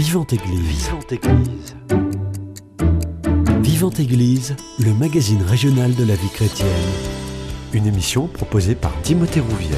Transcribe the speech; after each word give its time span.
Vivante 0.00 0.32
Église. 0.32 0.86
Vivante 0.86 1.12
Église. 1.12 1.76
Vivante 3.60 4.00
Église, 4.00 4.56
le 4.78 4.94
magazine 4.94 5.42
régional 5.42 5.94
de 5.94 6.04
la 6.04 6.14
vie 6.14 6.30
chrétienne. 6.30 6.68
Une 7.74 7.86
émission 7.86 8.26
proposée 8.26 8.74
par 8.74 8.98
Timothée 9.02 9.40
Rouvière. 9.40 9.76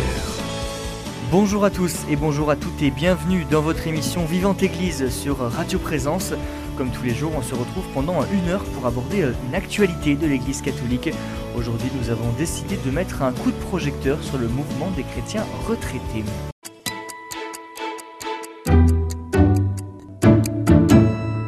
Bonjour 1.32 1.64
à 1.64 1.70
tous 1.70 1.96
et 2.08 2.14
bonjour 2.14 2.50
à 2.50 2.56
toutes 2.56 2.80
et 2.82 2.92
bienvenue 2.92 3.44
dans 3.50 3.62
votre 3.62 3.84
émission 3.88 4.24
Vivante 4.24 4.62
Église 4.62 5.08
sur 5.08 5.38
Radio 5.38 5.80
Présence. 5.80 6.34
Comme 6.78 6.92
tous 6.92 7.02
les 7.02 7.16
jours, 7.16 7.32
on 7.36 7.42
se 7.42 7.56
retrouve 7.56 7.88
pendant 7.92 8.24
une 8.32 8.48
heure 8.48 8.62
pour 8.62 8.86
aborder 8.86 9.26
une 9.48 9.56
actualité 9.56 10.14
de 10.14 10.28
l'Église 10.28 10.62
catholique. 10.62 11.10
Aujourd'hui, 11.56 11.90
nous 12.00 12.10
avons 12.10 12.30
décidé 12.38 12.76
de 12.76 12.90
mettre 12.92 13.22
un 13.22 13.32
coup 13.32 13.50
de 13.50 13.56
projecteur 13.56 14.22
sur 14.22 14.38
le 14.38 14.46
mouvement 14.46 14.92
des 14.92 15.02
chrétiens 15.02 15.44
retraités. 15.66 16.22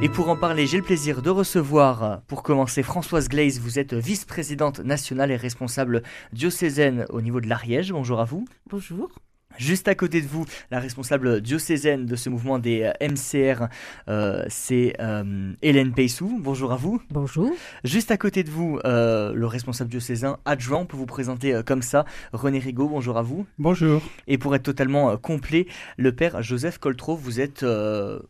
Et 0.05 0.11
pour 0.11 0.29
en 0.29 0.37
parler, 0.37 0.67
j'ai 0.67 0.77
le 0.77 0.83
plaisir 0.83 1.23
de 1.23 1.31
recevoir, 1.31 2.21
pour 2.27 2.43
commencer, 2.43 2.83
Françoise 2.83 3.27
Glaise. 3.27 3.59
Vous 3.59 3.79
êtes 3.79 3.95
vice-présidente 3.95 4.81
nationale 4.81 5.31
et 5.31 5.37
responsable 5.37 6.03
diocésaine 6.35 7.07
au 7.09 7.23
niveau 7.23 7.41
de 7.41 7.49
l'Ariège. 7.49 7.91
Bonjour 7.91 8.21
à 8.21 8.27
vous. 8.27 8.45
Bonjour. 8.69 9.09
Juste 9.59 9.87
à 9.89 9.95
côté 9.95 10.21
de 10.21 10.27
vous, 10.27 10.45
la 10.71 10.81
responsable 10.81 11.41
diocésaine 11.41 12.07
de 12.07 12.17
ce 12.17 12.29
mouvement 12.29 12.59
des 12.59 12.83
euh, 12.83 13.09
MCR, 13.09 13.69
euh, 14.09 14.45
c'est 14.49 14.95
euh, 15.01 15.53
Hélène 15.62 15.93
Peissou. 15.93 16.41
Bonjour 16.43 16.73
à 16.73 16.77
vous. 16.77 17.01
Bonjour. 17.11 17.53
Juste 17.85 18.11
à 18.11 18.17
côté 18.17 18.43
de 18.43 18.51
vous, 18.51 18.79
le 18.85 19.45
responsable 19.47 19.91
diocésain 19.91 20.39
adjoint, 20.45 20.79
on 20.79 20.87
peut 20.87 20.97
vous 20.97 21.07
présenter 21.07 21.61
comme 21.67 21.83
ça, 21.83 22.05
René 22.33 22.59
Rigaud. 22.59 22.89
Bonjour 22.89 23.17
à 23.17 23.23
vous. 23.23 23.47
Bonjour. 23.59 24.03
Et 24.27 24.39
pour 24.39 24.55
être 24.55 24.62
totalement 24.62 25.17
complet, 25.17 25.67
le 25.97 26.12
père 26.12 26.43
Joseph 26.43 26.79
Coltrot, 26.79 27.17
vous 27.17 27.41
êtes 27.41 27.65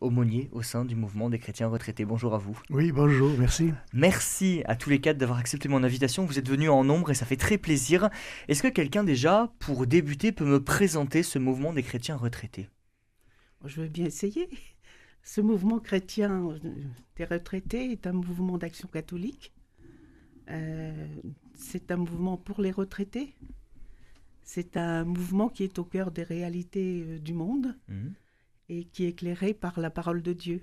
aumônier 0.00 0.48
au 0.52 0.62
sein 0.62 0.84
du 0.84 0.94
mouvement 0.94 1.30
des 1.30 1.38
chrétiens 1.38 1.68
retraités. 1.68 2.04
Bonjour 2.04 2.34
à 2.34 2.38
vous. 2.38 2.58
Oui, 2.70 2.92
bonjour, 2.92 3.30
merci. 3.38 3.72
Merci 3.92 4.62
à 4.66 4.76
tous 4.76 4.90
les 4.90 5.00
quatre 5.00 5.18
d'avoir 5.18 5.38
accepté 5.38 5.68
mon 5.68 5.82
invitation. 5.84 6.24
Vous 6.24 6.38
êtes 6.38 6.48
venus 6.48 6.70
en 6.70 6.84
nombre 6.84 7.10
et 7.10 7.14
ça 7.14 7.26
fait 7.26 7.36
très 7.36 7.58
plaisir. 7.58 8.10
Est-ce 8.48 8.62
que 8.62 8.68
quelqu'un 8.68 9.04
déjà, 9.04 9.50
pour 9.58 9.86
débuter, 9.86 10.32
peut 10.32 10.44
me 10.44 10.62
présenter 10.62 11.13
ce 11.22 11.38
mouvement 11.38 11.72
des 11.72 11.82
chrétiens 11.82 12.16
retraités 12.16 12.68
Je 13.64 13.82
veux 13.82 13.88
bien 13.88 14.06
essayer. 14.06 14.48
Ce 15.22 15.40
mouvement 15.40 15.78
chrétien 15.78 16.58
des 17.16 17.24
retraités 17.24 17.92
est 17.92 18.06
un 18.06 18.12
mouvement 18.12 18.58
d'action 18.58 18.88
catholique. 18.88 19.54
Euh, 20.50 21.08
c'est 21.54 21.90
un 21.90 21.96
mouvement 21.96 22.36
pour 22.36 22.60
les 22.60 22.70
retraités. 22.70 23.34
C'est 24.42 24.76
un 24.76 25.04
mouvement 25.04 25.48
qui 25.48 25.64
est 25.64 25.78
au 25.78 25.84
cœur 25.84 26.10
des 26.10 26.22
réalités 26.22 27.02
euh, 27.06 27.18
du 27.18 27.32
monde 27.32 27.74
mmh. 27.88 28.08
et 28.68 28.84
qui 28.84 29.04
est 29.04 29.08
éclairé 29.08 29.54
par 29.54 29.80
la 29.80 29.88
parole 29.88 30.20
de 30.22 30.34
Dieu. 30.34 30.62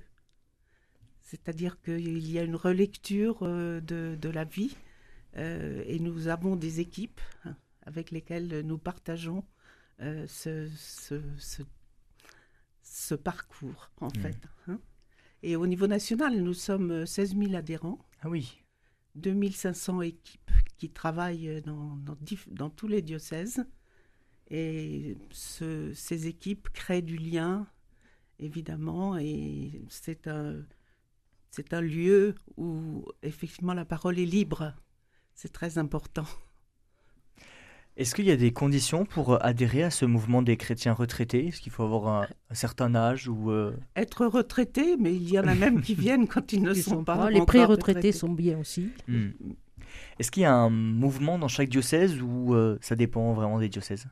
C'est-à-dire 1.22 1.82
qu'il 1.82 2.30
y 2.30 2.38
a 2.38 2.44
une 2.44 2.56
relecture 2.56 3.40
euh, 3.42 3.80
de, 3.82 4.30
la 4.30 4.44
vie 4.44 4.76
et 5.34 5.98
nous 6.00 6.28
avons 6.28 6.58
des 6.58 6.82
équipes 6.82 7.22
hein, 7.46 7.56
avec 7.84 8.12
lesquelles 8.12 8.64
nous 8.66 8.78
partageons 8.78 9.46
euh, 10.02 10.26
ce, 10.28 10.68
ce, 12.84 13.16
parcours, 13.16 13.92
en 14.00 14.08
hmm. 14.08 14.22
fait. 14.22 14.38
Hein. 14.68 14.80
Et 15.44 15.56
au 15.56 15.68
niveau 15.68 15.88
national, 15.88 16.42
nous 16.42 16.54
sommes 16.54 17.06
16 17.06 17.36
000 17.38 17.56
adhérents. 17.56 18.00
Ah 18.22 18.30
oui. 18.30 18.64
2500 19.16 20.02
équipes 20.02 20.52
qui 20.78 20.90
travaillent 20.90 21.62
dans, 21.62 22.00
dans, 22.48 22.70
tous 22.70 22.88
les 22.88 23.02
diocèses. 23.02 23.66
Et 24.50 25.18
ces 25.32 26.28
équipes 26.28 26.70
créent 26.70 27.02
du 27.02 27.18
lien, 27.18 27.68
évidemment, 28.40 29.18
et 29.18 29.84
c'est 29.90 30.28
un, 30.28 30.62
c'est 31.52 31.74
un 31.74 31.82
lieu 31.82 32.36
où 32.58 33.06
effectivement 33.24 33.74
la 33.74 33.86
parole 33.86 34.20
est 34.20 34.26
libre. 34.26 34.74
C'est 35.36 35.52
très 35.54 35.78
important. 35.78 36.26
Est-ce 37.98 38.16
qu'il 38.16 38.26
y 38.26 38.32
a 38.32 38.38
des 38.38 38.54
conditions 38.54 39.06
pour 39.06 39.34
euh, 39.34 39.38
adhérer 39.42 39.84
à 39.84 39.90
ce 39.90 40.06
mouvement 40.06 40.42
des 40.42 40.56
chrétiens 40.56 40.94
retraités? 40.94 41.48
Est-ce 41.48 41.60
qu'il 41.62 41.72
faut 41.72 41.84
avoir 41.84 42.08
un, 42.08 42.54
certain 42.54 42.96
âge 42.96 43.28
ou 43.28 43.52
euh, 43.52 43.76
Être 43.96 44.26
retraité, 44.26 44.96
mais 44.98 45.14
il 45.14 45.30
y 45.30 45.38
en 45.38 45.48
a 45.48 45.56
même 45.56 45.82
qui 45.82 45.94
viennent 45.96 46.28
quand 46.28 46.54
ils 46.54 46.62
ne 46.62 46.74
sont, 46.74 47.04
pas. 47.04 47.30
Les 47.30 47.46
pré-retraités 47.46 48.12
sont 48.12 48.30
bien 48.30 48.60
aussi. 48.60 48.90
Hmm. 49.08 49.30
Est-ce 50.20 50.32
qu'il 50.32 50.44
y 50.44 50.46
a 50.46 50.54
un 50.54 50.70
mouvement 50.70 51.38
dans 51.38 51.50
chaque 51.50 51.70
diocèse 51.70 52.22
ou 52.22 52.54
euh, 52.54 52.78
ça 52.82 52.96
dépend 52.96 53.34
vraiment 53.34 53.60
des 53.60 53.70
diocèses? 53.70 54.08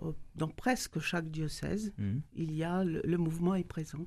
Oh, 0.00 0.14
Dans 0.36 0.48
presque 0.48 1.00
chaque 1.00 1.30
diocèse, 1.30 1.92
hmm. 1.98 2.18
il 2.34 2.54
y 2.54 2.62
a 2.62 2.84
le, 2.84 3.16
mouvement 3.16 3.54
est 3.54 3.64
présent. 3.64 4.06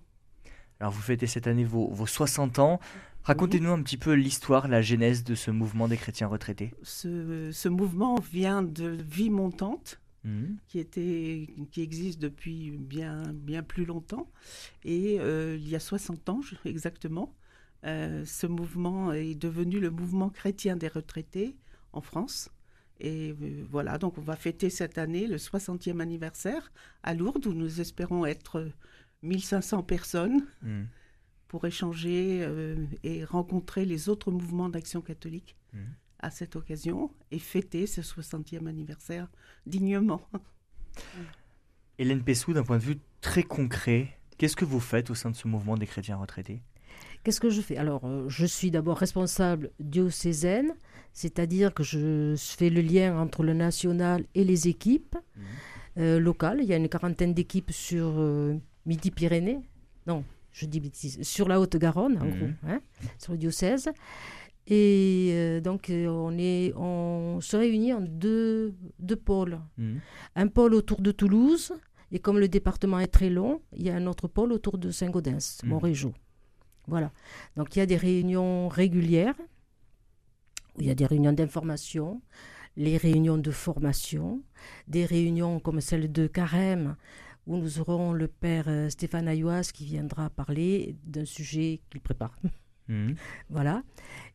Alors 0.82 0.92
vous 0.92 1.02
fêtez 1.02 1.28
cette 1.28 1.46
année 1.46 1.64
vos, 1.64 1.90
vos 1.90 2.08
60 2.08 2.58
ans. 2.58 2.80
Racontez-nous 3.22 3.70
un 3.70 3.84
petit 3.84 3.98
peu 3.98 4.14
l'histoire, 4.14 4.68
la 4.68 4.82
genèse 4.82 5.24
de 5.24 5.36
ce 5.36 5.52
mouvement 5.52 5.88
des 5.88 5.96
chrétiens 5.96 6.26
retraités. 6.26 6.74
Ce, 6.82 7.68
mouvement 7.68 8.16
vient 8.16 8.64
de 8.64 8.98
Vie 9.08 9.30
Montante, 9.30 10.02
mhm. 10.24 10.58
qui, 10.68 10.80
était, 10.80 11.48
qui 11.72 11.84
existe 11.84 12.20
depuis 12.20 12.72
bien, 12.72 13.22
bien 13.32 13.62
plus 13.62 13.86
longtemps. 13.86 14.28
Et 14.84 15.20
euh, 15.20 15.56
il 15.56 15.70
y 15.70 15.76
a 15.76 15.80
60 15.80 16.30
ans 16.30 16.42
exactement, 16.66 17.36
euh, 17.86 18.26
ce 18.26 18.48
mouvement 18.48 19.14
est 19.14 19.36
devenu 19.36 19.80
le 19.80 19.92
mouvement 19.92 20.30
chrétien 20.30 20.78
des 20.78 20.88
retraités 20.88 21.56
en 21.94 22.02
France. 22.02 22.50
Et 23.00 23.36
euh, 23.40 23.64
voilà, 23.70 24.00
donc 24.00 24.18
on 24.18 24.22
va 24.22 24.36
fêter 24.36 24.72
cette 24.72 24.98
année 24.98 25.28
le 25.28 25.38
60e 25.38 26.00
anniversaire 26.00 26.72
à 27.04 27.14
Lourdes, 27.14 27.46
où 27.46 27.54
nous 27.54 27.82
espérons 27.82 28.26
être 28.26 28.68
1500 29.24 29.84
personnes. 29.84 30.46
Mhm 30.62 30.88
pour 31.52 31.66
échanger 31.66 32.40
euh, 32.44 32.78
et 33.04 33.26
rencontrer 33.26 33.84
les 33.84 34.08
autres 34.08 34.32
mouvements 34.32 34.70
d'action 34.70 35.02
catholique 35.02 35.58
mmh. 35.74 35.80
à 36.20 36.32
cette 36.32 36.56
occasion 36.56 37.12
et 37.30 37.40
fêter 37.40 37.88
ce 37.88 38.00
60e 38.00 38.68
anniversaire 38.68 39.28
dignement. 39.66 40.22
Hélène 41.98 42.24
Pessou, 42.24 42.54
d'un 42.54 42.64
point 42.64 42.78
de 42.78 42.84
vue 42.84 43.00
très 43.20 43.44
concret, 43.44 44.18
qu'est-ce 44.38 44.56
que 44.56 44.64
vous 44.64 44.80
faites 44.80 45.10
au 45.10 45.14
sein 45.14 45.30
de 45.30 45.36
ce 45.36 45.50
mouvement 45.50 45.76
des 45.76 45.88
chrétiens 45.88 46.16
retraités? 46.16 46.62
Qu'est-ce 47.26 47.42
que 47.42 47.50
je 47.50 47.60
fais? 47.60 47.76
Alors, 47.76 48.06
euh, 48.06 48.30
je 48.30 48.46
suis 48.46 48.72
d'abord 48.72 48.98
responsable 48.98 49.72
diocésaine, 49.82 50.74
c'est-à-dire 51.12 51.74
que 51.74 51.84
je 51.84 52.34
fais 52.38 52.70
le 52.70 52.80
lien 52.80 53.20
entre 53.20 53.44
le 53.44 53.54
national 53.54 54.24
et 54.36 54.46
les 54.46 54.70
équipes 54.70 55.18
mmh. 55.18 55.42
euh, 55.98 56.18
locales. 56.18 56.60
Il 56.62 56.70
y 56.70 56.74
a 56.74 56.78
une 56.78 56.88
quarantaine 56.88 57.34
d'équipes 57.34 57.72
sur 57.72 58.14
Midi-Pyrénées. 58.86 59.60
Non, 60.08 60.24
je 60.52 60.66
dis 60.66 60.80
bêtise, 60.80 61.22
sur 61.24 61.48
la 61.48 61.60
Haute-Garonne, 61.60 62.18
en 62.18 62.26
gros, 62.26 62.48
mhm. 62.48 62.56
hein, 62.68 62.82
sur 63.18 63.34
le 63.34 63.38
diocèse. 63.38 63.90
Et 64.68 65.32
euh, 65.32 65.60
donc, 65.60 65.90
euh, 65.90 66.08
on, 66.08 66.38
est, 66.38 66.74
on 66.76 67.40
se 67.42 67.58
réunit 67.58 67.94
en 67.94 68.02
deux, 68.02 68.76
deux 69.00 69.16
pôles. 69.16 69.60
Mhm. 69.78 70.00
Un 70.36 70.48
pôle 70.48 70.74
autour 70.74 71.02
de 71.02 71.12
Toulouse, 71.12 71.74
et 72.12 72.20
comme 72.20 72.40
le 72.40 72.48
département 72.48 73.00
est 73.00 73.08
très 73.08 73.30
long, 73.30 73.62
il 73.74 73.84
y 73.84 73.90
a 73.90 73.96
un 73.96 74.06
autre 74.08 74.28
pôle 74.28 74.52
autour 74.52 74.78
de 74.78 74.92
Saint-Gaudens, 74.92 75.62
mmh. 75.64 75.68
Montrégeau. 75.68 76.14
Voilà. 76.88 77.12
Donc, 77.56 77.76
il 77.76 77.80
y 77.80 77.82
a 77.82 77.86
des 77.86 77.96
réunions 77.96 78.68
régulières, 78.68 79.36
où 80.76 80.82
il 80.82 80.88
y 80.88 80.90
a 80.90 80.96
des 80.96 81.06
réunions 81.06 81.32
d'information, 81.32 82.22
les 82.76 82.98
réunions 82.98 83.38
de 83.38 83.52
formation, 83.52 84.42
des 84.88 85.06
réunions 85.06 85.60
comme 85.60 85.80
celle 85.80 86.12
de 86.12 86.28
Carême, 86.28 86.96
où 87.48 87.58
nous 87.58 87.80
aurons 87.80 88.14
le 88.14 88.28
père 88.28 88.66
euh, 88.68 88.90
Stéphane 88.90 89.28
Ayouas 89.28 89.72
qui 89.74 89.86
viendra 89.86 90.30
parler 90.30 90.96
d'un 91.04 91.26
sujet 91.26 91.82
qu'il 91.90 92.02
prépare. 92.02 92.38
Mhm. 92.88 93.16
Voilà. 93.50 93.84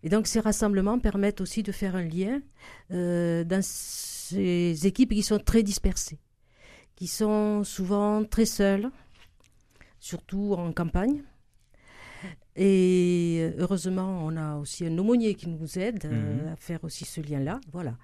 Et 0.03 0.09
donc 0.09 0.27
ces 0.27 0.41
rassemblements 0.41 0.99
permettent 0.99 1.43
aussi 1.43 1.62
de 1.62 1.72
faire 1.72 1.94
un 1.94 2.05
lien 2.05 2.41
euh, 2.91 3.44
dans 3.44 3.62
ces 3.62 4.87
équipes 4.87 5.11
qui 5.11 5.22
sont 5.22 5.39
très 5.39 5.62
dispersées, 5.62 6.19
qui 6.94 7.06
sont 7.06 7.65
souvent 7.65 8.25
très 8.25 8.47
seules, 8.47 8.89
surtout 9.99 10.55
en 10.56 10.73
campagne. 10.73 11.23
Et 12.55 13.38
euh, 13.41 13.56
heureusement, 13.59 14.25
on 14.25 14.37
a 14.37 14.56
aussi 14.56 14.87
un 14.87 14.97
aumônier 14.97 15.35
qui 15.35 15.49
nous 15.49 15.79
aide 15.79 16.06
mhm. 16.06 16.52
à 16.52 16.56
faire 16.56 16.82
aussi 16.85 17.05
ce 17.05 17.20
lien-là. 17.20 17.61
Voilà, 17.73 17.99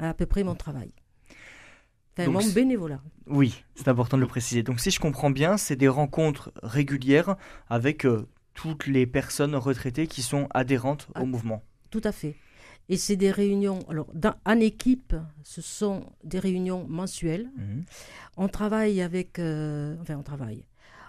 à 0.00 0.14
peu 0.14 0.26
près 0.26 0.42
mon 0.42 0.56
travail. 0.56 0.90
C'est 2.16 2.24
un 2.24 2.52
bénévolat. 2.54 3.00
Oui, 3.26 3.64
c'est 3.74 3.88
important 3.88 4.16
de 4.16 4.22
le 4.22 4.28
préciser. 4.28 4.62
Donc 4.62 4.80
si 4.80 4.90
je 4.90 5.00
comprends 5.00 5.30
bien, 5.30 5.56
c'est 5.56 5.76
des 5.76 5.88
rencontres 5.88 6.52
régulières 6.62 7.36
avec 7.68 8.06
euh, 8.06 8.28
toutes 8.54 8.86
les 8.86 9.06
personnes 9.06 9.56
retraitées 9.56 10.06
qui 10.06 10.22
sont 10.22 10.46
adhérentes 10.50 11.08
au 11.10 11.22
ah, 11.22 11.24
mouvement. 11.24 11.62
Tout 11.90 12.02
à 12.04 12.12
fait. 12.12 12.36
Et 12.88 12.96
c'est 12.96 13.16
des 13.16 13.30
réunions, 13.30 13.80
alors 13.88 14.06
dans, 14.14 14.34
en 14.44 14.60
équipe, 14.60 15.16
ce 15.42 15.62
sont 15.62 16.04
des 16.22 16.38
réunions 16.38 16.86
mensuelles. 16.88 17.50
Mhm. 17.56 17.84
On 18.36 18.48
travaille 18.48 19.00
avec, 19.00 19.38
euh, 19.38 19.96
enfin 20.00 20.16
on 20.16 20.22
travaille, 20.22 20.64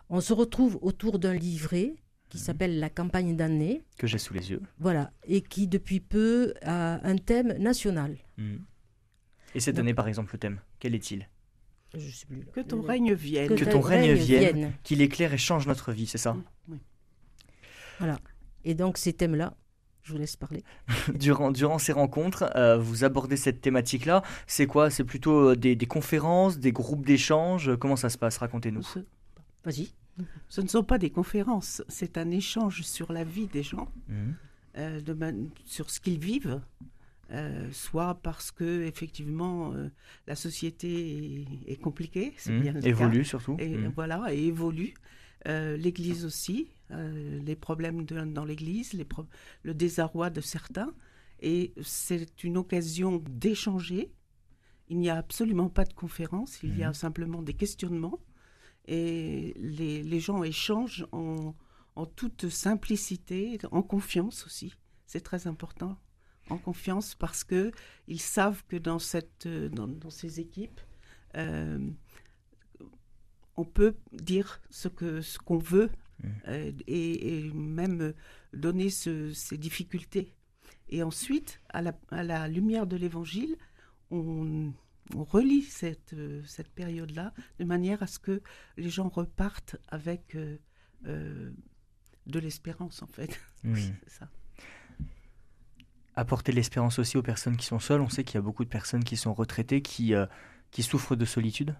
on 0.10 0.22
se 0.22 0.34
retrouve 0.34 0.80
autour 0.82 1.20
d'un 1.20 1.34
livret 1.34 1.96
qui 2.30 2.38
mhm. 2.38 2.44
s'appelle 2.44 2.80
la 2.80 2.90
campagne 2.90 3.36
d'année. 3.36 3.84
Que 3.98 4.08
j'ai 4.08 4.18
sous 4.18 4.34
les 4.34 4.52
yeux. 4.52 4.62
Voilà, 4.80 5.12
et 5.28 5.42
qui 5.42 5.68
depuis 5.68 6.00
peu 6.00 6.54
a 6.62 7.06
un 7.06 7.18
thème 7.18 7.54
national. 7.58 8.18
Mhm. 8.38 8.62
Et 9.54 9.60
cette 9.60 9.80
année, 9.80 9.94
par 9.94 10.08
exemple, 10.08 10.34
le 10.34 10.40
thème, 10.40 10.60
quel 10.80 10.96
est-il? 10.96 11.30
Je 11.98 12.10
sais 12.10 12.26
plus. 12.26 12.46
Que 12.54 12.62
ton 12.62 12.82
règne 12.82 13.14
vienne. 13.14 13.56
Que, 13.56 13.64
ton 13.64 13.80
règne 13.80 14.14
vienne, 14.14 14.74
qu'il 14.84 15.02
éclaire 15.02 15.34
et 15.34 15.38
change 15.38 15.68
notre 15.68 15.92
vie, 15.92 16.08
c'est 16.08 16.18
ça? 16.18 16.36
Oui. 16.68 16.78
Voilà. 18.00 18.20
Et 18.64 18.74
donc 18.74 18.98
ces 18.98 19.14
thèmes-là, 19.14 19.56
je 20.04 20.12
vous 20.12 20.18
laisse 20.18 20.36
parler. 20.36 20.64
durant, 21.16 21.52
durant 21.52 21.80
ces 21.80 21.94
rencontres, 21.94 22.50
euh, 22.56 22.78
vous 22.78 23.04
abordez 23.04 23.38
cette 23.38 23.62
thématique-là. 23.62 24.24
C'est 24.48 24.68
quoi? 24.68 24.90
C'est 24.90 25.04
plutôt 25.04 25.52
euh, 25.52 25.56
des, 25.56 25.78
conférences, 25.88 26.60
des 26.60 26.72
groupes 26.72 27.06
d'échange 27.06 27.76
Comment 27.78 27.96
ça 27.96 28.10
se 28.10 28.18
passe? 28.18 28.38
Racontez-nous. 28.38 28.86
Vas-y. 29.64 29.92
Ce 30.48 30.62
ne 30.62 30.68
sont 30.68 30.84
pas 30.84 30.98
des 30.98 31.10
conférences, 31.10 31.84
c'est 31.90 32.18
un 32.18 32.32
échange 32.32 32.84
sur 32.84 33.12
la 33.12 33.24
vie 33.24 33.48
des 33.48 33.64
gens, 33.64 33.90
mmh. 34.08 34.14
euh, 34.78 35.02
de 35.02 35.18
sur 35.66 35.90
ce 35.90 36.00
qu'ils 36.00 36.20
vivent. 36.20 36.62
Soit 37.72 38.16
parce 38.22 38.52
que 38.52 38.84
effectivement 38.84 39.74
la 40.28 40.36
société 40.36 41.46
est, 41.68 41.82
compliquée, 41.82 42.34
c'est 42.38 42.52
mmh. 42.52 42.62
bien 42.62 42.82
évolue 42.82 43.26
surtout, 43.26 43.58
et 43.60 43.70
mmh. 43.70 43.94
voilà, 43.96 44.34
et 44.34 44.46
évolue. 44.46 44.94
L'Église 45.46 46.26
aussi, 46.26 46.70
euh, 46.92 47.40
les 47.44 47.56
problèmes 47.56 48.06
dans 48.06 48.46
l'Église, 48.46 48.94
le 49.64 49.74
désarroi 49.74 50.30
de 50.30 50.42
certains. 50.42 50.94
Et 51.40 51.74
c'est 51.82 52.44
une 52.44 52.58
occasion 52.58 53.24
d'échanger. 53.28 54.14
Il 54.88 55.00
n'y 55.00 55.10
a 55.10 55.18
absolument 55.18 55.70
pas 55.70 55.84
de 55.84 55.94
conférence, 55.94 56.62
il 56.62 56.78
y 56.78 56.84
a 56.84 56.90
mhm. 56.90 56.94
simplement 56.94 57.42
des 57.42 57.54
questionnements. 57.54 58.20
Et 58.88 59.54
les, 59.58 60.20
gens 60.20 60.44
échangent 60.44 61.08
en, 61.12 61.56
toute 62.16 62.50
simplicité, 62.50 63.58
en 63.72 63.82
confiance 63.82 64.46
aussi. 64.46 64.76
C'est 65.08 65.22
très 65.22 65.48
important, 65.48 65.98
en 66.50 66.58
confiance, 66.58 67.16
parce 67.16 67.44
qu'ils 67.44 68.22
savent 68.22 68.64
que 68.68 68.76
dans, 68.76 69.00
cette, 69.00 69.48
dans, 69.48 70.10
ces 70.10 70.40
équipes, 70.40 70.80
euh, 71.36 71.90
on 73.56 73.66
peut 73.66 73.96
dire 74.12 74.62
ce 74.70 74.88
qu'on 74.88 75.22
ce 75.22 75.38
qu'on 75.40 75.58
veut 75.58 75.90
Mm. 76.24 76.28
Euh, 76.48 76.72
et, 76.88 77.52
même 77.54 78.14
donner 78.54 78.90
ces 78.90 79.58
difficultés. 79.58 80.34
Et 80.90 81.04
ensuite, 81.04 81.62
à 81.70 81.82
la, 81.82 82.48
lumière 82.48 82.88
de 82.88 82.96
l'Évangile, 82.96 83.56
on, 84.12 84.74
relie 85.14 85.62
cette, 85.62 86.16
cette 86.46 86.70
période-là 86.70 87.34
de 87.60 87.66
manière 87.66 88.02
à 88.02 88.08
ce 88.08 88.18
que 88.18 88.42
les 88.76 88.90
gens 88.90 89.08
repartent 89.08 89.76
avec 89.88 90.36
euh, 90.36 90.58
euh, 91.06 91.52
de 92.26 92.40
l'espérance, 92.40 93.02
en 93.02 93.08
fait. 93.08 93.40
Mm. 93.64 93.76
ça. 94.08 94.30
Apporter 96.16 96.52
l'espérance 96.52 97.00
aussi 97.00 97.18
aux 97.18 97.24
personnes 97.24 97.58
qui 97.58 97.66
sont 97.66 97.80
seules. 97.80 98.02
On 98.02 98.10
sait 98.10 98.24
qu'il 98.24 98.36
y 98.36 98.38
a 98.38 98.42
beaucoup 98.42 98.64
de 98.64 98.70
personnes 98.70 99.04
qui 99.04 99.18
sont 99.18 99.34
retraitées, 99.34 99.82
qui, 99.82 100.14
qui 100.72 100.84
souffrent 100.84 101.16
de 101.16 101.26
solitude. 101.26 101.76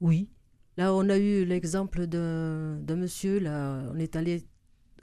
Oui, 0.00 0.28
Là, 0.76 0.94
on 0.94 1.08
a 1.10 1.18
eu 1.18 1.44
l'exemple 1.44 2.06
d'un 2.06 2.96
monsieur, 2.96 3.38
là, 3.38 3.82
on 3.92 3.98
est 3.98 4.16
allé 4.16 4.44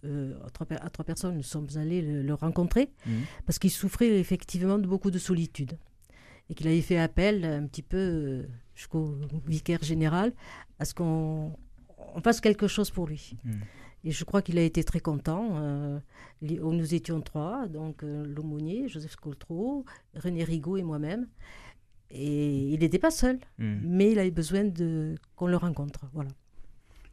euh, 0.06 0.34
à, 0.46 0.50
trois, 0.90 1.06
personnes, 1.06 1.36
nous 1.36 1.44
sommes 1.44 1.68
allés 1.76 2.02
le, 2.02 2.34
rencontrer, 2.34 2.90
mhm. 3.06 3.22
parce 3.46 3.60
qu'il 3.60 3.70
souffrait 3.70 4.20
effectivement 4.20 4.80
de 4.80 4.88
beaucoup 4.88 5.12
de 5.12 5.20
solitude. 5.20 5.78
Et 6.50 6.56
qu'il 6.56 6.68
avait 6.68 6.82
fait 6.82 6.98
appel 6.98 7.46
un 7.46 7.68
petit 7.68 7.84
peu 7.84 7.98
euh, 7.98 8.48
jusqu'au 8.74 9.16
vicaire 9.46 9.84
général 9.84 10.34
à 10.80 10.86
ce 10.86 10.96
qu'on 10.96 11.56
fasse 12.24 12.42
quelque 12.42 12.68
chose 12.68 12.90
pour 12.90 13.06
lui. 13.06 13.34
Mhm. 13.44 13.60
Et 14.04 14.12
je 14.12 14.24
crois 14.24 14.42
qu'il 14.42 14.58
a 14.58 14.64
été 14.64 14.84
très 14.84 15.00
content. 15.00 15.58
Euh, 15.58 16.00
nous 16.42 16.94
étions 16.94 17.22
trois, 17.22 17.68
donc 17.68 18.02
l'aumônier, 18.02 18.88
Joseph 18.88 19.16
Coltreau, 19.18 19.86
René 20.16 20.44
Rigaud 20.44 20.78
et 20.78 20.84
moi-même. 20.84 21.28
Et 22.12 22.70
il 22.70 22.80
n'était 22.80 23.00
pas 23.00 23.12
seul, 23.12 23.40
hmm. 23.60 23.80
mais 23.84 24.12
il 24.12 24.20
avait 24.20 24.32
besoin 24.32 24.64
de 24.64 25.16
qu'on 25.36 25.48
le 25.48 25.58
rencontre. 25.58 26.06
Voilà. 26.14 26.32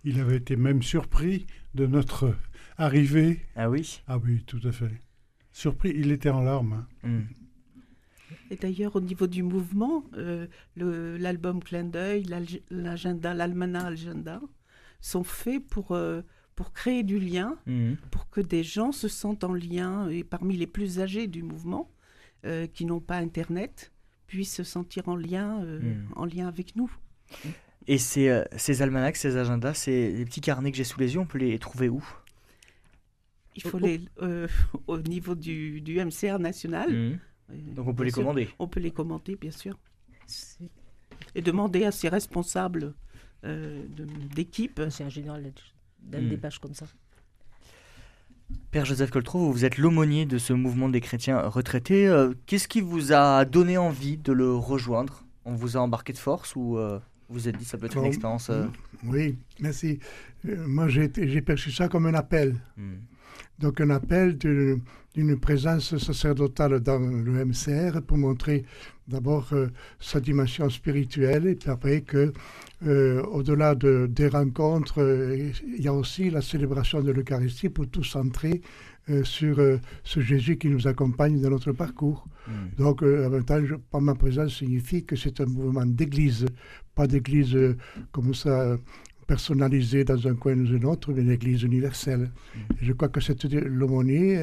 Il 0.05 0.21
avait 0.21 0.37
été 0.37 0.57
même 0.57 0.83
surpris 0.83 1.47
de 1.75 1.87
notre 1.87 2.35
arrivée. 2.79 3.41
Ah 3.57 3.69
oui? 3.69 4.03
Ah 4.07 4.19
oui, 4.19 4.43
tout 4.47 4.61
à 4.65 4.73
fait. 4.73 4.93
Surpris, 5.53 5.93
il 5.95 6.13
était 6.13 6.31
en 6.31 6.43
larmes. 6.43 6.87
Hein. 7.03 7.09
Hmm. 7.09 7.23
Et 8.51 8.57
d'ailleurs, 8.57 8.97
au 8.97 9.01
niveau 9.01 9.27
du 9.27 9.43
mouvement, 9.43 10.05
euh, 10.15 10.47
l'album 10.77 11.63
Clin 11.63 11.85
d'œil, 11.85 12.25
l'agenda, 12.71 13.35
l'almanach 13.35 13.87
agenda, 13.87 14.41
sont 15.01 15.25
faits 15.25 15.67
pour, 15.67 15.93
euh, 15.93 16.23
pour 16.57 16.73
créer 16.73 17.03
du 17.03 17.21
lien, 17.21 17.57
hmm. 17.67 17.95
pour 18.11 18.29
que 18.31 18.41
des 18.41 18.65
gens 18.65 18.91
se 18.91 19.09
sentent 19.09 19.45
en 19.45 19.53
lien, 19.53 20.09
et 20.09 20.25
parmi 20.25 20.57
les 20.57 20.67
plus 20.67 20.99
âgés 20.99 21.29
du 21.29 21.43
mouvement, 21.43 21.91
euh, 22.45 22.67
qui 22.67 22.87
n'ont 22.87 23.01
pas 23.01 23.19
Internet, 23.19 23.93
puissent 24.27 24.55
se 24.55 24.65
sentir 24.65 25.09
en 25.09 25.17
lien, 25.17 25.63
euh, 25.63 25.81
hmm. 25.81 26.13
en 26.17 26.25
lien 26.25 26.49
avec 26.49 26.75
nous. 26.75 26.91
Et 27.87 27.99
ces, 27.99 28.29
euh, 28.29 28.43
ces 28.57 28.83
almanachs, 28.83 29.17
ces 29.17 29.37
agendas, 29.37 29.75
ces 29.75 30.25
petits 30.25 30.41
carnets 30.41 30.73
que 30.73 30.79
j'ai 30.79 30.85
sous 30.85 30.99
les 30.99 31.15
yeux, 31.15 31.21
on 31.21 31.27
peut 31.27 31.39
les 31.39 31.59
trouver 31.59 31.91
où? 31.91 32.03
Il 33.55 33.63
faut 33.63 33.79
les 33.79 34.01
euh, 34.23 34.49
au 34.87 34.99
niveau 34.99 35.35
du, 35.35 35.83
du 35.83 36.03
MCR 36.03 36.39
national. 36.39 36.91
Hmm. 36.91 37.19
Donc 37.75 37.87
on 37.87 37.95
peut 37.95 38.05
les 38.05 38.11
commander. 38.11 38.49
On 38.59 38.67
peut 38.67 38.81
les 38.81 38.91
commander, 38.91 39.37
bien 39.37 39.53
sûr. 39.53 39.79
Et 41.35 41.43
demander 41.43 41.85
à 41.85 41.93
ses 41.93 42.09
responsables 42.09 42.95
d'équipe. 44.35 44.83
C'est 44.91 45.05
un 45.05 45.09
général 45.09 45.45
d'un 46.07 46.21
hmm. 46.21 46.29
des 46.29 46.37
pages 46.37 46.59
comme 46.59 46.75
ça. 46.75 46.87
Père 48.71 48.85
Joseph 48.85 49.11
Coltrou, 49.11 49.53
vous 49.53 49.65
êtes 49.65 49.79
l'aumônier 49.79 50.25
de 50.25 50.39
ce 50.39 50.53
mouvement 50.53 50.89
des 50.89 51.01
chrétiens 51.01 51.41
retraités. 51.41 52.07
Euh, 52.07 52.33
qu'est-ce 52.47 52.69
qui 52.69 52.81
vous 52.81 53.13
a 53.13 53.45
donné 53.45 53.77
envie 53.77 54.17
de 54.19 54.33
le 54.33 54.55
rejoindre? 54.55 55.25
On 55.45 55.55
vous 55.55 55.77
a 55.77 55.81
embarqué 55.81 56.13
de 56.13 56.19
force 56.19 56.55
ou 56.55 56.79
euh, 56.79 56.99
vous 57.29 57.49
êtes 57.49 57.57
dit 57.57 57.65
ça 57.65 57.79
peut 57.79 57.87
être 57.87 57.97
une 57.97 58.05
expérience 58.05 58.51
euh 58.51 58.67
Oui, 59.05 59.37
merci. 59.61 59.99
moi, 60.45 60.89
j'ai 60.89 61.09
perçu 61.43 61.73
ça 61.73 61.89
comme 61.89 62.07
un 62.07 62.15
appel. 62.15 62.57
Hmm. 62.77 62.97
Donc 63.59 63.81
un 63.81 63.91
appel 63.91 64.37
d'une 64.37 65.41
présence 65.41 65.97
sacerdotale 65.97 66.81
dans 66.81 66.99
le 66.99 67.45
MCR 67.45 68.03
pour 68.03 68.19
montrer 68.19 68.65
d'abord 69.09 69.53
sa 70.01 70.21
dimension 70.21 70.69
spirituelle 70.69 71.47
et 71.47 71.55
puis 71.55 71.71
après 71.71 72.01
que 72.01 72.33
euh, 72.85 73.23
au-delà 73.23 73.75
de, 73.75 74.07
des 74.11 74.29
rencontres, 74.29 75.01
euh, 75.01 75.51
il 75.67 75.83
y 75.83 75.89
a 75.89 75.95
aussi 75.95 76.29
la 76.29 76.43
célébration 76.43 77.01
de 77.01 77.11
l'Eucharistie 77.11 77.71
pour 77.71 77.89
tout 77.89 78.05
centrer 78.05 78.61
euh, 79.09 79.25
sur 79.25 79.57
ce 80.05 80.21
Jésus 80.21 80.59
qui 80.59 80.69
nous 80.69 80.87
accompagne 80.87 81.41
dans 81.41 81.51
notre 81.51 81.73
parcours. 81.73 82.27
Donc, 82.77 83.03
en 83.03 83.31
même 83.31 83.45
temps, 83.45 83.61
par 83.91 84.01
ma 84.01 84.15
présence 84.15 84.59
signifie 84.59 85.05
que 85.05 85.17
c'est 85.17 85.41
un 85.41 85.47
mouvement 85.47 85.87
d'église, 85.87 86.47
pas 86.95 87.07
d'église 87.09 87.57
comme 88.13 88.35
ça 88.35 88.77
personnalisée 89.27 90.05
dans 90.05 90.29
un 90.29 90.35
coin 90.35 90.55
ou 90.57 90.77
un 90.77 90.83
autre, 90.83 91.13
mais 91.13 91.23
une 91.23 91.33
église 91.33 91.63
universelle. 91.63 92.31
Hmm. 92.55 92.75
Je 92.81 92.93
crois 92.93 93.09
que 93.09 93.21
cette 93.21 93.43
l'aumônie 93.45 94.37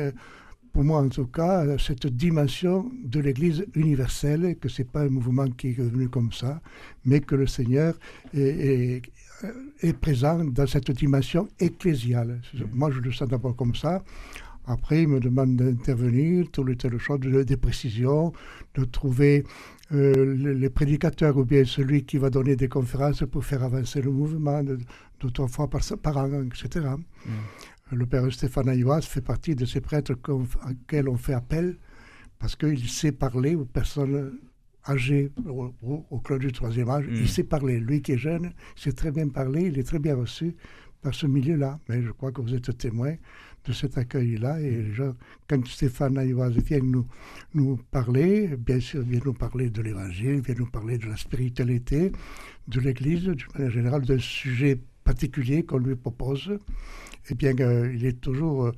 pour 0.73 0.83
moi 0.83 1.01
en 1.01 1.09
tout 1.09 1.27
cas, 1.27 1.77
cette 1.77 2.07
dimension 2.07 2.91
de 3.05 3.19
l'Église 3.19 3.63
universelle, 3.75 4.57
que 4.59 4.67
ce 4.67 4.81
n'est 4.81 4.87
pas 4.87 5.01
un 5.01 5.09
mouvement 5.09 5.47
qui 5.47 5.69
est 5.69 5.79
venu 5.79 6.09
comme 6.09 6.31
ça, 6.33 6.61
mais 7.05 7.19
que 7.19 7.35
le 7.35 7.45
Seigneur 7.45 7.93
est, 8.33 9.03
est, 9.81 9.93
présent 9.93 10.43
dans 10.43 10.65
cette 10.65 10.89
dimension 10.89 11.47
ecclésiale. 11.59 12.41
Mm. 12.53 12.63
Moi, 12.73 12.89
je 12.89 12.99
le 12.99 13.11
sens 13.11 13.29
d'abord 13.29 13.55
comme 13.55 13.75
ça. 13.75 14.03
Après, 14.65 15.03
il 15.03 15.09
me 15.09 15.19
demande 15.19 15.57
d'intervenir, 15.57 16.47
tout 16.51 16.63
le 16.63 16.75
telle 16.75 16.97
chose, 16.97 17.19
de, 17.19 17.43
des 17.43 17.57
précisions, 17.57 18.33
de 18.73 18.85
trouver 18.85 19.43
euh, 19.91 20.55
les 20.55 20.69
prédicateurs 20.69 21.37
ou 21.37 21.45
bien 21.45 21.65
celui 21.65 22.03
qui 22.03 22.17
va 22.17 22.31
donner 22.31 22.55
des 22.55 22.69
conférences 22.69 23.23
pour 23.29 23.45
faire 23.45 23.63
avancer 23.63 24.01
le 24.01 24.09
mouvement, 24.09 24.63
d'autres 25.19 25.47
fois 25.47 25.69
par, 25.69 25.81
par 26.01 26.17
an, 26.17 26.43
etc 26.45 26.95
le 27.93 28.05
père 28.05 28.31
Stéphane 28.31 28.69
Ayoas 28.69 29.01
fait 29.01 29.21
partie 29.21 29.55
de 29.55 29.65
ces 29.65 29.81
prêtres 29.81 30.13
auxquels 30.27 31.09
on 31.09 31.17
fait 31.17 31.33
appel 31.33 31.77
parce 32.39 32.55
qu'il 32.55 32.89
sait 32.89 33.11
parler 33.11 33.55
aux 33.55 33.65
personnes 33.65 34.37
âgées 34.87 35.31
au, 35.47 36.19
club 36.19 36.39
du 36.39 36.51
troisième 36.51 36.89
âge. 36.89 37.05
Il 37.09 37.23
mm. 37.23 37.27
sait 37.27 37.43
parler. 37.43 37.79
Lui 37.79 38.01
qui 38.01 38.13
est 38.13 38.17
jeune, 38.17 38.51
il 38.77 38.81
sait 38.81 38.91
très 38.91 39.11
bien 39.11 39.27
parler, 39.29 39.63
il 39.67 39.79
est 39.79 39.83
très 39.83 39.99
bien 39.99 40.15
reçu 40.15 40.55
par 41.01 41.13
ce 41.13 41.25
milieu-là. 41.25 41.79
Mais 41.87 42.01
je 42.01 42.11
crois 42.11 42.31
que 42.31 42.41
vous 42.41 42.53
êtes 42.53 42.77
témoin 42.77 43.15
de 43.65 43.73
cet 43.73 43.97
accueil-là. 43.97 44.59
Et 44.59 44.71
les 44.71 44.93
gens, 44.93 45.13
quand 45.47 45.65
Stéphane 45.67 46.17
Ayoas 46.17 46.49
vient 46.49 46.79
nous, 46.79 47.07
nous 47.53 47.77
parler, 47.91 48.57
bien 48.57 48.79
sûr, 48.79 49.03
vient 49.03 49.21
nous 49.23 49.33
parler 49.33 49.69
de 49.69 49.81
l'Évangile, 49.81 50.41
vient 50.41 50.55
nous 50.57 50.69
parler 50.69 50.97
de 50.97 51.07
la 51.07 51.15
spiritualité, 51.15 52.11
de 52.67 52.79
l'Église, 52.79 53.23
d'une 53.23 53.47
manière 53.55 53.71
générale, 53.71 54.01
d'un 54.01 54.19
sujet 54.19 54.79
particulier 55.03 55.63
qu'on 55.63 55.77
lui 55.77 55.95
propose 55.95 56.57
eh 57.29 57.35
bien, 57.35 57.53
euh, 57.59 57.93
il 57.93 58.05
est 58.05 58.19
toujours. 58.19 58.65
Euh, 58.65 58.71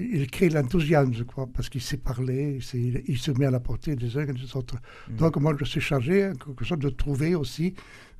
il 0.00 0.30
crée 0.30 0.48
l'enthousiasme, 0.48 1.12
je 1.12 1.24
crois, 1.24 1.48
parce 1.52 1.68
qu'il 1.68 1.80
sait 1.80 1.96
parler, 1.96 2.60
il, 2.72 3.18
se 3.18 3.32
met 3.32 3.46
à 3.46 3.50
la 3.50 3.58
portée 3.58 3.96
des 3.96 4.16
uns 4.16 4.28
et 4.28 4.32
des 4.32 4.56
autres. 4.56 4.76
Mm. 5.10 5.16
Donc, 5.16 5.36
moi, 5.38 5.56
je 5.58 5.64
suis 5.64 5.80
chargé, 5.80 6.28
en 6.28 6.34
quelque 6.34 6.64
sorte, 6.64 6.80
de 6.80 6.88
trouver 6.88 7.34
aussi 7.34 7.74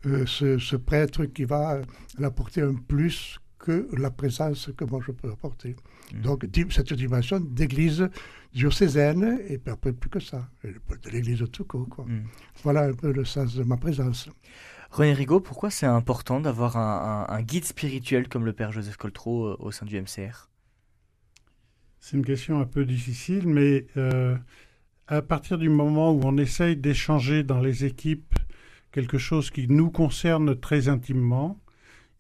euh, 0.07 0.27
ce, 0.27 0.75
prêtre 0.75 1.27
qui 1.27 1.45
va 1.45 1.81
apporter 2.21 2.63
un 2.63 2.75
plus 2.75 3.39
que 3.61 3.89
la 3.97 4.11
présence 4.11 4.71
que 4.77 4.85
moi 4.85 5.01
je 5.07 5.13
peux 5.13 5.31
apporter. 5.31 5.77
Mm. 6.13 6.23
Donc, 6.23 6.47
cette 6.71 6.93
dimension 6.95 7.39
d'église 7.39 8.09
diocésaine, 8.53 9.39
et 9.49 9.59
puis 9.59 9.73
après, 9.73 9.93
plus 9.93 10.11
que 10.11 10.19
ça, 10.19 10.49
de 10.65 11.11
l'église 11.11 11.39
de 11.39 11.63
Quoi. 11.63 11.85
Mm. 12.09 12.25
Voilà 12.65 12.87
un 12.87 12.93
peu 12.93 13.13
le 13.13 13.25
sens 13.25 13.55
de 13.55 13.63
ma 13.63 13.77
présence. 13.77 14.29
René 14.91 15.13
Rigaud, 15.13 15.41
pourquoi 15.41 15.71
c'est 15.71 15.87
important 15.87 16.41
d'avoir 16.41 16.77
un, 16.77 17.43
guide 17.43 17.65
spirituel 17.65 18.29
comme 18.29 18.45
le 18.45 18.53
Père 18.53 18.73
Joseph 18.73 18.97
Coltrot 18.97 19.57
au 19.59 19.71
sein 19.71 19.87
du 19.87 20.01
MCR 20.01 20.49
C'est 22.01 22.17
une 22.17 22.25
question 22.25 22.61
un 22.61 22.65
peu 22.65 22.85
difficile, 22.85 23.47
mais 23.47 23.87
à 25.07 25.23
partir 25.23 25.59
du 25.59 25.69
moment 25.69 26.13
où 26.13 26.21
on 26.25 26.39
essaye 26.39 26.77
d'échanger 26.77 27.43
dans 27.43 27.61
les 27.61 27.85
équipes 27.85 28.35
quelque 28.91 29.19
chose 29.19 29.51
qui 29.51 29.69
nous 29.69 29.91
concerne 29.91 30.59
très 30.59 30.89
intimement, 30.89 31.61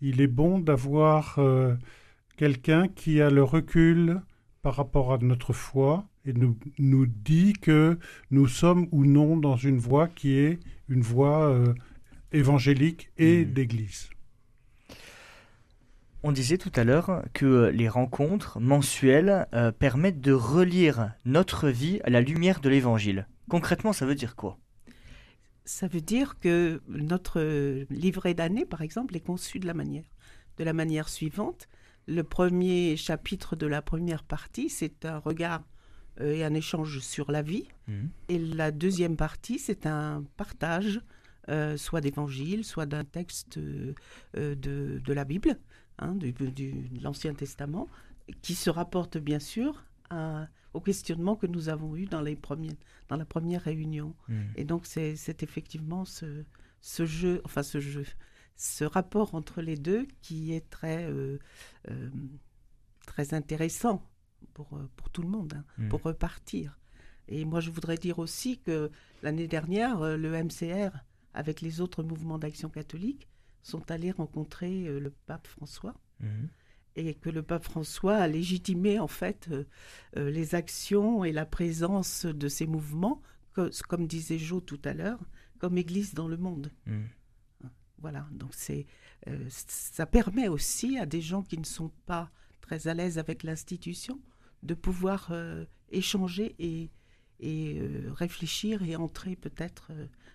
il 0.01 0.21
est 0.21 0.29
bon 0.29 0.59
d'avoir 0.59 1.39
quelqu'un 2.37 2.89
qui 2.89 3.21
a 3.21 3.31
le 3.31 3.43
recul 3.43 4.21
par 4.63 4.77
rapport 4.77 5.13
à 5.13 5.19
notre 5.19 5.53
foi 5.53 6.07
et 6.25 6.33
nous, 6.33 6.57
nous 6.79 7.07
dit 7.07 7.53
que 7.55 7.99
nous 8.31 8.47
sommes 8.47 8.87
ou 8.93 9.05
non 9.05 9.37
dans 9.37 9.57
une 9.57 9.79
voie 9.79 10.09
qui 10.09 10.35
est 10.35 10.61
une 10.89 11.01
voie 11.01 11.49
euh, 11.49 11.75
évangélique 12.33 13.11
et 13.17 13.45
hmm. 13.45 13.53
d'Église. 13.53 14.11
On 16.23 16.33
disait 16.33 16.59
tout 16.59 16.73
à 16.75 16.83
l'heure 16.83 17.23
que 17.33 17.69
les 17.69 17.89
rencontres 17.89 18.59
mensuelles 18.59 19.47
euh, 19.55 19.71
permettent 19.71 20.21
de 20.21 20.33
relire 20.33 21.13
notre 21.25 21.69
vie 21.69 22.01
à 22.03 22.11
la 22.11 22.21
lumière 22.21 22.61
de 22.61 22.69
l'Évangile. 22.69 23.29
Concrètement, 23.49 23.93
ça 23.93 24.05
veut 24.05 24.17
dire 24.17 24.35
quoi? 24.35 24.59
Ça 25.65 25.87
veut 25.87 26.01
dire 26.01 26.39
que 26.41 26.81
notre 26.89 27.87
livret 27.91 28.35
d'année, 28.35 28.65
par 28.65 28.83
exemple, 28.83 29.17
est 29.17 29.21
conçu 29.21 29.61
de 29.61 29.67
la 29.67 29.75
manière, 29.75 30.05
de 30.57 30.65
la 30.65 30.73
manière 30.73 31.09
suivante. 31.09 31.69
Le 32.07 32.25
premier 32.25 32.97
chapitre 32.97 33.55
de 33.55 33.67
la 33.67 33.83
première 33.83 34.25
partie, 34.25 34.71
c'est 34.71 35.05
un 35.05 35.19
regard 35.19 35.63
euh, 36.21 36.35
et 36.35 36.45
un 36.45 36.55
échange 36.55 36.99
sur 37.01 37.31
la 37.31 37.43
vie. 37.43 37.69
Mhm. 37.87 38.11
Et 38.29 38.39
la 38.39 38.71
deuxième 38.71 39.17
partie, 39.17 39.59
c'est 39.59 39.87
un 39.87 40.25
partage, 40.37 41.01
euh, 41.49 41.77
soit 41.77 42.01
d'évangile, 42.01 42.65
soit 42.65 42.87
d'un 42.87 43.05
texte 43.05 43.59
euh, 43.59 43.95
de, 44.35 45.01
de, 45.05 45.13
la 45.13 45.25
Bible, 45.25 45.59
hein, 45.99 46.15
du, 46.15 46.33
de 46.33 47.03
l'Ancien 47.03 47.35
Testament, 47.35 47.89
qui 48.43 48.55
se 48.55 48.71
rapporte 48.71 49.19
bien 49.19 49.39
sûr 49.39 49.85
au 50.75 50.81
questionnement 50.81 51.37
que 51.37 51.47
nous 51.47 51.69
avons 51.69 51.97
eu 51.97 52.07
dans, 52.07 52.23
les 52.23 52.37
premiers, 52.37 52.77
dans 53.09 53.17
la 53.17 53.27
première 53.27 53.63
réunion. 53.63 54.15
Mhm. 54.29 54.53
Et 54.57 54.65
donc, 54.65 54.87
c'est 54.87 55.43
effectivement 55.43 56.05
ce, 56.05 56.45
ce 56.81 57.05
jeu, 57.07 57.41
enfin 57.45 57.63
ce 57.63 57.81
jeu, 57.81 58.05
ce 58.59 58.85
rapport 58.85 59.35
entre 59.35 59.63
les 59.63 59.77
deux 59.77 60.07
qui 60.21 60.53
est 60.53 60.69
très, 60.69 61.05
euh, 61.05 61.39
euh, 61.91 62.11
très 63.07 63.33
intéressant 63.33 64.03
pour, 64.53 64.75
euh, 64.75 64.89
pour 64.97 65.11
tout 65.11 65.23
le 65.23 65.29
monde, 65.29 65.55
hein, 65.57 65.65
mm. 65.79 65.89
pour 65.89 66.03
repartir. 66.03 66.79
Et 67.29 67.45
moi, 67.45 67.61
je 67.61 67.71
voudrais 67.71 67.99
dire 67.99 68.19
aussi 68.19 68.59
que 68.59 68.91
l'année 69.23 69.47
dernière, 69.47 70.01
le 70.01 70.31
MCR, 70.43 70.97
avec 71.39 71.61
les 71.61 71.81
autres 71.81 72.03
mouvements 72.03 72.39
d'action 72.39 72.69
catholique, 72.69 73.29
sont 73.63 73.91
allés 73.91 74.11
rencontrer 74.11 75.01
le 75.01 75.11
pape 75.11 75.47
François. 75.47 75.95
Mm. 76.21 76.47
Et 76.97 77.15
que 77.15 77.31
le 77.31 77.43
pape 77.43 77.65
François 77.65 78.17
a 78.17 78.27
légitimé 78.27 78.99
en 78.99 79.07
fait 79.07 79.49
les 80.17 80.55
actions 80.57 81.25
et 81.25 81.31
la 81.31 81.47
présence 81.47 82.27
de 82.27 82.49
ces 82.49 82.67
mouvements, 82.67 83.23
comme 83.89 84.07
disait 84.09 84.39
Jo 84.39 84.61
tout 84.61 84.81
à 84.85 84.95
l'heure, 84.95 85.21
comme 85.59 85.79
Église 85.79 86.15
dans 86.15 86.27
le 86.27 86.37
monde. 86.37 86.73
Mm. 86.87 87.05
Voilà, 88.01 88.27
donc 88.31 88.51
c'est, 88.55 88.87
euh, 89.27 89.47
ça 89.51 90.07
permet 90.07 90.49
aussi 90.49 90.99
à 90.99 91.07
des 91.07 91.21
gens 91.21 91.43
qui 91.43 91.59
ne 91.59 91.65
sont 91.65 91.91
pas 92.07 92.31
très 92.61 92.87
à 92.87 92.95
l'aise 92.95 93.19
avec 93.19 93.43
l'institution 93.43 94.21
de 94.63 94.75
pouvoir 94.75 95.29
euh, 95.31 95.65
échanger 95.91 96.55
et, 96.59 96.91
et 97.41 97.79
euh, 97.79 98.13
réfléchir 98.15 98.83
et 98.83 98.97
entrer 98.97 99.37
peut-être 99.37 99.93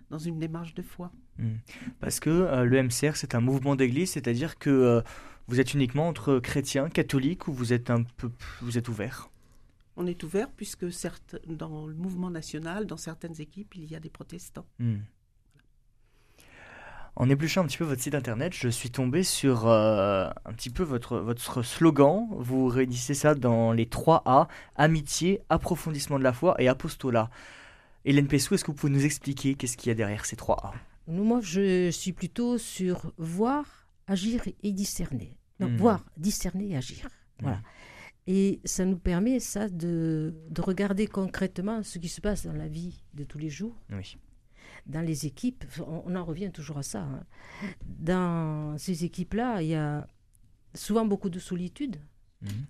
dans 0.09 0.19
une 0.19 0.39
démarche 0.39 0.73
de 0.73 0.81
foi. 0.81 1.11
Hmm. 1.37 1.55
Parce 1.99 2.19
que 2.19 2.63
le 2.63 2.83
MCR, 2.83 3.15
c'est 3.15 3.35
un 3.35 3.41
mouvement 3.41 3.75
d'église, 3.75 4.11
c'est-à-dire 4.11 4.59
que 4.59 5.03
vous 5.47 5.59
êtes 5.59 5.73
uniquement 5.73 6.07
entre 6.07 6.39
chrétiens, 6.39 6.89
catholiques, 6.89 7.47
ou 7.47 7.53
vous 7.53 7.73
êtes 7.73 7.89
un 7.89 8.03
peu, 8.03 8.29
vous 8.61 8.77
êtes 8.77 8.87
ouvert? 8.89 9.29
On 9.95 10.07
est 10.07 10.23
ouvert 10.23 10.49
puisque 10.51 10.91
certes, 10.91 11.35
dans 11.47 11.85
le 11.85 11.93
mouvement 11.93 12.31
national, 12.31 12.87
dans 12.87 12.97
certaines 12.97 13.39
équipes, 13.39 13.75
il 13.75 13.85
y 13.85 13.95
a 13.95 13.99
des 13.99 14.09
protestants. 14.09 14.65
Hmm. 14.79 14.97
En 17.15 17.29
épluchant 17.29 17.61
un 17.61 17.67
petit 17.67 17.77
peu 17.77 17.83
votre 17.83 18.01
site 18.01 18.15
internet, 18.15 18.53
je 18.55 18.69
suis 18.69 18.89
tombé 18.89 19.21
sur 19.21 19.67
euh, 19.67 20.29
un 20.45 20.53
petit 20.53 20.71
peu 20.71 20.81
votre, 20.81 21.19
votre 21.19 21.61
slogan. 21.61 22.27
Vous 22.31 22.67
réunissez 22.67 23.13
ça 23.13 23.35
dans 23.35 23.71
les 23.71 23.85
trois 23.85 24.23
A 24.25 24.47
amitié, 24.75 25.41
approfondissement 25.49 26.17
de 26.17 26.23
la 26.23 26.33
foi 26.33 26.55
et 26.59 26.67
apostolat. 26.67 27.29
Hélène 28.05 28.27
Pessou, 28.27 28.55
est-ce 28.55 28.63
que 28.63 28.71
vous 28.71 28.77
pouvez 28.77 28.91
nous 28.91 29.05
expliquer 29.05 29.53
qu'est-ce 29.53 29.77
qu'il 29.77 29.89
y 29.89 29.91
a 29.91 29.95
derrière 29.95 30.25
ces 30.25 30.35
trois 30.35 30.57
A? 30.63 30.73
Moi, 31.07 31.39
je 31.41 31.91
suis 31.91 32.13
plutôt 32.13 32.57
sur 32.57 33.13
voir, 33.17 33.87
agir 34.07 34.41
et 34.63 34.71
discerner. 34.71 35.37
Donc, 35.59 35.71
hmm. 35.71 35.77
voir, 35.77 36.05
discerner 36.17 36.71
et 36.71 36.77
agir. 36.77 37.07
Voilà. 37.41 37.57
Hmm. 37.57 37.63
Et 38.25 38.59
ça 38.65 38.85
nous 38.85 38.97
permet, 38.97 39.39
ça, 39.39 39.69
de, 39.69 40.33
de 40.49 40.61
regarder 40.61 41.05
concrètement 41.05 41.83
ce 41.83 41.99
qui 41.99 42.09
se 42.09 42.21
passe 42.21 42.45
dans 42.47 42.53
la 42.53 42.67
vie 42.67 43.03
de 43.13 43.23
tous 43.23 43.37
les 43.37 43.49
jours. 43.49 43.75
Oui 43.91 44.17
dans 44.85 45.01
les 45.01 45.25
équipes, 45.25 45.63
on, 45.87 46.15
en 46.15 46.25
revient 46.25 46.51
toujours 46.51 46.77
à 46.77 46.83
ça, 46.83 47.01
hein. 47.01 47.23
dans 47.85 48.77
ces 48.77 49.05
équipes-là, 49.05 49.61
il 49.61 49.69
y 49.69 49.75
a 49.75 50.07
souvent 50.73 51.05
beaucoup 51.05 51.29
de 51.29 51.39
solitude. 51.39 51.97
Mhm. 52.41 52.65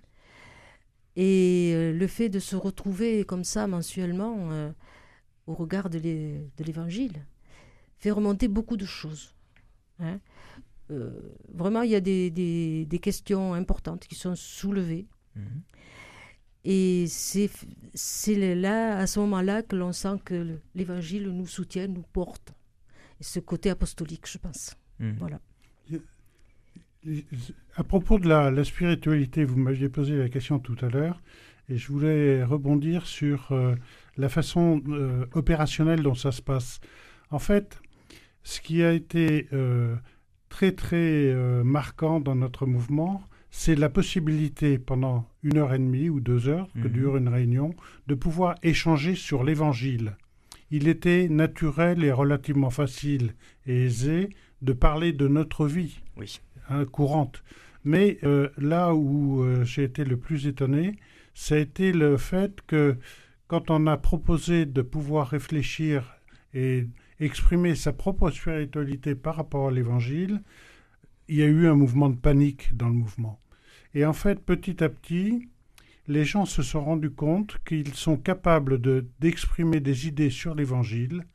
Et 1.15 1.71
euh, 1.73 1.93
le 1.93 2.07
fait 2.07 2.29
de 2.29 2.39
se 2.39 2.55
retrouver 2.55 3.23
comme 3.23 3.43
ça 3.43 3.67
mensuellement 3.67 4.51
euh, 4.51 4.71
au 5.45 5.53
regard 5.53 5.89
de 5.89 5.99
l'évangile 5.99 7.25
fait 7.97 8.11
remonter 8.11 8.47
beaucoup 8.47 8.77
de 8.77 8.85
choses. 8.85 9.33
Hein. 9.99 10.19
Euh, 10.91 11.11
vraiment, 11.49 11.81
il 11.83 11.91
y 11.91 11.95
a 11.95 12.01
des, 12.01 12.29
des, 12.29 12.99
questions 12.99 13.53
importantes 13.53 14.05
qui 14.07 14.15
sont 14.15 14.35
soulevées. 14.35 15.07
Mhm. 15.35 15.61
Et 16.65 17.05
c'est 17.07 18.55
là, 18.55 18.97
à 18.97 19.07
ce 19.07 19.19
moment-là, 19.19 19.63
que 19.63 19.75
l'on 19.75 19.91
sent 19.91 20.15
que 20.23 20.59
l'Évangile 20.75 21.29
nous 21.29 21.47
soutient, 21.47 21.87
nous 21.87 22.05
porte. 22.13 22.53
Et 23.19 23.23
ce 23.23 23.39
côté 23.39 23.69
apostolique, 23.69 24.27
je 24.29 24.37
pense. 24.37 24.75
Hmm. 24.99 25.13
Voilà. 25.19 25.39
À 27.75 27.83
propos 27.83 28.17
de 28.17 28.29
la, 28.29 28.63
spiritualité, 28.63 29.43
vous 29.43 29.57
m'aviez 29.57 29.89
posé 29.89 30.15
la 30.15 30.29
question 30.29 30.59
tout 30.59 30.77
à 30.81 30.89
l'heure, 30.89 31.21
et 31.67 31.77
je 31.77 31.91
voulais 31.91 32.43
rebondir 32.43 33.05
sur 33.05 33.51
euh, 33.51 33.75
la 34.15 34.29
façon 34.29 34.81
euh, 34.87 35.25
opérationnelle 35.33 36.01
dont 36.01 36.15
ça 36.15 36.31
se 36.31 36.41
passe. 36.41 36.79
En 37.29 37.39
fait, 37.39 37.81
ce 38.43 38.61
qui 38.61 38.83
a 38.83 38.93
été 38.93 39.49
euh, 39.51 39.95
très 40.47 40.71
très 40.71 41.33
marquant 41.63 42.21
dans 42.21 42.35
notre 42.35 42.65
mouvement, 42.65 43.23
c'est 43.55 43.75
la 43.75 43.87
possibilité 43.87 44.79
pendant 44.79 45.29
une 45.43 45.59
heure 45.59 45.75
et 45.75 45.77
demie 45.77 46.09
ou 46.09 46.19
deux 46.19 46.49
heures 46.49 46.67
que 46.73 46.87
mhm. 46.87 46.93
dure 46.93 47.17
une 47.17 47.27
réunion 47.29 47.75
de 48.07 48.15
pouvoir 48.15 48.55
échanger 48.63 49.13
sur 49.13 49.43
l'Évangile. 49.43 50.17
Il 50.71 50.87
était 50.87 51.29
naturel 51.29 52.03
et 52.03 52.11
relativement 52.11 52.71
facile 52.71 53.35
et 53.67 53.85
aisé 53.85 54.29
de 54.63 54.73
parler 54.73 55.13
de 55.13 55.27
notre 55.27 55.67
vie 55.67 55.99
oui. 56.17 56.41
Hein, 56.67 56.85
courante. 56.85 57.43
Mais 57.83 58.17
euh, 58.23 58.49
là 58.57 58.95
où 58.95 59.43
euh, 59.43 59.63
j'ai 59.63 59.83
été 59.83 60.03
le 60.03 60.17
plus 60.17 60.47
étonné, 60.47 60.95
ça 61.35 61.53
a 61.53 61.59
été 61.59 61.93
le 61.93 62.17
fait 62.17 62.59
que 62.65 62.97
quand 63.47 63.69
on 63.69 63.85
a 63.85 63.97
proposé 63.97 64.65
de 64.65 64.81
pouvoir 64.81 65.27
réfléchir 65.27 66.11
et 66.55 66.87
exprimer 67.19 67.75
sa 67.75 67.93
propre 67.93 68.31
spiritualité 68.31 69.13
par 69.13 69.35
rapport 69.35 69.67
à 69.67 69.71
l'Évangile, 69.71 70.41
il 71.27 71.35
y 71.35 71.43
a 71.43 71.47
eu 71.47 71.67
un 71.67 71.75
mouvement 71.75 72.09
de 72.09 72.17
panique 72.17 72.75
dans 72.75 72.87
le 72.87 72.95
mouvement. 72.95 73.39
Et 73.93 74.05
en 74.05 74.13
fait, 74.13 74.43
petit 74.43 74.83
à 74.83 74.89
petit, 74.89 75.49
les 76.07 76.25
gens 76.25 76.45
se 76.45 76.61
sont 76.61 76.83
rendus 76.83 77.11
compte 77.11 77.57
qu'ils 77.65 77.93
sont 77.93 78.17
capables 78.17 78.81
d'exprimer 79.19 79.79
des 79.79 80.07
idées 80.07 80.29
sur 80.29 80.55
l'Évangile, 80.55 81.25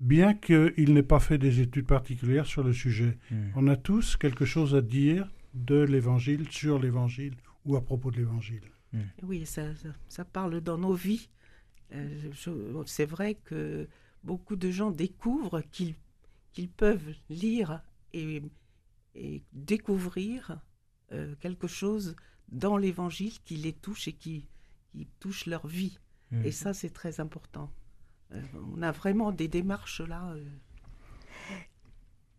bien 0.00 0.34
qu'ils 0.34 0.94
n'aient 0.94 1.02
pas 1.02 1.20
fait 1.20 1.38
des 1.38 1.60
études 1.60 1.86
particulières 1.86 2.46
sur 2.46 2.62
le 2.62 2.72
sujet. 2.72 3.18
Hmm. 3.30 3.50
On 3.56 3.66
a 3.68 3.76
tous 3.76 4.16
quelque 4.16 4.44
chose 4.44 4.74
à 4.74 4.82
dire 4.82 5.28
de 5.54 5.80
l'Évangile, 5.80 6.46
sur 6.50 6.78
l'Évangile 6.78 7.34
ou 7.64 7.76
à 7.76 7.84
propos 7.84 8.10
de 8.10 8.18
l'Évangile. 8.18 8.62
Hmm. 8.92 9.00
Oui, 9.24 9.44
ça, 9.46 9.62
ça, 10.08 10.24
parle 10.24 10.60
dans 10.60 10.78
nos 10.78 10.94
vies. 10.94 11.28
Euh, 11.94 12.30
c'est 12.86 13.06
vrai 13.06 13.34
que 13.44 13.88
beaucoup 14.22 14.56
de 14.56 14.70
gens 14.70 14.90
découvrent 14.90 15.62
qu'ils 15.72 15.94
qu'ils 16.52 16.68
peuvent 16.68 17.14
lire 17.28 17.82
et, 18.12 18.42
et 19.14 19.42
découvrir 19.52 20.58
euh, 21.12 21.34
quelque 21.40 21.66
chose 21.66 22.16
dans 22.48 22.76
l'évangile 22.76 23.38
qui 23.44 23.56
les 23.56 23.72
touche 23.72 24.08
et 24.08 24.12
qui, 24.12 24.46
qui 24.92 25.06
touche 25.20 25.46
leur 25.46 25.66
vie. 25.66 25.98
Mmh. 26.30 26.44
Et 26.44 26.52
ça, 26.52 26.74
c'est 26.74 26.90
très 26.90 27.20
important. 27.20 27.72
Euh, 28.32 28.42
on 28.74 28.82
a 28.82 28.92
vraiment 28.92 29.32
des 29.32 29.48
démarches 29.48 30.00
là. 30.00 30.32
Euh. 30.32 30.44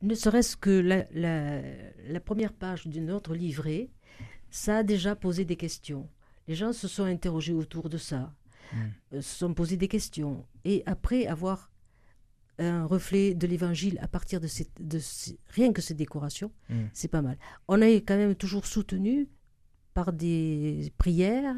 Ne 0.02 0.16
serait-ce 0.16 0.56
que 0.56 0.70
la, 0.70 1.06
la, 1.12 2.20
première 2.22 2.54
page 2.54 2.88
de 2.88 3.02
notre 3.02 3.36
livret, 3.36 3.90
ça 4.50 4.78
a 4.78 4.84
déjà 4.84 5.16
posé 5.16 5.44
des 5.44 5.58
questions. 5.58 6.10
Les 6.48 6.56
gens 6.56 6.72
se 6.72 6.88
sont 6.88 7.04
interrogés 7.04 7.54
autour 7.54 7.90
de 7.90 7.98
ça, 7.98 8.34
mmh. 8.72 8.78
se 9.14 9.22
sont 9.22 9.54
posés 9.54 9.78
des 9.78 9.90
questions. 9.90 10.46
Et 10.64 10.84
après 10.86 11.28
avoir 11.28 11.70
un 12.60 12.86
reflet 12.86 13.34
de 13.34 13.48
l'évangile 13.48 13.98
à 14.02 14.08
partir 14.08 14.40
de, 14.40 14.48
de 14.80 15.00
rien 15.50 15.74
que 15.74 15.82
ces 15.82 15.94
décorations, 15.94 16.52
mm. 16.70 16.86
c'est 16.94 17.08
pas 17.08 17.22
mal. 17.22 17.38
On 17.68 17.82
est 17.82 17.98
quand 18.02 18.18
même 18.18 18.36
toujours 18.36 18.66
soutenu 18.66 19.28
par 19.94 20.14
des 20.14 20.94
prières, 20.98 21.56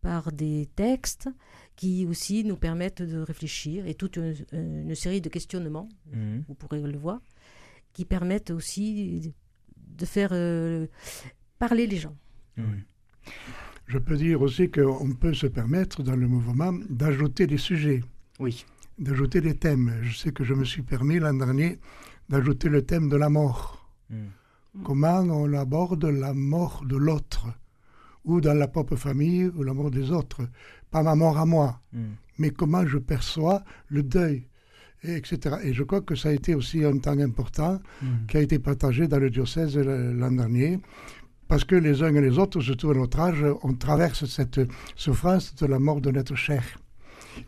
par 0.00 0.32
des 0.32 0.68
textes 0.76 1.28
qui 1.76 2.06
aussi 2.06 2.44
nous 2.44 2.56
permettent 2.56 3.02
de 3.02 3.18
réfléchir 3.18 3.86
et 3.86 3.94
toute 3.94 4.16
une, 4.16 4.94
série 4.94 5.20
de 5.20 5.28
questionnements, 5.28 5.88
mm. 6.12 6.40
vous 6.48 6.54
pourrez 6.54 6.82
le 6.82 6.98
voir, 6.98 7.20
qui 7.92 8.04
permettent 8.04 8.50
aussi 8.50 9.34
de 9.76 10.04
faire 10.04 10.30
euh, 10.32 10.86
parler 11.58 11.86
les 11.86 11.96
gens. 11.96 12.16
Je 13.86 13.98
peux 13.98 14.16
dire 14.16 14.40
aussi 14.42 14.70
qu'on 14.70 15.12
peut 15.14 15.34
se 15.34 15.46
permettre 15.46 16.02
dans 16.02 16.16
le 16.16 16.26
mouvement 16.26 16.72
d'ajouter 16.88 17.46
des 17.46 17.58
sujets. 17.58 18.02
Oui 18.40 18.64
d'ajouter 18.98 19.40
des 19.40 19.56
thèmes. 19.56 19.92
Je 20.02 20.16
sais 20.16 20.32
que 20.32 20.44
je 20.44 20.54
me 20.54 20.64
suis 20.64 20.82
permis 20.82 21.18
l'an 21.18 21.34
dernier 21.34 21.78
d'ajouter 22.28 22.68
le 22.68 22.82
thème 22.82 23.08
de 23.08 23.16
la 23.16 23.28
mort. 23.28 23.88
Hmm. 24.10 24.28
Comment 24.82 25.20
on 25.20 25.52
aborde 25.52 26.04
la 26.04 26.34
mort 26.34 26.84
de 26.84 26.96
l'autre, 26.96 27.46
ou 28.24 28.40
dans 28.40 28.54
la 28.54 28.66
propre 28.66 28.96
famille, 28.96 29.46
ou 29.54 29.62
la 29.62 29.74
mort 29.74 29.90
des 29.90 30.10
autres. 30.10 30.42
Pas 30.90 31.02
ma 31.02 31.14
mort 31.14 31.38
à 31.38 31.46
moi, 31.46 31.80
hmm. 31.92 32.14
mais 32.38 32.50
comment 32.50 32.86
je 32.86 32.98
perçois 32.98 33.62
le 33.88 34.02
deuil, 34.02 34.46
etc. 35.02 35.56
Et 35.62 35.74
je 35.74 35.82
crois 35.82 36.00
que 36.00 36.16
ça 36.16 36.30
a 36.30 36.32
été 36.32 36.54
aussi 36.54 36.84
un 36.84 36.98
temps 36.98 37.18
important 37.18 37.80
hmm. 38.02 38.26
qui 38.28 38.36
a 38.36 38.40
été 38.40 38.58
partagé 38.58 39.06
dans 39.06 39.18
le 39.18 39.30
diocèse 39.30 39.76
l'an 39.76 40.32
dernier, 40.32 40.80
parce 41.46 41.64
que 41.64 41.76
les 41.76 42.02
uns 42.02 42.14
et 42.14 42.20
les 42.20 42.38
autres, 42.38 42.60
surtout 42.60 42.90
à 42.90 42.94
notre 42.94 43.20
âge, 43.20 43.44
on 43.62 43.74
traverse 43.74 44.24
cette 44.24 44.60
souffrance 44.96 45.54
de 45.54 45.66
la 45.66 45.78
mort 45.78 46.00
de 46.00 46.10
notre 46.10 46.34
chair. 46.34 46.64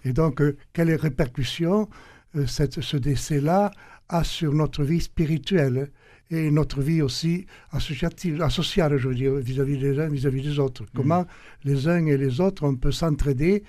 Et 0.05 0.12
donc, 0.12 0.40
euh, 0.40 0.57
quelles 0.73 0.95
répercussions 0.95 1.88
euh, 2.37 2.47
cette, 2.47 2.81
ce 2.81 2.97
décès-là 2.97 3.71
a 4.09 4.25
sur 4.25 4.52
notre 4.52 4.85
vie 4.85 5.00
spirituelle 5.00 5.90
et 6.31 6.50
notre 6.50 6.81
vie 6.81 7.02
aussi 7.02 7.47
associative, 7.71 8.43
associale, 8.43 8.97
je 8.97 9.09
veux 9.09 9.14
dire, 9.14 9.35
vis-à-vis 9.35 9.78
des 9.78 9.99
uns, 9.99 10.09
vis-à-vis 10.09 10.43
des 10.43 10.59
autres. 10.59 10.83
Mm. 10.83 10.87
Comment 10.95 11.26
les 11.64 11.87
uns 11.88 12.05
et 12.07 12.16
les 12.16 12.40
autres, 12.40 12.64
on 12.64 12.75
peut 12.75 12.90
s'entraider 12.90 13.62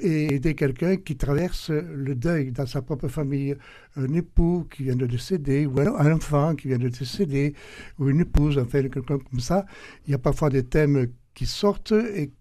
et 0.00 0.34
aider 0.34 0.54
quelqu'un 0.54 0.96
qui 0.96 1.16
traverse 1.16 1.70
le 1.70 2.14
deuil 2.14 2.52
dans 2.52 2.66
sa 2.66 2.82
propre 2.82 3.08
famille. 3.08 3.56
Un 3.96 4.12
époux 4.14 4.66
qui 4.70 4.84
vient 4.84 4.96
de 4.96 5.06
décéder, 5.06 5.66
ou 5.66 5.80
un 5.80 6.12
enfant 6.12 6.54
qui 6.54 6.68
vient 6.68 6.78
de 6.78 6.88
décéder, 6.88 7.54
ou 7.98 8.08
une 8.10 8.20
épouse, 8.20 8.58
enfin, 8.58 8.82
quelqu'un 8.82 9.18
comme 9.18 9.40
ça. 9.40 9.66
Il 10.06 10.10
y 10.10 10.14
a 10.14 10.18
parfois 10.18 10.50
des 10.50 10.64
thèmes 10.64 11.08
qui 11.34 11.46
sortent, 11.46 11.92
et 11.92 12.32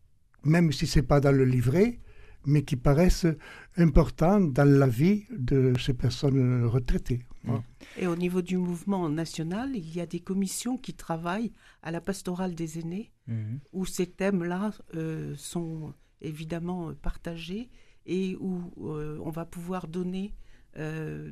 même 0.44 0.72
si 0.72 0.88
ce 0.88 1.00
n'est 1.00 1.06
pas 1.06 1.20
dans 1.20 1.32
le 1.32 1.46
livret, 1.46 2.00
mais 2.48 2.64
qui 2.64 2.78
paraissent 2.78 3.28
importants 3.76 4.40
dans 4.40 4.68
la 4.68 4.88
vie 4.88 5.26
de 5.30 5.74
ces 5.80 5.94
personnes 5.94 6.66
retraitées. 6.66 7.22
Mm. 7.44 7.58
Et 8.00 8.08
au 8.08 8.16
niveau 8.16 8.42
du 8.42 8.58
mouvement 8.58 9.10
national, 9.10 9.76
il 9.76 9.94
y 9.96 10.00
a 10.00 10.06
des 10.06 10.22
commissions 10.22 10.78
qui 10.78 10.94
travaillent 10.94 11.52
à 11.84 11.92
la 11.92 12.02
pastorale 12.02 12.56
des 12.56 12.80
aînés, 12.80 13.12
mm-hmm. 13.30 13.60
où 13.74 13.86
ces 13.86 14.08
thèmes-là 14.08 14.72
euh, 14.96 15.36
sont 15.38 15.94
évidemment 16.22 16.94
partagés 16.96 17.70
et 18.06 18.38
où 18.40 18.72
euh, 18.82 19.20
on 19.22 19.30
va 19.30 19.46
pouvoir 19.46 19.88
donner 19.88 20.34
euh, 20.78 21.32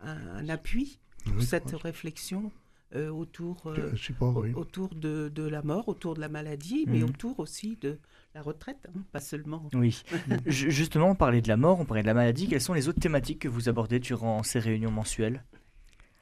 un, 0.00 0.48
appui 0.48 0.98
pour 1.24 1.42
cette 1.42 1.72
réflexion 1.72 2.50
autour, 2.94 3.70
autour 4.54 4.94
de, 4.94 5.28
de, 5.28 5.42
la 5.42 5.60
mort, 5.60 5.88
autour 5.88 6.14
de 6.14 6.20
la 6.20 6.30
maladie, 6.30 6.86
mais 6.88 7.00
mm-hmm. 7.00 7.04
autour 7.10 7.38
aussi 7.38 7.76
de, 7.76 7.98
la 8.38 8.42
retraite, 8.42 8.86
hein, 8.88 9.00
pas 9.10 9.18
seulement. 9.18 9.68
Oui. 9.74 10.00
Justement, 10.46 11.10
on 11.10 11.14
parlait 11.16 11.42
de 11.42 11.48
la 11.48 11.56
mort, 11.56 11.80
on 11.80 11.84
parlait 11.84 12.02
de 12.02 12.06
la 12.06 12.14
maladie. 12.14 12.46
Quelles 12.46 12.60
sont 12.60 12.72
les 12.72 12.88
autres 12.88 13.00
thématiques 13.00 13.40
que 13.40 13.48
vous 13.48 13.68
abordez 13.68 13.98
durant 13.98 14.44
ces 14.44 14.60
réunions 14.60 14.92
mensuelles? 14.92 15.42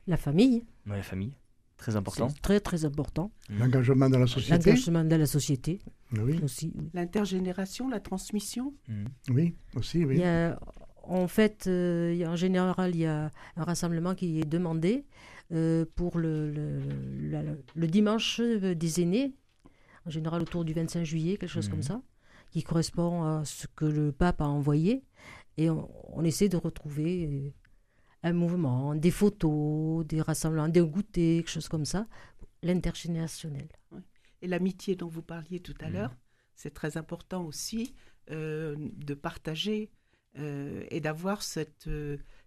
La 0.07 0.17
famille. 0.17 0.65
Oui, 0.87 0.97
la 0.97 1.03
famille. 1.03 1.35
Très 1.77 1.95
important. 1.95 2.29
Très, 2.41 2.59
très 2.61 2.87
important. 2.87 3.31
Mmh. 3.51 3.59
L'engagement 3.59 4.09
dans 4.09 4.19
la 4.19 4.27
société. 4.27 4.71
L'engagement 4.71 5.05
dans 5.05 5.19
la 5.19 5.27
société. 5.27 5.79
Oui. 6.13 6.41
Aussi. 6.43 6.73
L'intergénération, 6.95 7.91
la 7.91 8.00
transmission. 8.00 8.73
Mmh. 8.89 9.05
Oui, 9.29 9.55
aussi, 9.75 10.07
oui. 10.07 10.23
en 11.02 11.29
fait, 11.29 11.67
euh, 11.67 12.13
il 12.15 12.19
y 12.19 12.25
a, 12.25 12.31
en 12.31 12.37
général, 12.37 12.95
il 12.95 13.00
y 13.00 13.07
a 13.07 13.31
un 13.57 13.63
rassemblement 13.63 14.15
qui 14.15 14.41
est 14.41 14.49
demandé 14.49 15.05
euh, 15.52 15.85
pour 15.95 16.17
le, 16.17 16.50
le, 16.50 17.87
dimanche 17.87 18.41
des 18.41 19.02
aînés 19.02 19.35
en 20.06 20.10
général 20.10 20.42
autour 20.42 20.64
du 20.64 20.73
25 20.73 21.04
juillet, 21.04 21.36
quelque 21.36 21.50
chose 21.50 21.69
comme 21.69 21.78
mhm. 21.78 21.84
ça, 21.84 22.02
qui 22.50 22.62
correspond 22.62 23.25
à 23.25 23.45
ce 23.45 23.66
que 23.66 23.84
le 23.84 24.12
pape 24.12 24.40
a 24.40 24.47
envoyé. 24.47 25.04
Et 25.56 25.69
on, 25.71 26.23
essaie 26.23 26.49
de 26.49 26.56
retrouver 26.56 27.26
euh, 27.26 27.50
un 28.23 28.32
mouvement, 28.32 28.95
des 28.95 29.10
photos, 29.10 30.06
des 30.06 30.21
rassemblements, 30.21 30.69
des 30.69 30.80
goûters, 30.80 31.38
quelque 31.38 31.50
chose 31.50 31.69
comme 31.69 31.84
ça, 31.86 32.06
l'intergénérationnel. 32.62 33.69
Et 34.42 34.47
l'amitié 34.47 34.97
dont 34.97 35.08
vous 35.08 35.23
parliez 35.23 35.60
tout 35.60 35.75
à 35.80 35.88
mhm. 35.88 35.92
l'heure, 35.95 36.16
c'est 36.54 36.73
très 36.73 36.97
important 36.97 37.45
aussi 37.45 37.95
euh, 38.30 38.76
de 38.78 39.14
partager 39.14 39.90
euh, 40.38 40.84
et 40.90 41.00
d'avoir 41.00 41.42
cette, 41.42 41.88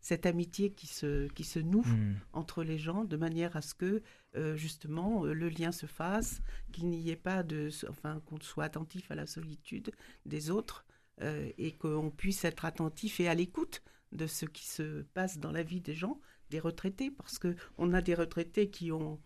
cette 0.02 0.26
amitié 0.26 0.72
qui 0.72 0.88
se, 0.88 1.28
qui 1.30 1.44
se 1.44 1.60
noue 1.60 1.86
mhm. 1.86 2.18
entre 2.34 2.64
les 2.64 2.78
gens 2.78 3.04
de 3.04 3.18
manière 3.18 3.56
à 3.56 3.62
ce 3.62 3.74
que 3.74 4.02
euh, 4.36 4.56
justement 4.56 5.26
euh, 5.26 5.34
le 5.34 5.50
lien 5.50 5.72
se 5.72 5.86
fasse, 5.86 6.42
qu'il 6.72 6.88
n'y 6.90 7.10
ait 7.10 7.16
pas 7.16 7.44
de, 7.44 7.70
enfin 7.90 8.22
qu'on 8.26 8.40
soit 8.40 8.64
attentif 8.64 9.12
à 9.12 9.16
la 9.16 9.26
solitude 9.26 9.92
des 10.26 10.52
autres 10.52 10.86
euh, 11.22 11.50
et 11.58 11.72
qu'on 11.74 12.12
puisse 12.12 12.46
être 12.46 12.66
attentif 12.66 13.20
et 13.20 13.28
à 13.28 13.36
l'écoute 13.36 13.82
de 14.12 14.28
ce 14.28 14.46
qui 14.46 14.68
se 14.68 15.02
passe 15.14 15.38
dans 15.38 15.52
la 15.52 15.64
vie 15.64 15.82
des 15.82 15.94
gens, 15.94 16.20
des 16.50 16.60
retraités, 16.60 17.12
parce 17.12 17.38
que 17.38 17.56
on 17.78 17.94
a 17.94 18.02
des 18.02 18.16
retraités 18.16 18.70
qui 18.70 18.92
ont 18.92 19.20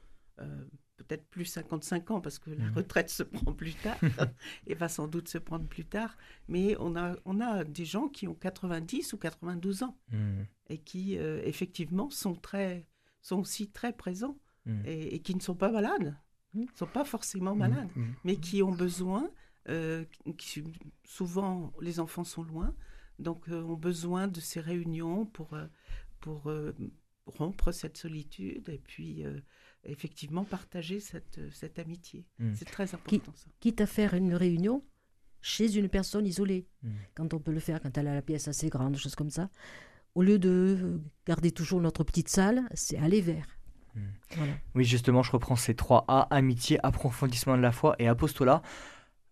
peut-être 1.08 1.26
plus 1.30 1.46
55 1.46 2.12
ans 2.12 2.22
parce 2.22 2.40
que 2.40 2.50
la 2.50 2.66
mmh. 2.66 2.74
retraite 2.74 3.10
se 3.10 3.24
prend 3.24 3.54
plus 3.54 3.76
tard 3.76 3.98
et 4.68 4.76
va 4.76 4.90
sans 4.90 5.08
doute 5.08 5.28
se 5.28 5.38
prendre 5.38 5.68
plus 5.68 5.86
tard. 5.86 6.18
Mais 6.48 6.76
on 6.80 6.96
a, 6.96 7.16
on 7.26 7.40
a 7.40 7.64
des 7.64 7.86
gens 7.86 8.08
qui 8.08 8.28
ont 8.28 8.36
90 8.36 9.14
ou 9.14 9.18
92 9.18 9.84
ans 9.84 9.98
mmh. 10.12 10.42
et 10.70 10.78
qui 10.78 11.16
effectivement 11.16 12.10
sont, 12.10 12.36
très, 12.36 12.88
sont 13.22 13.40
aussi 13.40 13.70
très 13.70 13.94
présents 13.94 14.38
Mm. 14.66 14.82
et, 14.86 15.20
qui 15.20 15.36
ne 15.36 15.42
sont 15.42 15.56
pas 15.56 15.72
malades, 15.72 16.16
ne 16.54 16.66
sont 16.76 16.88
pas 16.88 17.04
forcément 17.04 17.56
malades, 17.56 17.90
mais 18.24 18.38
qui 18.38 18.64
ont 18.64 18.72
besoin, 18.72 19.30
euh, 19.68 20.06
qui, 20.38 20.64
souvent 21.04 21.74
les 21.82 22.00
enfants 22.00 22.24
sont 22.24 22.44
loin, 22.44 22.74
donc 23.20 23.50
euh, 23.50 23.62
ont 23.62 23.76
besoin 23.76 24.28
de 24.28 24.40
ces 24.40 24.62
réunions 24.62 25.26
pour, 25.26 25.54
euh, 25.54 25.68
pour 26.22 26.50
rompre 27.26 27.72
cette 27.74 27.98
solitude 27.98 28.70
et 28.70 28.80
puis 28.80 29.26
effectivement 29.86 30.44
partager 30.44 31.00
cette, 31.00 31.40
cette 31.52 31.80
amitié. 31.80 32.26
C'est 32.54 32.66
très 32.66 32.94
important 32.94 33.34
ça. 33.36 33.48
Quitte 33.60 33.82
à 33.82 33.86
faire 33.86 34.14
une 34.14 34.34
réunion 34.34 34.84
chez 35.42 35.76
une 35.76 35.90
personne 35.90 36.26
isolée, 36.26 36.68
quand 37.16 37.34
on 37.34 37.40
peut 37.40 37.52
le 37.52 37.60
faire, 37.60 37.82
quand 37.82 37.98
elle 37.98 38.08
a 38.08 38.16
la 38.16 38.22
pièce 38.22 38.48
assez 38.48 38.70
grande, 38.70 38.96
choses 38.96 39.16
comme 39.16 39.30
ça, 39.30 39.50
au 40.16 40.24
lieu 40.24 40.40
de 40.40 41.02
garder 41.28 41.52
toujours 41.52 41.82
notre 41.82 42.04
petite 42.04 42.30
salle, 42.30 42.64
c'est 42.74 42.98
aller 42.98 43.22
vers. 43.22 43.48
Hmm. 43.96 44.08
Oui, 44.74 44.86
justement, 44.86 45.22
je 45.22 45.32
reprends 45.32 45.56
ces 45.56 45.76
trois 45.76 46.06
A 46.08 46.34
amitié, 46.34 46.80
approfondissement 46.84 47.58
de 47.58 47.62
la 47.62 47.72
foi 47.72 47.96
et 48.00 48.08
apostolat. 48.08 48.62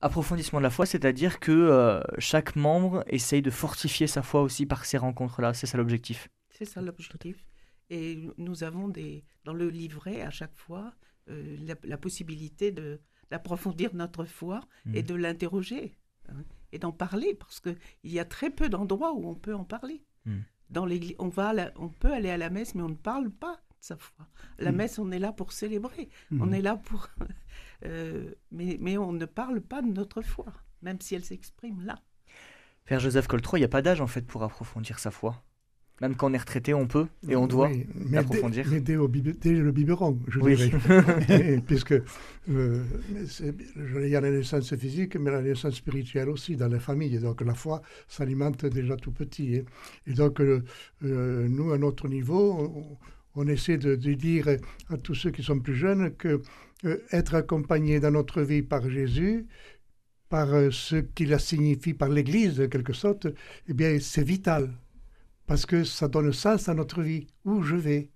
Approfondissement 0.01 0.59
de 0.59 0.63
la 0.63 0.69
foi, 0.69 0.85
c'est-à-dire 0.85 1.39
que 1.39 1.51
euh, 1.51 2.01
chaque 2.17 2.55
membre 2.55 3.03
essaye 3.07 3.41
de 3.41 3.51
fortifier 3.51 4.07
sa 4.07 4.21
foi 4.21 4.41
aussi 4.41 4.65
par 4.65 4.85
ces 4.85 4.97
rencontres-là. 4.97 5.53
C'est 5.53 5.67
ça 5.67 5.77
l'objectif. 5.77 6.27
C'est 6.49 6.65
ça 6.65 6.81
l'objectif. 6.81 7.37
Et 7.91 8.29
nous 8.37 8.63
avons 8.63 8.87
des, 8.87 9.23
dans 9.43 9.53
le 9.53 9.69
livret 9.69 10.21
à 10.21 10.31
chaque 10.31 10.55
fois 10.55 10.93
euh, 11.29 11.57
la, 11.83 11.97
possibilité 11.97 12.71
de, 12.71 13.01
d'approfondir 13.29 13.93
notre 13.93 14.25
foi 14.25 14.61
et 14.93 15.03
hmm. 15.03 15.05
de 15.05 15.13
l'interroger 15.15 15.97
hein, 16.29 16.43
et 16.71 16.79
d'en 16.79 16.93
parler 16.93 17.35
parce 17.35 17.59
qu'il 17.59 17.75
y 18.05 18.17
a 18.17 18.25
très 18.25 18.49
peu 18.49 18.69
d'endroits 18.69 19.13
où 19.13 19.27
on 19.27 19.35
peut 19.35 19.53
en 19.53 19.65
parler. 19.65 20.03
Hmm. 20.25 20.39
Dans 20.69 20.87
on, 21.19 21.27
va 21.27 21.53
on 21.75 21.89
peut 21.89 22.13
aller 22.13 22.29
à 22.29 22.37
la 22.37 22.49
messe, 22.49 22.75
mais 22.75 22.81
on 22.81 22.89
ne 22.89 22.95
parle 22.95 23.29
pas 23.29 23.61
sa 23.81 23.97
foi. 23.97 24.25
La 24.57 24.71
mm. 24.71 24.75
messe, 24.75 24.99
on 24.99 25.11
est 25.11 25.19
là 25.19 25.33
pour 25.33 25.51
célébrer, 25.51 26.07
on 26.39 26.51
est 26.51 26.61
là 26.61 26.77
pour... 26.77 27.09
Euh, 27.83 28.35
mais, 28.51 28.77
mais 28.79 28.95
on 28.99 29.11
ne 29.11 29.25
parle 29.25 29.59
pas 29.59 29.81
de 29.81 29.87
notre 29.87 30.21
foi, 30.21 30.45
même 30.83 31.01
si 31.01 31.15
elle 31.15 31.25
s'exprime 31.25 31.83
là. 31.83 31.99
Père 32.85 32.99
Joseph 32.99 33.25
Coltro, 33.25 33.57
il 33.57 33.61
n'y 33.61 33.65
a 33.65 33.69
pas 33.69 33.81
d'âge 33.81 34.01
en 34.01 34.07
fait 34.07 34.21
pour 34.21 34.43
approfondir 34.43 34.99
sa 34.99 35.09
foi? 35.09 35.43
Même 36.01 36.15
quand 36.15 36.31
on 36.31 36.33
est 36.33 36.37
retraité, 36.39 36.73
on 36.73 36.87
peut 36.87 37.05
et 37.29 37.35
on 37.35 37.45
doit 37.45 37.69
approfondir. 38.15 38.65
Mais 38.71 38.81
dès, 38.81 38.95
le 38.95 39.71
biberon, 39.71 40.19
je 40.27 40.39
dirais. 40.39 41.61
Puisque 41.67 41.93
euh, 42.49 42.83
il 44.01 44.07
y 44.07 44.15
a 44.15 44.21
la 44.21 44.31
naissance 44.31 44.75
physique, 44.75 45.15
mais 45.15 45.29
la 45.29 45.43
naissance 45.43 45.75
spirituelle 45.75 46.29
aussi 46.29 46.55
dans 46.55 46.67
les 46.67 46.79
familles. 46.79 47.19
Donc 47.19 47.41
la 47.41 47.53
foi 47.53 47.83
s'alimente 48.07 48.65
déjà 48.65 48.97
tout 48.97 49.11
petit. 49.11 49.57
Hein. 49.57 49.65
Et 50.07 50.13
donc 50.13 50.41
euh, 50.41 50.63
euh, 51.03 51.47
nous, 51.47 51.71
à 51.71 51.77
notre 51.77 52.07
niveau, 52.07 52.97
on 53.35 53.47
essaie 53.47 53.77
de, 53.77 53.95
dire 53.95 54.47
à 54.89 54.97
tous 54.97 55.13
ceux 55.13 55.29
qui 55.29 55.43
sont 55.43 55.59
plus 55.59 55.75
jeunes 55.75 56.15
que 56.15 56.41
euh, 56.85 56.97
être 57.11 57.35
accompagné 57.35 57.99
dans 57.99 58.11
notre 58.11 58.41
vie 58.41 58.63
par 58.63 58.89
Jésus, 58.89 59.45
par 60.29 60.47
ce 60.71 60.95
qu'il 60.95 61.31
a 61.33 61.39
signifié 61.39 61.93
par 61.93 62.09
l'Église, 62.09 62.59
en 62.59 62.67
quelque 62.67 62.93
sorte, 62.93 63.27
eh 63.67 63.73
bien, 63.73 63.99
c'est 63.99 64.23
vital 64.23 64.71
parce 65.45 65.65
que 65.65 65.83
ça 65.83 66.07
donne 66.07 66.33
sens 66.33 66.69
à 66.69 66.73
notre 66.73 67.01
vie, 67.01 67.27
où 67.45 67.61
je 67.63 67.75
vais? 67.75 68.09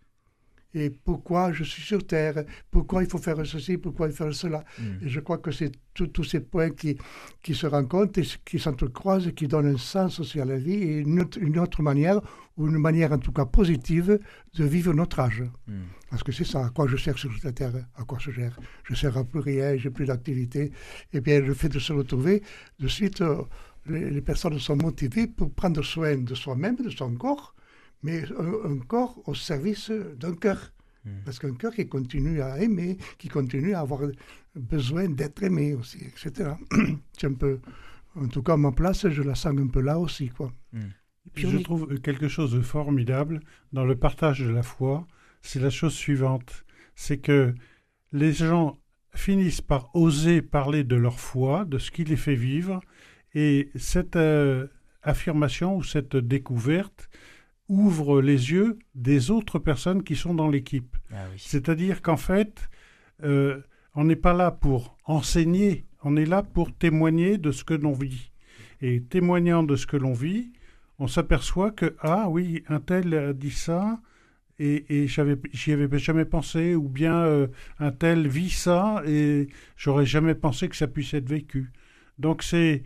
Et 0.76 0.90
pourquoi 0.90 1.54
je 1.54 1.64
suis 1.64 1.82
sur 1.82 2.06
Terre, 2.06 2.44
pourquoi 2.70 3.02
il 3.02 3.10
faut 3.10 3.18
faire 3.18 3.46
ceci, 3.46 3.78
pourquoi 3.78 4.08
il 4.08 4.12
faut 4.12 4.26
faire 4.26 4.34
cela? 4.34 4.66
Mm. 4.78 5.06
Et 5.06 5.10
je 5.10 5.22
crois 5.22 5.38
que 5.38 5.50
c'est 5.50 5.72
tous 5.94 6.24
ces 6.26 6.42
points 6.42 6.72
qui, 6.72 6.98
qui 7.42 7.56
se 7.56 7.66
rencontrent 7.66 8.20
et 8.20 8.26
qui 8.44 8.60
s'entrecroisent 8.60 9.28
et 9.28 9.34
qui 9.34 9.48
donnent 9.48 9.74
un 9.74 9.78
sens 9.78 10.20
aussi 10.20 10.42
à 10.42 10.46
la 10.46 10.58
vie 10.58 10.74
et 10.74 11.00
une 11.00 11.60
autre, 11.60 11.82
manière, 11.82 12.20
ou 12.58 12.68
une 12.68 12.78
manière 12.78 13.14
en 13.14 13.20
tout 13.20 13.32
cas 13.32 13.46
positive, 13.46 14.20
de 14.54 14.66
vivre 14.66 14.94
notre 14.94 15.22
âge. 15.22 15.44
Mm. 15.68 15.84
Parce 16.10 16.24
que 16.24 16.34
c'est 16.34 16.46
ça, 16.46 16.66
à 16.66 16.70
quoi 16.72 16.88
je 16.88 16.98
sers 16.98 17.18
sur 17.18 17.32
la 17.46 17.54
Terre, 17.54 17.72
à 17.96 18.04
quoi 18.04 18.18
je 18.20 18.32
gère. 18.32 18.60
Je 18.84 18.96
sers 18.96 19.18
à 19.18 19.24
plus 19.24 19.40
rien, 19.40 19.78
j'ai 19.78 19.90
plus 19.90 20.08
d'activité. 20.08 20.74
Et 21.14 21.22
bien 21.22 21.40
le 21.40 21.54
fait 21.54 21.70
de 21.70 21.80
se 21.80 21.94
retrouver, 21.94 22.44
de 22.80 22.88
suite, 22.90 23.22
euh, 23.22 23.44
les, 23.88 24.10
les 24.10 24.22
personnes 24.22 24.60
sont 24.60 24.76
motivées 24.76 25.28
pour 25.28 25.52
prendre 25.54 25.82
soin 25.84 26.18
de 26.18 26.36
soi-même, 26.36 26.76
de 26.78 26.90
son 26.90 27.16
corps, 27.16 27.56
mais 28.04 28.24
un, 28.64 28.78
corps 28.80 29.20
au 29.26 29.34
service 29.34 29.92
d'un 29.92 30.36
cœur. 30.36 30.72
Hmm. 31.04 31.22
Parce 31.26 31.40
qu'un 31.40 31.54
cœur 31.56 31.74
qui 31.74 31.88
continue 31.88 32.42
à 32.42 32.62
aimer, 32.62 32.98
qui 33.18 33.30
continue 33.30 33.74
à 33.74 33.82
avoir 33.82 34.02
besoin 34.56 35.10
d'être 35.10 35.44
aimé 35.44 35.74
aussi, 35.74 36.00
etc. 36.00 36.52
C'est 37.18 37.28
un 37.28 37.34
peu, 37.34 37.60
en 38.16 38.28
tout 38.28 38.44
cas, 38.44 38.58
ma 38.58 38.72
place, 38.72 39.08
je 39.10 39.22
la 39.22 39.36
sens 39.36 39.58
un 39.58 39.68
peu 39.68 39.82
là 39.82 40.00
aussi, 40.00 40.30
quoi. 40.30 40.52
Hmm. 40.74 40.92
Et 41.28 41.30
puis 41.34 41.50
je 41.50 41.58
trouve 41.58 42.00
quelque 42.02 42.28
chose 42.28 42.52
de 42.52 42.62
formidable 42.62 43.40
dans 43.74 43.84
le 43.84 43.96
partage 43.96 44.42
de 44.42 44.50
la 44.50 44.62
foi, 44.62 45.08
c'est 45.42 45.60
la 45.60 45.72
chose 45.72 45.94
suivante, 45.94 46.66
c'est 46.96 47.18
que 47.18 47.56
les 48.12 48.32
gens 48.32 48.78
finissent 49.16 49.62
par 49.62 49.90
oser 49.96 50.44
parler 50.44 50.84
de 50.84 50.96
leur 50.96 51.20
foi, 51.20 51.66
de 51.66 51.80
ce 51.80 51.90
qui 51.90 52.04
les 52.04 52.16
fait 52.16 52.36
vivre, 52.36 52.80
et 53.36 53.70
cette 53.76 54.16
euh, 54.16 54.68
affirmation 55.04 55.76
ou 55.76 55.84
cette 55.84 56.16
découverte 56.16 57.10
ouvre 57.68 58.22
les 58.22 58.52
yeux 58.52 58.80
des 58.96 59.30
autres 59.30 59.60
personnes 59.60 60.04
qui 60.04 60.16
sont 60.16 60.34
dans 60.34 60.48
l'équipe. 60.48 60.98
Ah 61.12 61.26
C'est-à-dire 61.38 62.02
qu'en 62.02 62.18
fait, 62.18 62.70
euh, 63.24 63.60
on 63.94 64.06
n'est 64.06 64.16
pas 64.16 64.34
là 64.34 64.52
pour 64.52 64.98
enseigner, 65.06 65.86
on 66.04 66.16
est 66.16 66.26
là 66.26 66.44
pour 66.44 66.74
témoigner 66.74 67.38
de 67.38 67.52
ce 67.52 67.64
que 67.64 67.74
l'on 67.74 67.92
vit. 67.94 68.32
Et 68.82 69.02
témoignant 69.02 69.64
de 69.64 69.76
ce 69.76 69.86
que 69.86 69.98
l'on 69.98 70.14
vit, 70.14 70.52
on 71.00 71.08
s'aperçoit 71.08 71.72
que, 71.72 71.96
ah 72.00 72.30
oui, 72.30 72.64
un 72.68 72.80
tel 72.80 73.14
a 73.14 73.34
dit 73.34 73.52
ça, 73.52 74.00
et, 74.60 74.86
et 75.04 75.08
j'y 75.08 75.72
avais 75.74 76.00
jamais 76.00 76.26
pensé, 76.26 76.76
ou 76.76 76.88
bien 76.88 77.16
euh, 77.16 77.48
un 77.80 77.92
tel 77.92 78.28
vit 78.28 78.50
ça, 78.50 79.02
et 79.06 79.48
j'aurais 79.76 80.06
jamais 80.06 80.36
pensé 80.36 80.70
que 80.70 80.76
ça 80.76 80.88
puisse 80.88 81.14
être 81.14 81.28
vécu. 81.28 81.72
Donc 82.20 82.44
c'est 82.44 82.84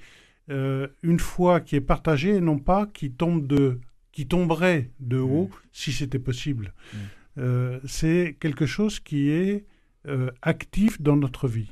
euh, 0.49 0.87
une 1.03 1.19
foi 1.19 1.59
qui 1.61 1.75
est 1.75 1.81
partagée, 1.81 2.35
et 2.35 2.41
non 2.41 2.57
pas 2.57 2.87
qui 2.87 3.11
tombe 3.11 3.45
de 3.45 3.79
qui 4.11 4.27
tomberait 4.27 4.89
de 4.99 5.17
mm. 5.17 5.31
haut 5.31 5.49
si 5.71 5.91
c'était 5.91 6.19
possible. 6.19 6.73
Mm. 6.93 6.97
Euh, 7.37 7.79
c'est 7.85 8.35
quelque 8.39 8.65
chose 8.65 8.99
qui 8.99 9.29
est 9.29 9.65
euh, 10.07 10.31
actif 10.41 11.01
dans 11.01 11.15
notre 11.15 11.47
vie. 11.47 11.71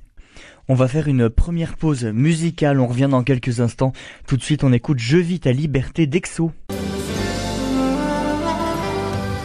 On 0.68 0.76
va 0.76 0.88
faire 0.88 1.08
une 1.08 1.30
première 1.30 1.76
pause 1.76 2.06
musicale, 2.06 2.80
on 2.80 2.88
revient 2.88 3.08
dans 3.10 3.24
quelques 3.24 3.60
instants. 3.60 3.94
Tout 4.28 4.38
de 4.38 4.44
suite, 4.44 4.64
on 4.64 4.72
écoute 4.72 5.00
Je 5.00 5.18
vis 5.18 5.40
ta 5.40 5.52
liberté 5.52 6.06
d'Exo. 6.06 6.52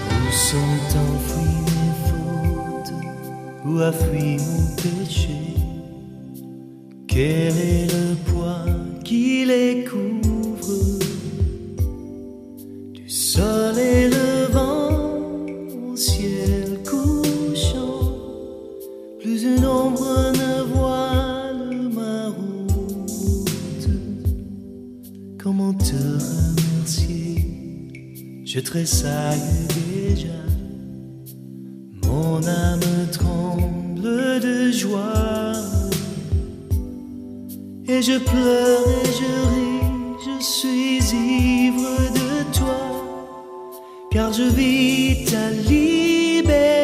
Où 0.04 0.30
sont 0.30 0.58
enfouies 0.98 1.62
mes 1.64 1.94
fautes? 2.08 2.92
Où 3.64 3.78
a 3.78 3.92
fui 3.92 4.36
mon 4.36 4.76
péché? 4.76 5.38
Quel 7.08 7.56
est 7.56 7.92
le 7.92 8.14
poids 8.30 8.81
qui 9.12 9.44
les 9.44 9.84
couvre. 9.84 10.98
Sol 13.06 13.78
et 13.78 14.08
le 14.08 14.30
vent 14.56 15.44
au 15.86 15.94
ciel 15.96 16.78
couchant, 16.90 18.04
plus 19.20 19.42
une 19.42 19.66
ombre 19.66 20.32
ne 20.40 20.54
voile 20.74 21.90
ma 21.98 22.28
route. 22.28 23.88
Comment 25.42 25.74
te 25.74 26.00
remercier? 26.26 27.44
Je 28.46 28.60
tressaille 28.60 29.40
Je 38.04 38.18
pleure 38.18 38.84
et 38.88 39.12
je 39.20 39.32
ris, 39.52 39.86
je 40.26 40.36
suis 40.44 40.98
ivre 41.14 41.94
de 42.10 42.58
toi. 42.58 42.82
Car 44.10 44.32
je 44.32 44.42
vis 44.42 45.24
ta 45.30 45.50
liberté, 45.70 46.80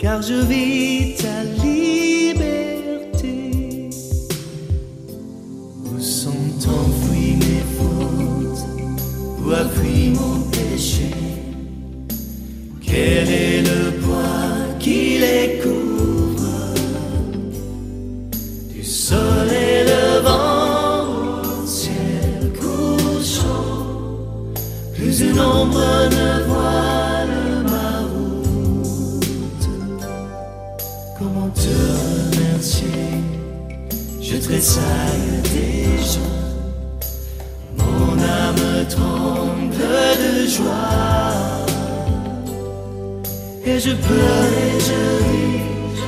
car 0.00 0.20
je 0.20 0.34
vis 0.34 0.99
je 43.80 43.92
pleure 43.92 44.52
et 44.66 44.80
je 44.88 45.00
ris, 45.28 45.62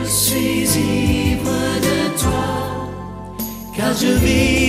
je 0.04 0.08
suis 0.08 0.78
ivre 0.78 1.58
de 1.86 1.98
toi. 2.20 2.50
Car 3.74 3.94
je 3.94 4.12
vis 4.24 4.61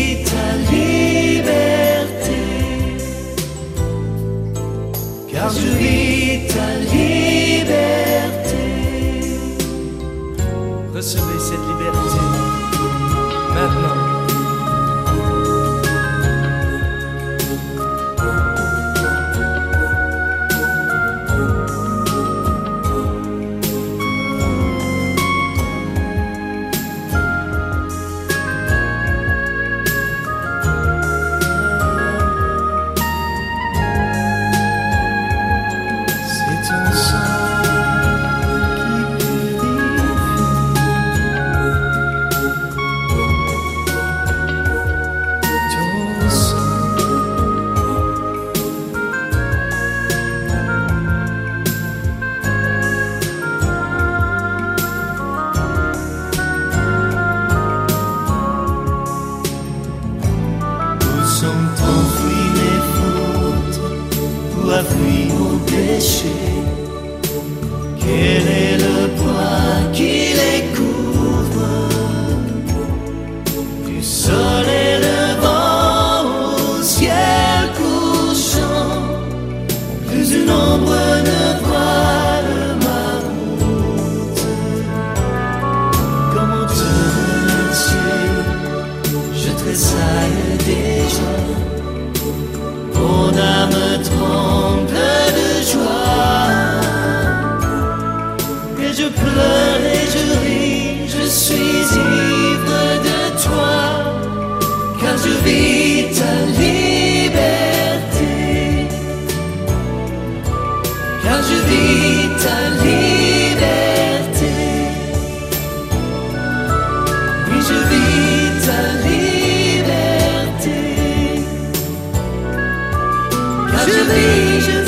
to, 123.86 124.62
to. 124.62 124.83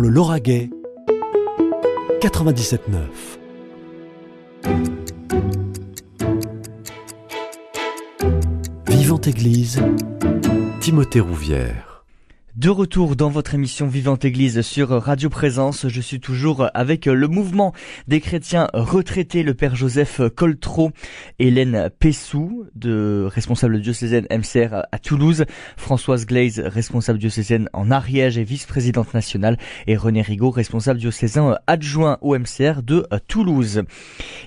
Le 0.00 0.08
Lauragais 0.08 0.70
97.9. 2.20 3.38
Vivante 8.88 9.26
Église, 9.26 9.80
Timothée 10.80 11.20
Rouvière. 11.20 11.87
De 12.58 12.70
retour 12.70 13.14
dans 13.14 13.30
votre 13.30 13.54
émission 13.54 13.86
Vivante 13.86 14.24
Église 14.24 14.62
sur 14.62 14.88
Radio 14.88 15.30
Présence, 15.30 15.86
je 15.86 16.00
suis 16.00 16.18
toujours 16.18 16.66
avec 16.74 17.06
le 17.06 17.28
mouvement 17.28 17.72
des 18.08 18.20
chrétiens 18.20 18.66
retraités, 18.74 19.44
le 19.44 19.54
père 19.54 19.76
Joseph 19.76 20.20
Coltreau, 20.34 20.90
Hélène 21.38 21.88
Pessou, 22.00 22.66
de 22.74 23.28
responsable 23.32 23.80
diocésaine 23.80 24.26
MCR 24.28 24.74
à 24.90 24.98
Toulouse, 24.98 25.44
Françoise 25.76 26.26
Glaze, 26.26 26.58
responsable 26.58 27.20
diocésaine 27.20 27.68
en 27.72 27.92
Ariège 27.92 28.38
et 28.38 28.42
vice-présidente 28.42 29.14
nationale, 29.14 29.56
et 29.86 29.96
René 29.96 30.22
Rigaud, 30.22 30.50
responsable 30.50 30.98
diocésain 30.98 31.58
adjoint 31.68 32.18
au 32.22 32.36
MCR 32.36 32.82
de 32.82 33.06
Toulouse. 33.28 33.84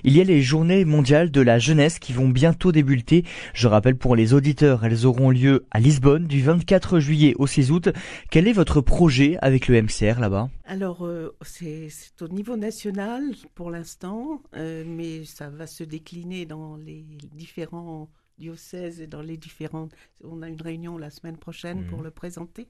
Il 0.04 0.14
y 0.14 0.20
a 0.20 0.24
les 0.24 0.42
journées 0.42 0.84
mondiales 0.84 1.30
de 1.30 1.40
la 1.40 1.58
jeunesse 1.58 1.98
qui 1.98 2.12
vont 2.12 2.28
bientôt 2.28 2.72
débuter. 2.72 3.24
Je 3.54 3.68
rappelle 3.68 3.96
pour 3.96 4.16
les 4.16 4.34
auditeurs, 4.34 4.84
elles 4.84 5.06
auront 5.06 5.30
lieu 5.30 5.64
à 5.70 5.80
Lisbonne 5.80 6.26
du 6.26 6.42
24 6.42 6.98
juillet 7.00 7.32
au 7.38 7.46
6 7.46 7.70
août. 7.70 7.88
Quel 8.30 8.48
est 8.48 8.52
votre 8.52 8.80
projet 8.80 9.36
avec 9.42 9.68
le 9.68 9.80
MCR 9.82 10.20
là-bas? 10.20 10.50
Alors, 10.64 11.04
euh, 11.04 11.36
c'est 11.42 11.90
au 12.20 12.28
niveau 12.28 12.56
national 12.56 13.34
pour 13.54 13.70
l'instant, 13.70 14.42
euh, 14.54 14.84
mais 14.86 15.24
ça 15.24 15.50
va 15.50 15.66
se 15.66 15.84
décliner 15.84 16.46
dans 16.46 16.76
les 16.76 17.02
différents 17.34 18.10
diocèses 18.38 19.00
et 19.00 19.06
dans 19.06 19.22
les 19.22 19.36
différentes... 19.36 19.92
On 20.24 20.42
a 20.42 20.48
une 20.48 20.60
réunion 20.60 20.98
la 20.98 21.10
semaine 21.10 21.36
prochaine 21.36 21.86
pour 21.86 22.00
mmh. 22.00 22.04
le 22.04 22.10
présenter. 22.10 22.68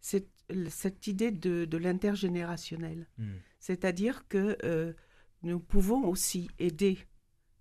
C'est 0.00 0.28
cette 0.68 1.06
idée 1.06 1.30
de, 1.30 1.76
l'intergénérationnel. 1.76 3.08
Mmh. 3.18 3.32
C'est-à-dire 3.58 4.26
que 4.28 4.56
euh, 4.64 4.92
nous 5.42 5.58
pouvons 5.58 6.06
aussi 6.06 6.48
aider 6.58 6.98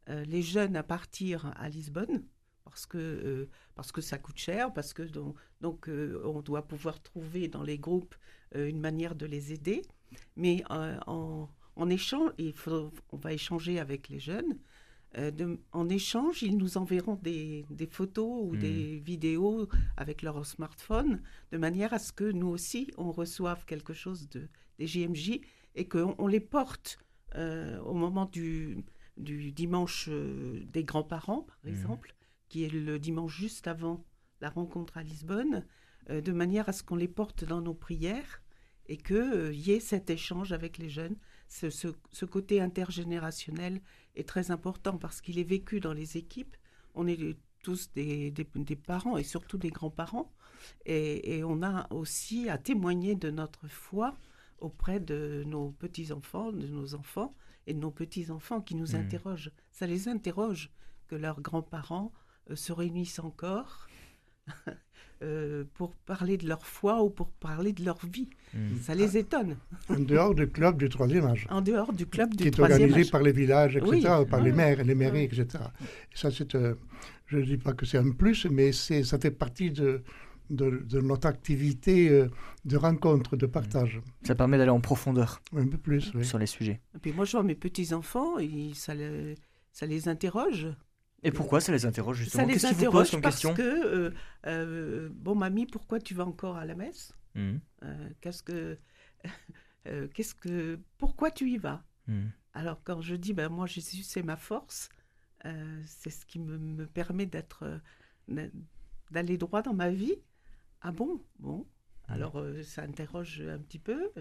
les 0.08 0.41
jeunes 0.41 0.76
à 0.76 0.84
partir 0.84 1.54
à 1.56 1.69
Lisbonne 1.69 2.24
parce 2.71 2.86
que, 2.86 2.97
euh, 2.97 3.49
parce 3.75 3.91
que 3.91 4.01
ça 4.01 4.17
coûte 4.17 4.38
cher, 4.38 4.71
parce 4.73 4.93
que 4.93 5.03
donc, 5.03 5.36
donc 5.60 5.89
euh, 5.89 6.21
on 6.23 6.41
doit 6.41 6.67
pouvoir 6.67 7.01
trouver 7.01 7.49
dans 7.49 7.63
les 7.63 7.77
groupes 7.77 8.15
euh, 8.55 8.67
une 8.69 8.79
manière 8.79 9.13
de 9.13 9.25
les 9.25 9.51
aider. 9.51 9.81
Mais 10.38 10.63
en, 10.69 11.49
en, 11.75 11.89
échange, 11.89 12.31
il 12.38 12.53
faut, 12.53 12.91
on 13.12 13.17
va 13.17 13.34
échanger 13.34 13.79
avec 13.79 14.10
les 14.10 14.19
jeunes. 14.19 14.57
De, 15.17 15.60
en 15.73 15.89
échange, 15.89 16.41
ils 16.41 16.55
nous 16.55 16.77
enverront 16.77 17.15
des, 17.21 17.65
des 17.69 17.86
photos 17.86 18.43
ou 18.45 18.55
des 18.55 18.99
mmh. 19.01 19.03
vidéos 19.03 19.67
avec 19.97 20.21
leur 20.21 20.45
smartphone, 20.45 21.21
de 21.51 21.57
manière 21.57 21.93
à 21.93 21.99
ce 21.99 22.13
que 22.13 22.23
nous 22.23 22.47
aussi, 22.47 22.89
on 22.97 23.12
reçoive 23.12 23.65
quelque 23.65 23.93
chose 23.93 24.29
de, 24.29 24.47
des 24.79 24.88
JMJ 24.88 25.41
et 25.75 25.89
qu'on 25.89 26.15
on 26.17 26.27
les 26.27 26.39
porte 26.39 26.97
au 27.36 27.93
moment 27.93 28.25
du, 28.25 28.86
du 29.17 29.51
dimanche 29.51 30.10
des 30.10 30.86
grands-parents, 30.86 31.41
par 31.41 31.57
mmh. 31.65 31.69
exemple, 31.69 32.15
qui 32.51 32.65
est 32.65 32.69
le 32.69 32.99
dimanche 32.99 33.33
juste 33.33 33.65
avant 33.67 34.03
la 34.41 34.49
rencontre 34.49 34.97
à 34.97 35.03
Lisbonne, 35.03 35.65
euh, 36.09 36.19
de 36.19 36.33
manière 36.33 36.67
à 36.67 36.73
ce 36.73 36.83
qu'on 36.83 36.97
les 36.97 37.07
porte 37.07 37.45
dans 37.45 37.61
nos 37.61 37.73
prières 37.73 38.41
et 38.87 38.97
qu'il 38.97 39.15
euh, 39.15 39.53
y 39.53 39.71
ait 39.71 39.79
cet 39.79 40.09
échange 40.09 40.51
avec 40.51 40.77
les 40.77 40.89
jeunes. 40.89 41.15
Ce, 41.47 42.25
côté 42.25 42.59
intergénérationnel 42.59 43.81
est 44.15 44.27
très 44.27 44.51
important 44.51 44.97
parce 44.97 45.21
qu'il 45.21 45.39
est 45.39 45.45
vécu 45.45 45.79
dans 45.79 45.93
les 45.93 46.17
équipes. 46.17 46.57
On 46.93 47.07
est 47.07 47.37
tous 47.63 47.89
des, 47.93 48.33
parents 48.85 49.15
et 49.15 49.23
surtout 49.23 49.57
des 49.57 49.69
grands-parents. 49.69 50.33
Et, 50.85 51.43
on 51.45 51.63
a 51.63 51.87
aussi 51.93 52.49
à 52.49 52.57
témoigner 52.57 53.15
de 53.15 53.31
notre 53.31 53.69
foi 53.69 54.17
auprès 54.59 54.99
de 54.99 55.43
nos 55.47 55.71
petits-enfants, 55.71 56.51
de 56.51 56.67
nos 56.67 56.95
enfants 56.95 57.33
et 57.65 57.73
de 57.73 57.79
nos 57.79 57.91
petits-enfants 57.91 58.59
qui 58.59 58.75
nous 58.75 58.91
mmh. 58.91 58.95
interrogent. 58.95 59.51
Ça 59.71 59.87
les 59.87 60.09
interroge 60.09 60.69
que 61.07 61.15
leurs 61.15 61.41
grands-parents 61.41 62.11
se 62.55 62.71
réunissent 62.71 63.19
encore 63.19 63.87
euh, 65.23 65.63
pour 65.75 65.93
parler 65.95 66.37
de 66.37 66.47
leur 66.47 66.65
foi 66.65 67.03
ou 67.03 67.09
pour 67.09 67.29
parler 67.29 67.73
de 67.73 67.85
leur 67.85 68.03
vie. 68.05 68.29
Hmm. 68.53 68.75
Ça 68.81 68.95
les 68.95 69.17
étonne. 69.17 69.57
En 69.89 69.99
dehors 69.99 70.33
du 70.33 70.47
club 70.47 70.77
du 70.77 70.89
troisième 70.89 71.25
âge. 71.25 71.47
En 71.49 71.61
dehors 71.61 71.93
du 71.93 72.05
club 72.05 72.33
du 72.33 72.49
troisième 72.49 72.73
âge. 72.73 72.77
Qui 72.77 72.83
est 72.83 72.89
organisé 72.89 73.11
par 73.11 73.21
les 73.21 73.31
villages, 73.31 73.75
etc., 73.75 74.23
par 74.29 74.41
les 74.41 74.51
maires, 74.51 74.83
les 74.83 74.95
mairies, 74.95 75.23
etc. 75.23 75.47
ça, 76.13 76.31
c'est, 76.31 76.55
euh, 76.55 76.75
je 77.27 77.37
ne 77.37 77.43
dis 77.43 77.57
pas 77.57 77.73
que 77.73 77.85
c'est 77.85 77.97
un 77.97 78.11
plus, 78.11 78.45
mais 78.45 78.71
c'est, 78.71 79.03
ça 79.03 79.19
fait 79.19 79.31
partie 79.31 79.71
de, 79.71 80.01
de, 80.49 81.01
notre 81.01 81.27
activité 81.27 82.27
de 82.65 82.77
rencontre, 82.77 83.37
de 83.37 83.45
partage. 83.45 84.01
Ça 84.23 84.35
permet 84.35 84.57
d'aller 84.57 84.71
en 84.71 84.81
profondeur. 84.81 85.41
Un 85.55 85.67
peu 85.67 85.77
plus, 85.77 86.11
Sur 86.23 86.39
les 86.39 86.47
sujets. 86.47 86.81
Et 86.95 86.99
puis 86.99 87.13
moi, 87.13 87.25
je 87.25 87.33
vois 87.33 87.43
mes 87.43 87.55
petits-enfants, 87.55 88.35
ça, 88.73 88.93
ça 89.71 89.85
les 89.85 90.07
interroge. 90.07 90.67
Et 91.23 91.31
pourquoi 91.31 91.62
ça 91.62 91.71
les 91.71 91.86
interroge 91.86 92.17
justement? 92.17 92.47
Ça 92.47 92.51
les 92.51 92.65
interroge 92.65 93.19
parce 93.21 93.41
que, 93.41 93.62
euh, 93.62 94.13
euh, 94.47 95.10
bon 95.12 95.36
mamie, 95.36 95.67
pourquoi 95.67 95.99
tu 95.99 96.15
vas 96.15 96.25
encore 96.25 96.57
à 96.57 96.65
la 96.65 96.75
messe? 96.75 97.13
Mmh. 97.36 97.57
euh, 97.84 98.10
Qu'est-ce 98.21 98.43
que, 98.43 98.77
qu'est-ce 100.13 100.34
que, 100.34 100.79
pourquoi 100.97 101.29
tu 101.31 101.49
y 101.49 101.57
vas? 101.57 101.84
Mmh. 102.07 102.27
Alors 102.53 102.81
quand 102.84 103.01
je 103.01 103.15
dis, 103.15 103.34
ben 103.34 103.49
moi 103.49 103.67
Jésus 103.67 104.03
c'est 104.03 104.23
ma 104.23 104.36
force, 104.36 104.89
c'est 105.86 106.10
ce 106.10 106.25
qui 106.25 106.39
me, 106.39 106.57
me 106.57 106.86
permet 106.86 107.25
d'être, 107.25 107.81
d'aller 109.12 109.38
droit 109.38 109.62
dans 109.62 109.73
ma 109.73 109.89
vie. 109.89 110.15
Ah 110.81 110.91
bon, 110.91 111.21
bon. 111.39 111.60
Mmh. 111.60 112.13
Alors 112.13 112.43
ça 112.63 112.81
interroge 112.81 113.41
un 113.41 113.60
petit 113.60 113.79
peu. 113.79 114.12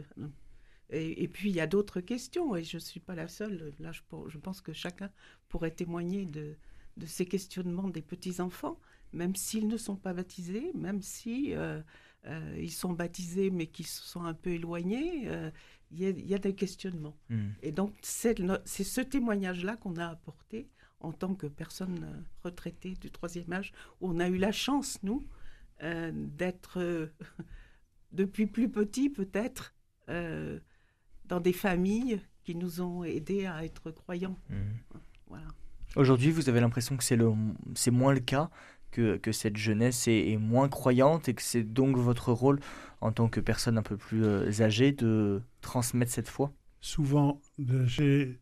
Et, 0.90 1.28
puis 1.28 1.50
il 1.50 1.56
y 1.56 1.60
a 1.60 1.66
d'autres 1.66 2.00
questions 2.00 2.56
et 2.56 2.64
je 2.64 2.76
ne 2.76 2.80
suis 2.80 3.00
pas 3.00 3.14
la 3.14 3.26
seule. 3.26 3.72
Là, 3.78 3.90
je, 3.92 4.02
je 4.28 4.38
pense 4.38 4.60
que 4.60 4.72
chacun 4.72 5.10
pourrait 5.48 5.70
témoigner 5.70 6.26
de, 6.26 6.56
de 6.96 7.06
ces 7.06 7.26
questionnements 7.26 7.88
des 7.88 8.02
petits-enfants, 8.02 8.78
même 9.12 9.34
s'ils 9.34 9.68
ne 9.68 9.76
sont 9.76 9.96
pas 9.96 10.12
baptisés, 10.12 10.70
même 10.74 11.02
si 11.02 11.54
euh, 11.54 11.80
euh, 12.26 12.56
ils 12.58 12.72
sont 12.72 12.92
baptisés 12.92 13.50
mais 13.50 13.66
qui 13.66 13.84
se 13.84 14.02
sont 14.02 14.24
un 14.24 14.34
peu 14.34 14.50
éloignés, 14.50 15.22
euh, 15.26 15.50
il 15.92 16.00
y, 16.00 16.34
a 16.34 16.38
des 16.38 16.54
questionnements. 16.54 17.16
Hmm. 17.30 17.48
Et 17.62 17.72
donc 17.72 17.94
c'est 18.02 18.36
ce 18.36 19.00
témoignage-là 19.00 19.76
qu'on 19.76 19.96
a 19.96 20.06
apporté 20.06 20.68
en 21.00 21.12
tant 21.12 21.34
que 21.34 21.48
personne 21.48 22.24
retraitée 22.44 22.94
du 22.94 23.10
troisième 23.10 23.52
âge, 23.52 23.72
où 24.00 24.08
on 24.08 24.20
a 24.20 24.28
eu 24.28 24.36
la 24.36 24.52
chance, 24.52 25.02
nous, 25.02 25.26
d'être 25.80 27.10
depuis 28.12 28.46
plus 28.46 28.70
petit 28.70 29.08
peut-être 29.08 29.74
dans 30.06 31.40
des 31.40 31.54
familles 31.54 32.20
qui 32.44 32.54
nous 32.54 32.82
ont 32.82 33.02
aidés 33.02 33.46
à 33.46 33.64
être 33.64 33.90
croyants. 33.90 34.38
Hmm. 34.48 34.98
Voilà. 35.26 35.48
Aujourd'hui, 35.96 36.30
vous 36.30 36.48
avez 36.48 36.60
l'impression 36.60 36.96
que 36.96 37.02
c'est, 37.02 37.16
le, 37.16 37.32
c'est 37.74 37.90
moins 37.90 38.12
le 38.12 38.20
cas, 38.20 38.50
que, 38.90 39.16
que 39.16 39.32
cette 39.32 39.56
jeunesse 39.56 40.08
est, 40.08 40.36
moins 40.36 40.68
croyante 40.68 41.28
et 41.28 41.34
que 41.34 41.42
c'est 41.42 41.62
donc 41.62 41.96
votre 41.96 42.32
rôle 42.32 42.60
en 43.00 43.12
tant 43.12 43.28
que 43.28 43.40
personne 43.40 43.78
un 43.78 43.82
peu 43.82 43.96
plus 43.96 44.24
euh, 44.24 44.50
âgée 44.60 44.92
de 44.92 45.42
transmettre 45.60 46.12
cette 46.12 46.28
foi? 46.28 46.52
Souvent, 46.80 47.40
j'ai 47.58 48.40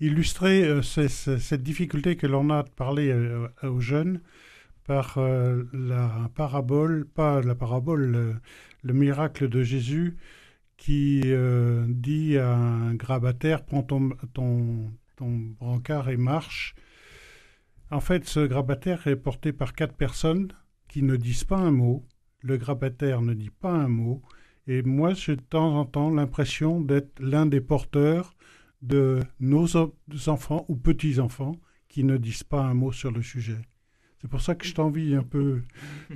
illustré 0.00 0.64
euh, 0.64 0.82
cette 0.82 1.62
difficulté 1.62 2.16
que 2.16 2.26
l'on 2.26 2.50
a 2.50 2.62
de 2.62 2.70
parler 2.70 3.10
euh, 3.10 3.48
aux 3.62 3.80
jeunes 3.80 4.20
par 4.84 5.18
la 5.18 6.30
parabole, 6.36 7.08
pas 7.08 7.42
la 7.42 7.56
parabole, 7.56 8.38
le, 8.84 8.92
miracle 8.92 9.48
de 9.48 9.64
Jésus 9.64 10.16
qui 10.76 11.22
dit 11.88 12.38
à 12.38 12.54
un 12.54 12.94
grabataire, 12.94 13.64
prends 13.64 13.82
ton 13.82 14.92
ton 15.16 15.30
brancard 15.58 16.08
et 16.10 16.16
marche. 16.16 16.74
En 17.90 18.00
fait, 18.00 18.26
ce 18.26 18.40
grabataire 18.40 19.06
est 19.06 19.16
porté 19.16 19.52
par 19.52 19.72
quatre 19.74 19.94
personnes 19.94 20.52
qui 20.88 21.02
ne 21.02 21.16
disent 21.16 21.44
pas 21.44 21.58
un 21.58 21.70
mot. 21.70 22.06
Le 22.42 22.56
grabataire 22.56 23.22
ne 23.22 23.34
dit 23.34 23.50
pas 23.50 23.72
un 23.72 23.88
mot. 23.88 24.22
Et 24.66 24.82
moi, 24.82 25.14
j'ai 25.14 25.36
de 25.36 25.42
temps 25.42 25.78
en 25.78 25.84
temps 25.84 26.10
l'impression 26.10 26.80
d'être 26.80 27.18
l'un 27.20 27.46
des 27.46 27.60
porteurs 27.60 28.34
de 28.82 29.20
nos 29.40 29.76
enfants 29.76 30.64
ou 30.68 30.76
petits-enfants 30.76 31.56
qui 31.88 32.04
ne 32.04 32.16
disent 32.16 32.44
pas 32.44 32.62
un 32.62 32.74
mot 32.74 32.92
sur 32.92 33.10
le 33.10 33.22
sujet. 33.22 33.60
C'est 34.26 34.30
pour 34.30 34.40
ça 34.40 34.56
que 34.56 34.66
je 34.66 34.74
t'envie 34.74 35.14
un 35.14 35.22
peu, 35.22 35.62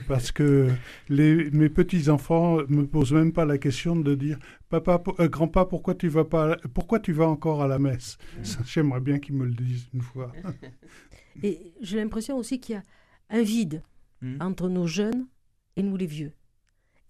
parce 0.08 0.32
que 0.32 0.68
les, 1.08 1.48
mes 1.52 1.68
petits-enfants 1.68 2.56
me 2.68 2.84
posent 2.84 3.12
même 3.12 3.32
pas 3.32 3.44
la 3.44 3.56
question 3.56 3.94
de 3.94 4.16
dire 4.16 4.36
Papa, 4.68 5.00
euh, 5.20 5.28
grand-papa, 5.28 5.70
pourquoi 5.70 5.94
tu 5.94 6.08
vas 6.08 6.24
pas, 6.24 6.56
pourquoi 6.74 6.98
tu 6.98 7.12
vas 7.12 7.28
encore 7.28 7.62
à 7.62 7.68
la 7.68 7.78
messe? 7.78 8.18
J'aimerais 8.66 8.98
bien 8.98 9.20
qu'ils 9.20 9.36
me 9.36 9.44
le 9.44 9.54
disent 9.54 9.86
une 9.94 10.00
fois. 10.00 10.32
Et 11.44 11.72
j'ai 11.80 11.98
l'impression 11.98 12.36
aussi 12.36 12.58
qu'il 12.58 12.74
y 12.74 12.78
a 12.78 12.82
un 13.28 13.42
vide 13.42 13.80
hmm. 14.22 14.38
entre 14.40 14.68
nos 14.68 14.88
jeunes 14.88 15.28
et 15.76 15.84
nous 15.84 15.96
les 15.96 16.06
vieux. 16.06 16.32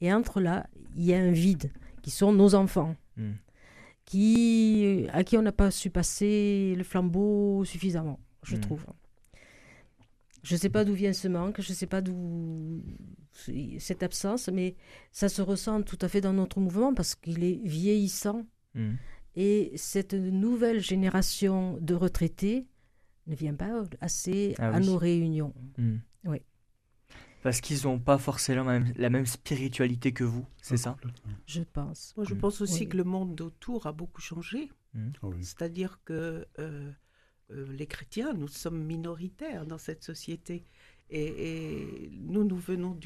Et 0.03 0.13
entre 0.13 0.43
là, 0.43 0.69
il 0.97 1.05
y 1.05 1.15
a 1.15 1.19
un 1.19 1.33
vide 1.33 1.73
qui 2.03 2.11
sont 2.11 2.35
nos 2.35 2.55
enfants, 2.55 2.95
hmm. 3.17 3.33
qui, 4.05 5.07
à 5.15 5.25
qui 5.25 5.39
on 5.39 5.43
n'a 5.43 5.53
pas 5.53 5.71
su 5.71 5.89
passer 5.89 6.75
le 6.77 6.85
flambeau 6.85 7.65
suffisamment, 7.65 8.21
je 8.43 8.57
hmm. 8.57 8.61
trouve. 8.61 8.85
Je 10.43 10.55
ne 10.55 10.59
sais 10.59 10.71
pas 10.71 10.85
d'où 10.85 10.95
vient 10.95 11.13
ce 11.13 11.29
manque, 11.29 11.61
je 11.61 11.71
ne 11.71 11.75
sais 11.75 11.87
pas 11.87 12.01
d'où 12.01 12.83
cette 13.79 14.03
absence, 14.03 14.49
mais 14.49 14.77
ça 15.13 15.29
se 15.29 15.43
ressent 15.43 15.83
tout 15.83 15.99
à 16.01 16.09
fait 16.09 16.21
dans 16.21 16.33
notre 16.33 16.61
mouvement 16.61 16.95
parce 16.95 17.15
qu'il 17.15 17.45
est 17.45 17.61
vieillissant. 17.65 18.47
Hmm. 18.75 18.95
Et 19.37 19.73
cette 19.77 20.15
nouvelle 20.15 20.81
génération 20.81 21.79
de 21.81 21.95
retraités 21.95 22.67
ne 23.27 23.35
vient 23.35 23.55
pas 23.55 23.85
assez 24.01 24.55
ah 24.59 24.71
à 24.75 24.81
nos 24.81 24.97
réunions. 24.97 25.55
Hmm. 25.79 25.99
Oui. 26.25 26.43
Parce 27.43 27.61
qu'ils 27.61 27.85
n'ont 27.85 27.99
pas 27.99 28.19
forcément 28.19 28.65
la 28.97 29.11
même, 29.11 29.27
spiritualité 29.27 30.13
que 30.13 30.25
vous, 30.25 30.47
c'est 30.61 30.77
ça? 30.77 30.97
Je 31.47 31.63
pense. 31.63 32.13
Moi, 32.17 32.27
je 32.29 32.35
pense 32.35 32.61
aussi 32.61 32.87
que 32.89 32.97
le 32.97 33.05
monde 33.05 33.41
autour 33.41 33.87
a 33.87 33.93
beaucoup 33.93 34.21
changé. 34.21 34.71
Hmm. 34.93 35.11
Ah 35.23 35.29
C'est-à-dire 35.41 36.01
que 36.05 36.13
euh, 36.13 36.45
euh, 36.59 36.91
les 37.51 37.87
chrétiens, 37.87 38.33
nous 38.33 38.49
sommes 38.49 38.83
minoritaires 38.85 39.67
dans 39.67 39.79
cette 39.79 40.05
société. 40.05 40.65
Et, 41.11 42.11
nous, 42.13 42.45
nous 42.45 42.57
venons 42.57 42.99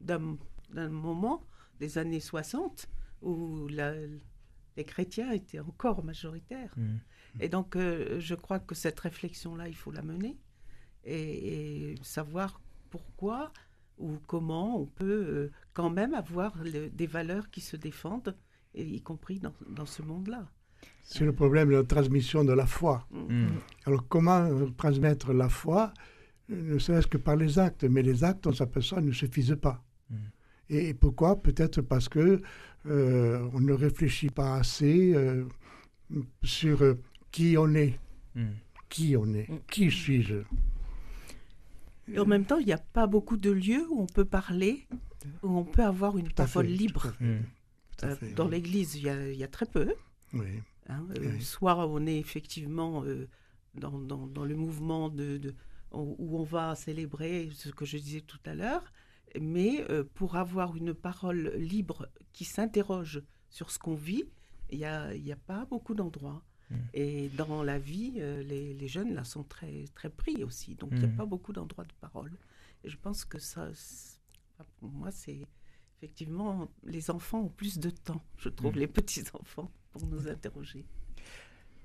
d'un 0.00 0.88
moment, 0.88 1.42
des 1.80 1.98
années 1.98 2.20
60, 2.20 2.88
où 3.22 3.66
les 3.68 4.84
chrétiens 4.84 5.32
étaient 5.32 5.60
encore 5.60 6.04
majoritaires. 6.04 6.74
Hmm. 6.76 6.98
Et 7.40 7.48
donc, 7.48 7.76
euh, 7.76 8.20
je 8.20 8.34
crois 8.34 8.60
que 8.60 8.74
cette 8.74 9.00
réflexion-là, 9.00 9.68
il 9.68 9.74
faut 9.74 9.90
la 9.90 10.02
mener 10.02 10.38
et, 11.04 11.94
savoir 12.02 12.60
pourquoi 12.90 13.52
ou 13.98 14.18
comment 14.26 14.78
on 14.80 14.86
peut 14.86 15.26
euh, 15.26 15.52
quand 15.72 15.90
même 15.90 16.14
avoir 16.14 16.56
des 16.62 17.06
valeurs 17.06 17.50
qui 17.50 17.60
se 17.60 17.76
défendent, 17.76 18.36
y 18.74 19.00
compris 19.02 19.40
dans 19.40 19.86
ce 19.86 20.02
monde-là. 20.02 20.48
C'est 21.04 21.24
le 21.24 21.32
problème 21.32 21.68
de 21.68 21.74
la 21.76 21.84
transmission 21.84 22.44
de 22.44 22.52
la 22.52 22.66
foi. 22.66 23.06
Mm. 23.10 23.46
Alors 23.86 24.08
comment 24.08 24.48
transmettre 24.76 25.32
la 25.32 25.48
foi 25.48 25.92
ne 26.48 26.78
serait-ce 26.78 27.06
que 27.06 27.18
par 27.18 27.36
les 27.36 27.58
actes, 27.58 27.84
mais 27.84 28.02
les 28.02 28.24
actes, 28.24 28.46
on 28.46 28.52
s'aperçoit, 28.52 29.00
ne 29.00 29.12
suffisent 29.12 29.56
pas. 29.60 29.82
Mm. 30.10 30.16
Et, 30.70 30.94
pourquoi? 30.94 31.40
Peut-être 31.40 31.82
parce 31.82 32.08
que 32.08 32.40
euh, 32.86 33.48
on 33.52 33.60
ne 33.60 33.72
réfléchit 33.72 34.30
pas 34.30 34.56
assez 34.56 35.14
euh, 35.14 35.44
sur 36.42 36.82
euh, 36.82 36.94
qui 37.30 37.56
on 37.58 37.74
est. 37.74 37.98
Mm. 38.34 38.46
Qui 38.88 39.16
on 39.16 39.32
est 39.34 39.48
Qui 39.70 39.90
suis-je? 39.90 40.42
Et 42.12 42.18
en 42.18 42.26
même 42.26 42.44
temps, 42.44 42.58
il 42.58 42.66
n'y 42.66 42.72
a 42.72 42.78
pas 42.78 43.06
beaucoup 43.06 43.36
de 43.36 43.50
lieux 43.50 43.86
où 43.90 44.02
on 44.02 44.06
peut 44.06 44.26
parler, 44.26 44.86
où 45.42 45.56
on 45.56 45.64
peut 45.64 45.82
avoir 45.82 46.18
une 46.18 46.30
parole 46.30 46.66
libre. 46.66 47.12
dans 48.36 48.48
l'Église, 48.48 48.96
il 48.96 49.36
y, 49.36 49.44
a 49.44 49.48
très 49.48 49.64
peu. 49.64 49.94
Oui. 50.34 50.60
Hein, 50.88 51.06
euh, 51.18 51.40
soit 51.40 51.86
on 51.88 52.06
est 52.06 52.18
effectivement 52.18 53.04
euh, 53.04 53.28
dans, 53.74 53.98
dans, 53.98 54.44
le 54.44 54.54
mouvement 54.54 55.08
de, 55.08 55.54
où 55.92 56.38
on 56.38 56.42
va 56.42 56.74
célébrer 56.74 57.50
ce 57.54 57.70
que 57.70 57.84
je 57.84 57.96
disais 57.96 58.20
tout 58.20 58.40
à 58.44 58.54
l'heure, 58.54 58.92
mais 59.40 59.84
euh, 59.90 60.04
pour 60.14 60.36
avoir 60.36 60.76
une 60.76 60.92
parole 60.92 61.54
libre 61.56 62.08
qui 62.32 62.44
s'interroge 62.44 63.22
sur 63.48 63.70
ce 63.70 63.78
qu'on 63.78 63.94
vit, 63.94 64.24
il 64.70 64.78
n'y 64.78 64.84
a, 64.84 65.06
a, 65.08 65.36
pas 65.46 65.64
beaucoup 65.64 65.94
d'endroits. 65.94 66.44
Mmh. 66.70 66.76
Et 66.94 67.28
dans 67.30 67.62
la 67.62 67.78
vie, 67.78 68.12
les, 68.12 68.74
les, 68.74 68.88
jeunes 68.88 69.14
là 69.14 69.24
sont 69.24 69.44
très, 69.44 69.84
très 69.94 70.10
pris 70.10 70.42
aussi. 70.44 70.74
Donc 70.74 70.90
il 70.92 70.98
n'y 70.98 71.04
a 71.04 71.08
mmh. 71.08 71.16
pas 71.16 71.26
beaucoup 71.26 71.52
d'endroits 71.52 71.84
de 71.84 71.92
parole. 72.00 72.36
Et 72.82 72.88
je 72.88 72.96
pense 72.96 73.24
que 73.24 73.38
ça, 73.38 73.70
pour 74.78 74.90
moi, 74.90 75.10
c'est 75.10 75.46
effectivement, 75.98 76.68
les 76.82 77.10
enfants 77.10 77.42
ont 77.42 77.48
plus 77.48 77.78
de 77.78 77.90
temps, 77.90 78.22
je 78.36 78.48
trouve, 78.48 78.74
mmh. 78.74 78.78
les 78.80 78.88
petits-enfants 78.88 79.70
pour 79.94 80.06
nous 80.08 80.26
interroger. 80.28 80.84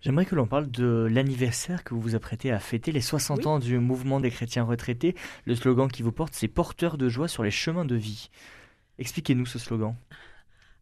J'aimerais 0.01 0.25
que 0.25 0.35
l'on 0.35 0.47
parle 0.47 0.71
de 0.71 1.07
l'anniversaire 1.11 1.83
que 1.83 1.93
vous 1.93 2.01
vous 2.01 2.15
apprêtez 2.15 2.51
à 2.51 2.59
fêter, 2.59 2.91
les 2.91 3.01
60 3.01 3.45
ans 3.45 3.59
du 3.59 3.77
mouvement 3.79 4.19
des 4.19 4.31
chrétiens 4.31 4.63
retraités. 4.63 5.13
Le 5.45 5.55
slogan 5.55 5.91
qui 5.91 6.01
vous 6.01 6.11
porte, 6.11 6.33
c'est 6.33 6.47
Porteur 6.47 6.97
de 6.97 7.07
joie 7.09 7.27
sur 7.27 7.43
les 7.43 7.51
chemins 7.51 7.85
de 7.85 7.95
vie. 7.95 8.29
Expliquez-nous 8.97 9.45
ce 9.45 9.59
slogan. 9.59 9.95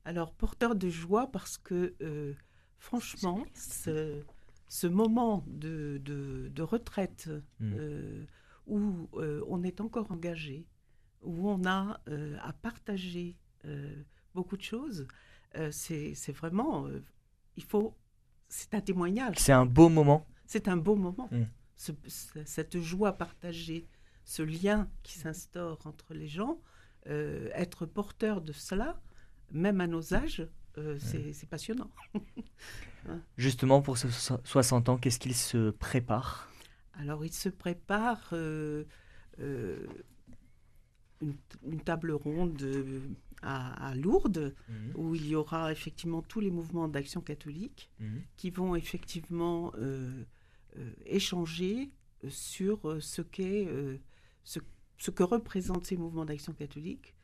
Alors, 0.06 0.32
porteur 0.32 0.76
de 0.76 0.88
joie 0.88 1.32
parce 1.32 1.58
que, 1.58 1.94
euh, 2.02 2.34
franchement, 2.80 3.44
ce, 3.56 4.22
ce, 4.70 4.88
moment 4.88 5.44
de, 5.48 6.00
de, 6.04 6.62
retraite 6.62 7.30
hmm. 7.60 7.74
euh, 7.76 8.26
où 8.68 9.10
euh, 9.16 9.44
on 9.50 9.64
est 9.64 9.82
encore 9.82 10.12
engagé, 10.12 10.66
où 11.24 11.50
on 11.50 11.66
a 11.66 12.00
à 12.42 12.54
partager 12.54 13.36
beaucoup 14.34 14.56
de 14.56 14.62
choses, 14.62 15.08
c'est 15.72 16.32
vraiment 16.32 16.88
il 17.58 17.64
faut. 17.64 17.96
C'est 18.48 18.74
un 18.74 18.82
témoignage. 18.82 19.36
C'est 19.38 19.52
un 19.52 19.66
beau 19.66 19.90
moment. 19.90 20.26
C'est 20.46 20.70
un 20.70 20.78
beau 20.78 20.96
moment. 20.96 21.30
Mm. 21.32 21.44
cette 22.46 22.80
joie 22.80 23.14
partagée, 23.14 23.88
ce 24.24 24.42
lien 24.42 24.90
qui 25.04 25.18
s'instaure 25.20 25.86
entre 25.86 26.14
les 26.14 26.28
gens, 26.28 26.62
euh, 27.08 27.50
être 27.54 27.86
porteur 27.86 28.42
de 28.42 28.54
cela, 28.54 29.02
même 29.52 29.82
à 29.82 29.88
nos 29.88 30.14
âges, 30.14 30.48
euh, 30.78 30.96
mm. 30.96 31.34
c'est 31.34 31.50
passionnant. 31.50 31.92
Justement, 33.38 33.82
pour 33.82 33.98
ce 33.98 34.08
60 34.10 34.90
ans, 34.90 34.98
qu'est-ce 34.98 35.20
qu'il 35.20 35.36
se 35.36 35.72
prépare? 35.72 36.50
Alors, 36.94 37.26
il 37.26 37.34
se 37.34 37.50
prépare 37.50 38.30
euh, 38.34 38.86
une, 39.40 41.36
une, 41.66 41.82
table 41.82 42.12
ronde 42.12 42.58
à, 43.42 43.94
Lourdes, 43.96 44.56
mhm. 44.70 44.92
où 44.96 45.16
il 45.16 45.28
y 45.28 45.36
aura 45.36 45.72
effectivement 45.72 46.22
tous 46.22 46.40
les 46.40 46.52
mouvements 46.52 46.88
d'action 46.88 47.22
catholique 47.22 47.90
mhm. 48.00 48.22
qui 48.36 48.50
vont 48.50 48.76
effectivement 48.76 49.72
euh, 49.78 50.24
euh, 50.78 50.92
échanger 51.06 51.92
sur 52.30 52.90
euh, 52.90 53.00
ce, 53.00 53.22
qu'est, 53.22 53.68
ce, 54.44 54.60
ce, 54.98 55.12
que 55.12 55.24
représentent 55.24 55.86
ces 55.86 55.98
mouvements 55.98 56.26
d'action 56.26 56.54
catholique 56.54 57.16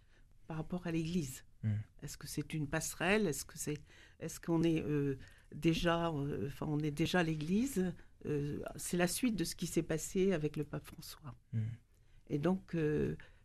par 0.47 0.57
rapport 0.57 0.85
à 0.87 0.91
l'Église. 0.91 1.43
Mhm. 1.63 1.79
Est-ce 2.03 2.17
que 2.17 2.27
c'est 2.27 2.53
une 2.53 2.67
passerelle? 2.67 3.27
Est-ce 3.27 3.45
que 3.45 3.57
c'est, 3.57 3.81
est-ce 4.19 4.39
qu'on 4.39 4.63
est 4.63 4.83
déjà, 5.55 6.11
enfin, 6.11 6.67
on 6.69 6.79
est 6.79 6.91
déjà 6.91 7.23
l'Église? 7.23 7.93
C'est 8.75 8.97
la 8.97 9.07
suite 9.07 9.35
de 9.35 9.43
ce 9.43 9.55
qui 9.55 9.67
s'est 9.67 9.83
passé 9.83 10.31
avec 10.31 10.57
le 10.57 10.63
pape 10.63 10.85
François. 10.85 11.35
Et 12.29 12.39
donc 12.39 12.75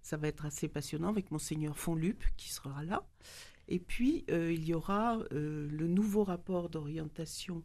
ça 0.09 0.17
va 0.17 0.29
être 0.29 0.47
assez 0.47 0.69
passionnant 0.69 1.11
avec 1.11 1.31
monseigneur 1.31 1.79
Fonlup 1.79 2.25
qui 2.39 2.49
sera 2.49 2.83
là. 2.83 3.07
Et 3.69 3.79
puis, 3.79 4.25
euh, 4.31 4.51
il 4.51 4.65
y 4.65 4.73
aura 4.73 5.19
euh, 5.33 5.69
le 5.71 5.87
nouveau 5.87 6.25
rapport 6.25 6.71
d'orientation 6.71 7.63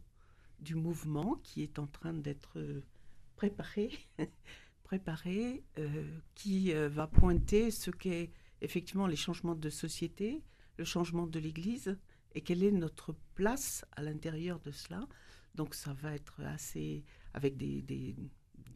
du 0.60 0.74
mouvement 0.74 1.40
qui 1.42 1.62
est 1.62 1.78
en 1.78 1.86
train 1.86 2.12
d'être 2.12 2.58
euh, 2.58 2.82
préparé, 3.36 3.90
préparé 4.84 5.64
qui 6.34 6.72
va 6.72 7.06
pointer 7.06 7.70
ce 7.70 7.90
qu'est 7.90 8.30
effectivement 8.60 9.06
les 9.06 9.16
changements 9.16 9.54
de 9.54 9.70
société, 9.70 10.42
le 10.76 10.84
changement 10.84 11.26
de 11.26 11.38
l'Église 11.38 11.96
et 12.34 12.42
quelle 12.42 12.62
est 12.62 12.70
notre 12.70 13.16
place 13.34 13.86
à 13.92 14.02
l'intérieur 14.02 14.60
de 14.60 14.70
cela. 14.70 15.08
Donc, 15.54 15.74
ça 15.74 15.94
va 15.94 16.14
être 16.14 16.42
assez 16.42 17.04
avec 17.32 17.56
des, 17.56 17.80
des, 17.80 18.14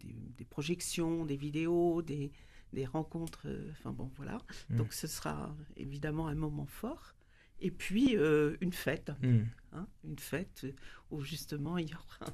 des 0.03 0.45
projections, 0.47 1.27
des 1.27 1.37
vidéos, 1.37 2.01
des, 2.01 2.33
des 2.73 2.85
rencontres. 2.85 3.43
Euh, 3.47 3.71
enfin 3.73 3.93
bon, 3.93 4.11
voilà. 4.17 4.39
Mm. 4.71 4.77
Donc 4.77 4.93
ce 4.93 5.07
sera 5.07 5.55
évidemment 5.77 6.29
un 6.29 6.35
moment 6.35 6.67
fort. 6.67 7.15
Et 7.61 7.71
puis 7.71 8.17
euh, 8.17 8.57
une 8.61 8.73
fête, 8.73 9.11
mm. 9.23 9.39
hein, 9.73 9.87
une 10.05 10.19
fête 10.19 10.67
où 11.11 11.23
justement 11.23 11.77
il 11.77 11.89
y 11.89 11.95
aura 11.95 12.33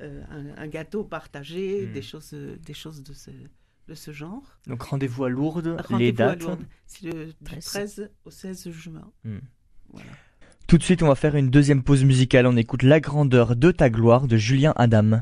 euh, 0.00 0.54
un, 0.56 0.66
gâteau 0.66 1.04
partagé, 1.04 1.86
mm. 1.86 1.92
des 1.92 2.02
choses, 2.02 2.32
des 2.32 2.74
choses 2.74 3.02
de 3.02 3.12
ce, 3.12 3.30
de 3.88 3.94
ce 3.94 4.12
genre. 4.12 4.58
Donc 4.66 4.82
rendez-vous 4.82 5.24
à 5.24 5.28
Lourdes, 5.28 5.76
les 5.98 6.12
dates. 6.12 6.44
C'est 6.86 7.12
le 7.12 7.32
13 7.44 8.10
au 8.24 8.30
16 8.30 8.70
juin. 8.70 9.12
Voilà. 9.90 10.10
Tout 10.68 10.78
de 10.78 10.82
suite, 10.82 11.02
on 11.02 11.08
va 11.08 11.16
faire 11.16 11.36
une 11.36 11.50
deuxième 11.50 11.82
pause 11.82 12.02
musicale. 12.02 12.46
On 12.46 12.56
écoute 12.56 12.82
La 12.82 12.98
grandeur 12.98 13.56
de 13.56 13.70
ta 13.72 13.90
gloire 13.90 14.26
de 14.26 14.38
Julien 14.38 14.72
Adam. 14.76 15.20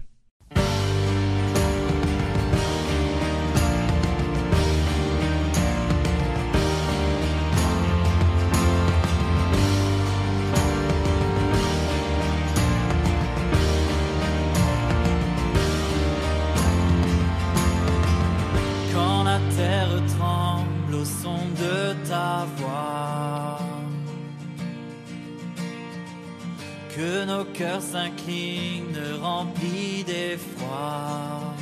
que 26.94 27.24
nos 27.24 27.44
cœurs 27.44 27.82
s'inclinent 27.82 28.98
remplis 29.20 30.04
d'effroi, 30.04 31.54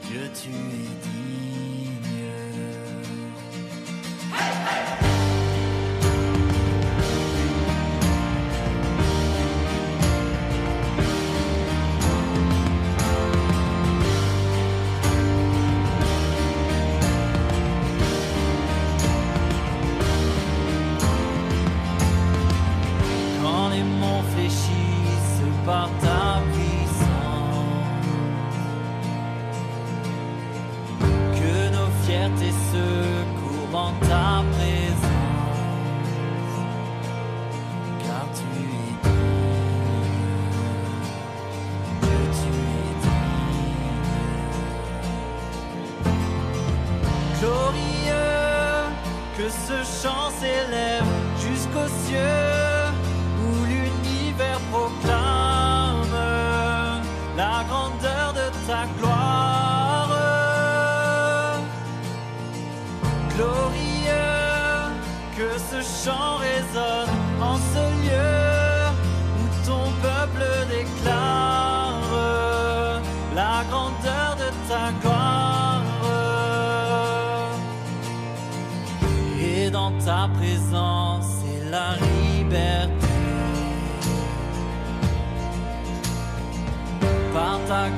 Dieu 0.09 0.31
tu 0.35 0.51
es 0.51 0.95
digne. 1.03 1.46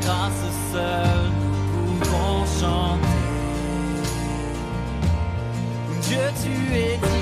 Grâce 0.09 0.49
seule, 0.73 1.33
pouvons 2.01 2.47
chanter. 2.59 3.27
Dieu, 6.01 6.27
tu 6.43 6.75
es 6.75 6.97
digne. 6.97 7.18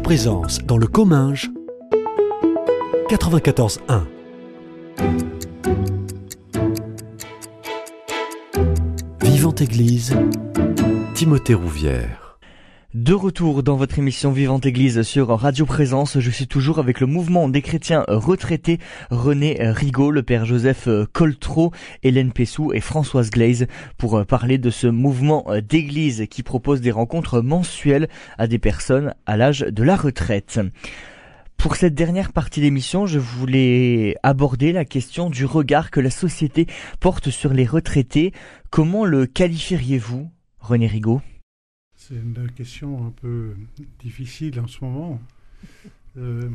Présence 0.00 0.58
dans 0.60 0.78
le 0.78 0.86
Comminges 0.86 1.50
94.1 3.10 4.02
Vivante 9.20 9.60
Église 9.60 10.16
Timothée 11.14 11.54
Rouvière 11.54 12.31
De 12.94 13.14
retour 13.14 13.62
dans 13.62 13.76
votre 13.76 13.98
émission 13.98 14.32
Vivante 14.32 14.66
Église 14.66 15.00
sur 15.00 15.28
Radio 15.28 15.64
Présence, 15.64 16.20
je 16.20 16.30
suis 16.30 16.46
toujours 16.46 16.78
avec 16.78 17.00
le 17.00 17.06
mouvement 17.06 17.48
des 17.48 17.62
chrétiens 17.62 18.04
retraités 18.06 18.80
René 19.10 19.56
Rigaud, 19.58 20.10
le 20.10 20.22
père 20.22 20.44
Joseph 20.44 20.90
Coltreau, 21.14 21.72
Hélène 22.02 22.32
Pessou 22.32 22.74
et 22.74 22.80
Françoise 22.80 23.30
Glaise 23.30 23.66
pour 23.96 24.26
parler 24.26 24.58
de 24.58 24.68
ce 24.68 24.88
mouvement 24.88 25.46
d'église 25.66 26.26
qui 26.28 26.42
propose 26.42 26.82
des 26.82 26.90
rencontres 26.90 27.40
mensuelles 27.40 28.10
à 28.36 28.46
des 28.46 28.58
personnes 28.58 29.14
à 29.24 29.38
l'âge 29.38 29.60
de 29.60 29.82
la 29.82 29.96
retraite. 29.96 30.60
Pour 31.56 31.76
cette 31.76 31.94
dernière 31.94 32.30
partie 32.34 32.60
d'émission, 32.60 33.06
je 33.06 33.18
voulais 33.18 34.16
aborder 34.22 34.70
la 34.70 34.84
question 34.84 35.30
du 35.30 35.46
regard 35.46 35.90
que 35.90 36.00
la 36.00 36.10
société 36.10 36.66
porte 37.00 37.30
sur 37.30 37.54
les 37.54 37.64
retraités. 37.64 38.32
Comment 38.68 39.06
le 39.06 39.24
qualifieriez-vous, 39.24 40.28
René 40.60 40.88
Rigaud? 40.88 41.22
C'est 42.08 42.14
une 42.16 42.50
question 42.50 43.06
un 43.06 43.10
peu 43.10 43.54
difficile 43.98 44.58
en 44.60 44.66
ce 44.66 44.84
moment. 44.84 45.20
Euh, 46.18 46.50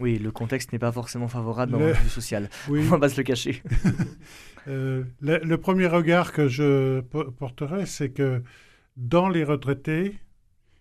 Oui, 0.00 0.18
le 0.18 0.32
contexte 0.32 0.72
n'est 0.72 0.80
pas 0.80 0.90
forcément 0.90 1.28
favorable 1.28 1.70
dans 1.72 1.78
Le- 1.78 1.92
vue 1.92 2.08
social. 2.08 2.50
oui. 2.68 2.80
On 2.86 2.88
va 2.88 2.98
pas 2.98 3.08
se 3.08 3.18
le 3.18 3.22
cacher. 3.22 3.62
Euh, 4.66 5.04
le, 5.20 5.38
le 5.44 5.56
premier 5.58 5.86
regard 5.86 6.32
que 6.32 6.48
je 6.48 7.00
po- 7.02 7.30
porterai, 7.30 7.86
c'est 7.86 8.10
que 8.10 8.42
dans 8.96 9.28
les 9.28 9.44
retraités, 9.44 10.16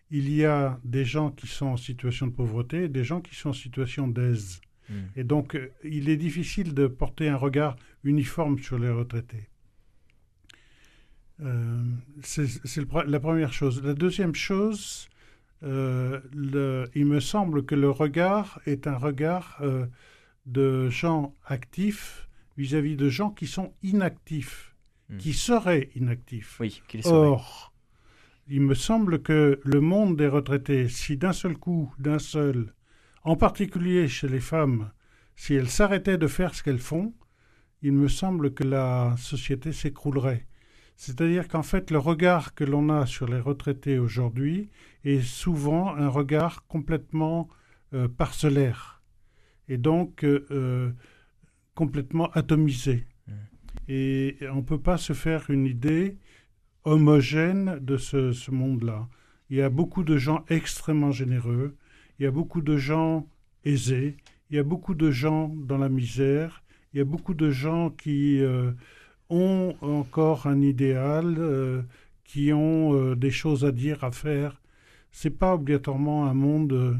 il 0.10 0.32
y 0.34 0.44
a 0.44 0.80
des 0.84 1.06
gens 1.06 1.30
qui 1.30 1.46
sont 1.46 1.68
en 1.68 1.78
situation 1.78 2.26
de 2.26 2.32
pauvreté 2.32 2.86
et 2.86 2.90
des 2.90 3.04
gens 3.04 3.22
qui 3.22 3.36
sont 3.36 3.50
en 3.50 3.54
situation 3.54 4.08
d'aise. 4.08 4.60
Hmm. 4.90 4.94
Et 5.16 5.24
donc, 5.24 5.56
euh, 5.56 5.72
il 5.84 6.10
est 6.10 6.18
difficile 6.18 6.74
de 6.74 6.88
porter 6.88 7.30
un 7.30 7.38
regard 7.38 7.76
uniforme 8.04 8.58
sur 8.58 8.80
les 8.80 8.90
retraités. 8.90 9.50
Euh, 11.44 11.84
c'est 12.24 12.48
la 13.08 13.20
première 13.20 13.52
chose. 13.54 13.84
La 13.84 13.94
deuxième 13.94 14.36
chose, 14.36 15.10
euh, 15.64 16.22
le- 16.34 16.90
il 16.96 17.06
me 17.06 17.20
semble 17.20 17.66
que 17.66 17.76
le 17.76 17.90
regard 17.90 18.60
est 18.66 18.88
un 18.88 18.96
regard 18.98 19.58
euh, 19.62 19.86
de 20.46 20.90
gens 20.90 21.36
actifs 21.46 22.30
vis-à-vis 22.58 22.96
de 22.96 23.10
gens 23.10 23.32
qui 23.32 23.48
sont 23.48 23.74
inactifs, 23.84 24.74
Hmm. 25.10 25.18
qui 25.18 25.34
seraient 25.34 25.90
inactifs. 25.96 26.58
Oui. 26.60 26.82
Or, 27.06 27.74
il 28.48 28.62
me 28.62 28.74
semble 28.76 29.22
que 29.22 29.60
le 29.64 29.82
monde 29.82 30.16
des 30.18 30.28
retraités, 30.28 30.88
si 30.88 31.18
d'un 31.18 31.34
seul 31.34 31.58
coup, 31.58 31.94
d'un 32.00 32.20
seul, 32.20 32.74
en 33.24 33.36
particulier 33.36 34.08
chez 34.08 34.28
les 34.30 34.40
femmes, 34.40 34.92
si 35.36 35.54
elles 35.54 35.70
s'arrêtaient 35.70 36.18
de 36.18 36.28
faire 36.28 36.56
ce 36.56 36.64
qu'elles 36.64 36.80
font, 36.80 37.14
il 37.82 37.92
me 37.92 38.08
semble 38.08 38.54
que 38.54 38.64
la 38.64 39.16
société 39.18 39.74
s'écroulerait. 39.74 40.48
C'est-à-dire 40.96 41.48
qu'en 41.48 41.64
fait, 41.64 41.92
le 41.92 41.98
regard 41.98 42.54
que 42.54 42.64
l'on 42.64 42.90
a 42.90 43.06
sur 43.06 43.28
les 43.28 43.40
retraités 43.40 44.00
aujourd'hui 44.00 44.70
est 45.04 45.22
souvent 45.22 45.96
un 45.96 46.08
regard 46.08 46.66
complètement 46.68 47.50
euh, 47.94 48.08
parcellaire 48.08 48.96
et 49.68 49.78
donc 49.78 50.24
euh, 50.24 50.46
euh, 50.52 50.92
complètement 51.74 52.30
atomisé. 52.32 53.06
Mm. 53.28 53.32
Et 53.90 54.38
on 54.52 54.58
ne 54.58 54.62
peut 54.62 54.80
pas 54.80 54.98
se 54.98 55.14
faire 55.14 55.50
une 55.50 55.66
idée 55.66 56.18
homogène 56.84 57.80
de 57.82 57.98
ce, 57.98 58.32
ce 58.32 58.52
monde-là. 58.52 59.08
Il 59.50 59.58
y 59.58 59.62
a 59.62 59.70
beaucoup 59.70 60.04
de 60.04 60.18
gens 60.18 60.46
extrêmement 60.50 61.12
généreux, 61.12 61.76
il 62.20 62.24
y 62.24 62.26
a 62.26 62.32
beaucoup 62.32 62.62
de 62.62 62.78
gens 62.78 63.28
aisés, 63.64 64.18
il 64.50 64.56
y 64.56 64.60
a 64.60 64.64
beaucoup 64.64 64.96
de 64.96 65.12
gens 65.12 65.50
dans 65.50 65.78
la 65.78 65.90
misère, 65.90 66.64
il 66.94 67.00
y 67.00 67.02
a 67.02 67.06
beaucoup 67.06 67.34
de 67.34 67.50
gens 67.50 67.90
qui 67.90 68.42
euh, 68.42 68.72
ont 69.30 69.76
encore 69.82 70.48
un 70.48 70.62
idéal, 70.62 71.36
euh, 71.38 71.82
qui 72.24 72.52
ont 72.54 72.94
euh, 72.94 73.16
des 73.16 73.32
choses 73.32 73.66
à 73.66 73.72
dire, 73.72 74.04
à 74.04 74.12
faire. 74.12 74.62
C'est 75.12 75.30
pas 75.30 75.54
obligatoirement 75.56 76.26
un 76.28 76.34
monde 76.34 77.00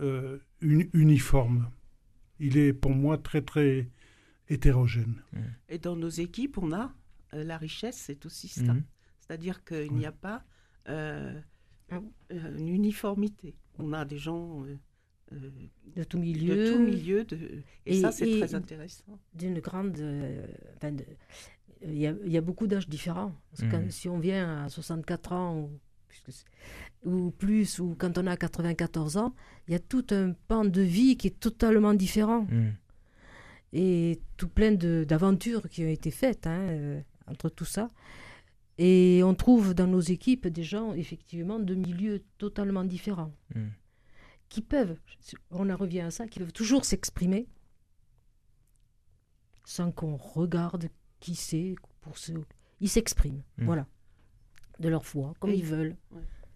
euh, 0.00 0.38
uni- 0.60 0.90
uniforme. 0.92 1.70
Il 2.38 2.58
est 2.58 2.72
pour 2.72 2.90
moi 2.94 3.16
très 3.18 3.40
très 3.42 3.88
hétérogène. 4.48 5.22
Et 5.68 5.78
dans 5.78 5.96
nos 5.96 6.08
équipes, 6.08 6.58
on 6.58 6.72
a 6.72 6.92
euh, 7.34 7.44
la 7.44 7.56
richesse, 7.56 7.96
c'est 7.96 8.26
aussi 8.26 8.48
ça. 8.48 8.74
Mhm. 8.74 8.82
C'est-à-dire 9.20 9.64
qu'il 9.64 9.92
n'y 9.94 10.06
a 10.06 10.12
pas 10.12 10.44
une 10.88 12.68
uniformité. 12.68 13.56
On 13.78 13.92
a 13.92 14.04
des 14.04 14.18
gens 14.18 14.64
euh, 15.32 15.50
de 15.96 16.04
tout 16.04 16.18
milieu. 16.18 16.56
de 16.56 16.72
tout 16.72 16.78
milieu, 16.78 17.24
de... 17.24 17.36
et, 17.86 17.96
Et- 17.96 18.00
ça, 18.00 18.12
c'est 18.12 18.38
très 18.38 18.54
intéressant. 18.54 19.18
d'une 19.34 19.58
grande. 19.60 19.98
euh, 19.98 20.46
enfin, 20.76 20.92
de- 20.92 21.04
Il 21.82 21.98
y, 21.98 22.06
a, 22.06 22.14
il 22.24 22.32
y 22.32 22.38
a 22.38 22.40
beaucoup 22.40 22.66
d'âges 22.66 22.88
différents. 22.88 23.32
Parce 23.50 23.62
que 23.62 23.70
quand- 23.70 23.82
Mhm. 23.82 23.90
si 23.90 24.08
on 24.08 24.18
vient 24.18 24.64
à 24.64 24.68
64 24.70 25.32
ans 25.32 25.68
ou, 27.04 27.30
plus, 27.30 27.78
ou 27.78 27.94
quand 27.98 28.16
on 28.18 28.26
a 28.26 28.36
94 28.36 29.16
ans, 29.18 29.34
il 29.68 29.72
y 29.72 29.74
a 29.74 29.78
tout 29.78 30.06
un 30.10 30.32
pan 30.48 30.64
de 30.64 30.80
vie 30.80 31.16
qui 31.18 31.26
est 31.28 31.38
totalement 31.38 31.92
différent. 31.94 32.46
Hmm. 32.50 32.70
Et 33.72 34.20
tout 34.38 34.48
plein 34.48 34.72
de- 34.72 35.04
d'aventures 35.06 35.68
qui 35.68 35.84
ont 35.84 35.88
été 35.88 36.10
faites 36.10 36.46
hein, 36.46 36.66
euh, 36.70 37.00
entre 37.26 37.48
tout 37.50 37.64
ça. 37.66 37.90
Et 38.78 39.20
on 39.22 39.34
trouve 39.34 39.74
dans 39.74 39.86
nos 39.86 40.00
équipes 40.00 40.46
des 40.48 40.62
gens, 40.62 40.94
effectivement, 40.94 41.58
de 41.58 41.74
milieux 41.74 42.22
totalement 42.38 42.84
différents. 42.84 43.32
Hmm. 43.54 43.68
Qui 44.48 44.62
peuvent, 44.62 44.98
on 45.50 45.68
en 45.70 45.76
revient 45.76 46.00
à 46.02 46.10
ça, 46.10 46.26
qui 46.26 46.38
peuvent 46.38 46.52
toujours 46.52 46.84
s'exprimer 46.84 47.48
sans 49.64 49.90
qu'on 49.92 50.16
regarde 50.16 50.88
qui 51.20 51.34
c'est 51.34 51.74
pour 52.00 52.18
ce. 52.18 52.32
Ils 52.80 52.88
s'expriment, 52.88 53.42
Mm. 53.58 53.64
voilà, 53.64 53.86
de 54.78 54.88
leur 54.88 55.04
foi, 55.04 55.34
comme 55.40 55.50
Et- 55.50 55.56
ils 55.56 55.64
veulent. 55.64 55.96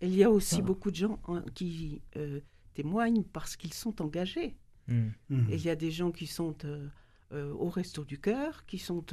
Et 0.01 0.07
il 0.07 0.15
y 0.15 0.23
a 0.25 0.31
aussi 0.31 0.57
Ça. 0.57 0.63
beaucoup 0.63 0.91
de 0.91 0.97
gens 0.97 1.19
hein, 1.29 1.45
qui 1.55 2.03
euh, 2.17 2.41
témoignent 2.75 3.25
parce 3.25 3.57
qu'ils 3.57 3.75
sont 3.75 4.01
engagés. 4.01 4.57
Mm. 4.87 5.09
Mhm. 5.29 5.51
Et 5.51 5.55
il 5.57 5.63
y 5.63 5.71
a 5.71 5.77
des 5.77 5.91
gens 5.91 6.11
qui 6.13 6.27
sont 6.27 6.57
euh, 6.65 6.89
euh, 7.33 7.53
au 7.55 7.69
Resto 7.69 8.05
du 8.05 8.19
Cœur, 8.21 8.65
qui 8.67 8.79
sont 8.79 9.05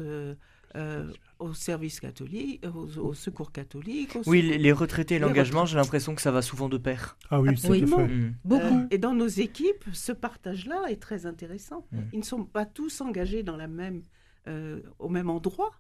euh, 0.75 1.07
euh, 1.09 1.13
au 1.39 1.53
service 1.53 1.99
catholique, 1.99 2.63
aux, 2.65 2.97
au 2.99 3.13
secours 3.13 3.51
catholique. 3.51 4.15
au 4.15 4.21
Oui, 4.27 4.41
secours- 4.43 4.57
les, 4.59 4.71
retraités 4.71 5.15
et 5.15 5.19
l'engagement, 5.19 5.65
j'ai 5.65 5.77
l'impression 5.77 6.13
que 6.15 6.21
ça 6.21 6.31
va 6.31 6.41
souvent 6.41 6.67
de 6.69 6.77
pair. 6.77 7.17
Ah 7.29 7.39
oui, 7.41 7.49
Absolument. 7.49 7.97
fait. 7.97 8.07
Mm. 8.07 8.35
Beaucoup. 8.43 8.65
Euh, 8.79 8.87
et 8.91 8.97
dans 8.97 9.13
nos 9.13 9.27
équipes, 9.27 9.85
ce 9.93 10.11
partage-là 10.11 10.83
est 10.89 11.01
très 11.01 11.25
intéressant. 11.25 11.87
Mm. 11.91 11.99
Ils 12.13 12.19
ne 12.19 12.23
sont 12.25 12.43
pas 12.45 12.65
tous 12.65 13.01
engagés 13.01 13.43
dans 13.43 13.57
la 13.57 13.67
même, 13.67 14.03
euh, 14.47 14.81
au 14.99 15.09
même 15.09 15.29
endroit, 15.29 15.71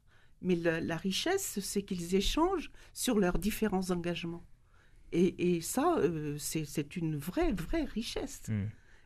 mais 0.41 0.55
la, 0.55 0.79
la 0.79 0.97
richesse, 0.97 1.59
c'est 1.61 1.81
qu'ils 1.83 2.15
échangent 2.15 2.71
sur 2.93 3.19
leurs 3.19 3.39
différents 3.39 3.91
engagements. 3.91 4.45
Et, 5.11 5.55
et 5.57 5.61
ça, 5.61 5.97
euh, 5.99 6.35
c'est 6.37 6.65
c'est 6.65 6.95
une 6.97 7.15
vraie, 7.17 7.53
vraie 7.53 7.85
richesse. 7.85 8.41
Mm. 8.49 8.63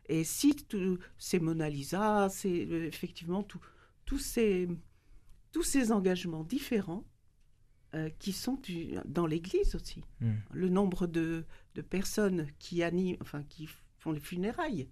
Et 0.08 0.24
si 0.24 0.54
tout- 0.56 0.98
c'est 1.16 1.38
Mona 1.38 1.68
Lisa, 1.68 2.28
c'est 2.28 2.66
euh, 2.70 2.86
effectivement 2.86 3.42
tout- 3.44 3.60
tous 4.04 4.18
ces, 4.18 4.68
tous 5.52 5.62
ces 5.62 5.92
engagements 5.92 6.44
différents 6.44 7.04
euh, 7.94 8.08
qui 8.18 8.32
sont 8.32 8.54
du- 8.54 8.94
dans 9.04 9.26
l'Église 9.26 9.74
aussi. 9.74 10.02
Mm. 10.20 10.32
Le 10.52 10.68
nombre 10.70 11.06
de, 11.06 11.44
de 11.74 11.82
personnes 11.82 12.46
qui 12.58 12.82
animent, 12.82 13.16
enfin 13.20 13.42
qui 13.42 13.68
font 13.98 14.12
les 14.12 14.20
funérailles, 14.20 14.88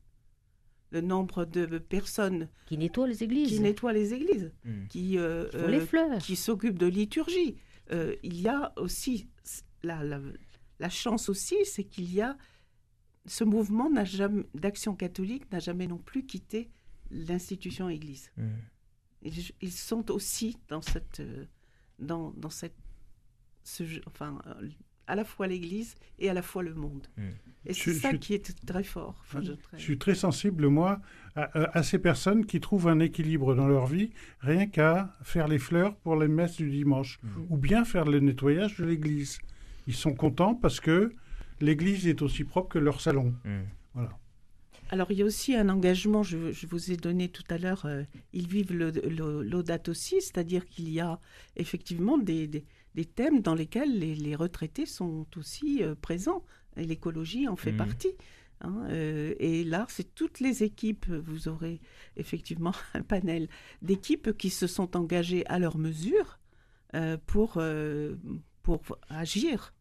le 0.91 1.01
nombre 1.01 1.45
de 1.47 1.79
personnes 1.79 2.49
Qui 2.67 2.77
nettoient 2.77 3.07
les 3.09 3.23
églises, 3.25 3.49
qui 3.49 3.61
nettoient 3.61 3.93
les 3.95 4.13
églises, 4.13 4.53
Mm. 4.65 4.87
qui, 4.89 5.19
euh, 5.19 5.49
qui 5.49 5.57
font 5.59 5.67
les 5.69 5.79
euh, 5.81 5.87
fleurs. 5.87 6.19
qui 6.19 6.37
s'occupent 6.37 6.79
de 6.79 6.87
liturgie. 6.87 7.57
Euh, 7.93 8.15
il 8.23 8.39
y 8.41 8.49
a 8.49 8.73
aussi 8.77 9.29
la, 9.83 10.05
la, 10.05 10.21
la 10.79 10.89
chance 10.91 11.29
aussi, 11.29 11.57
c'est 11.65 11.85
qu'il 11.85 12.13
y 12.13 12.21
a 12.21 12.37
ce 13.27 13.45
mouvement 13.45 13.91
d'action 14.55 14.95
catholique 14.95 15.51
n'a 15.53 15.59
jamais 15.59 15.87
non 15.87 15.99
plus 15.99 16.25
quitté 16.27 16.71
l'institution 17.11 17.89
Église. 17.89 18.31
Mm. 18.37 18.49
Ils, 19.23 19.51
ils 19.61 19.73
sont 19.73 20.11
aussi 20.11 20.57
dans 20.69 20.83
cette 20.83 21.21
euh, 21.21 21.45
dans, 21.99 22.31
dans 22.37 22.51
cette 22.51 22.75
ce 23.65 23.83
enfin 24.07 24.39
euh, 24.47 24.69
à 25.07 25.15
la 25.17 25.25
fois 25.25 25.47
l'Église 25.49 25.97
et 26.19 26.31
à 26.31 26.35
la 26.35 26.43
fois 26.43 26.63
le 26.63 26.73
monde. 26.75 27.07
Mm. 27.17 27.23
Et 27.67 27.75
c'est 27.75 27.93
ça 27.95 28.13
je- 28.13 28.17
qui 28.17 28.33
est 28.33 28.65
très 28.65 28.85
fort. 28.85 29.17
Enfin, 29.23 29.43
je- 29.43 29.53
très- 29.53 29.77
Je 29.79 29.83
suis 29.83 29.99
très 29.99 30.15
sensible, 30.15 30.69
moi, 30.69 31.01
à, 31.35 31.43
à 31.79 31.83
ces 31.83 31.99
personnes 31.99 32.47
qui 32.47 32.61
trouvent 32.61 32.89
un 32.89 33.01
équilibre 33.01 33.55
dans 33.55 33.67
leur 33.69 33.87
vie 33.87 34.11
rien 34.41 34.67
qu'à 34.67 35.15
faire 35.23 35.49
les 35.49 35.59
fleurs 35.59 35.97
pour 35.97 36.17
les 36.17 36.29
messes 36.29 36.57
du 36.57 36.71
dimanche 36.71 37.19
Mhm. 37.23 37.47
ou 37.51 37.57
bien 37.59 37.85
faire 37.85 38.05
le 38.07 38.21
nettoyage 38.21 38.77
de 38.79 38.85
l'église. 38.85 39.39
Ils 39.89 39.95
sont 39.95 40.15
contents 40.15 40.55
parce 40.55 40.79
que 40.81 41.13
l'église 41.61 42.07
est 42.07 42.23
aussi 42.23 42.45
propre 42.45 42.69
que 42.71 42.79
leur 42.79 43.01
salon. 43.01 43.35
Voilà. 43.95 44.17
Alors, 44.93 45.13
il 45.13 45.19
y 45.19 45.23
a 45.23 45.25
aussi 45.25 45.55
un 45.55 45.69
engagement, 45.69 46.25
je, 46.25 46.51
je 46.51 46.67
vous 46.67 46.91
ai 46.91 46.97
donné 46.97 47.29
tout 47.29 47.45
à 47.49 47.59
l'heure, 47.59 47.87
euh, 47.87 48.03
ils 48.33 48.49
vivent 48.49 48.73
l'audate 48.75 49.89
aussi, 49.89 50.21
c'est-à-dire 50.21 50.67
qu'il 50.67 50.89
y 50.91 50.99
a 50.99 51.21
effectivement 51.57 52.19
des, 52.19 52.49
des- 52.49 52.65
des 52.97 53.05
thèmes 53.05 53.41
dans 53.41 53.55
lesquels 53.55 53.97
les, 54.01 54.17
les 54.17 54.35
retraités 54.35 54.87
sont 54.87 55.27
aussi 55.37 55.85
euh, 55.85 55.95
présents, 55.95 56.45
et 56.77 56.85
l'écologie 56.85 57.47
en 57.47 57.55
fait 57.57 57.71
Mhm. 57.71 57.77
partie. 57.79 58.15
hein, 58.63 58.85
euh, 58.91 59.35
et 59.39 59.63
là, 59.63 59.87
c'est 59.89 60.13
toutes 60.15 60.41
les 60.41 60.65
équipes, 60.65 61.07
vous 61.09 61.47
aurez 61.47 61.81
effectivement 62.17 62.73
un 62.95 63.03
panel 63.03 63.49
d'équipes 63.83 64.37
qui 64.37 64.51
se 64.51 64.67
sont 64.67 64.97
engagées 64.97 65.47
à 65.47 65.59
leur 65.61 65.79
mesure 65.79 66.41
pour, 67.27 67.61
pour 68.63 68.83
agir, 69.09 69.73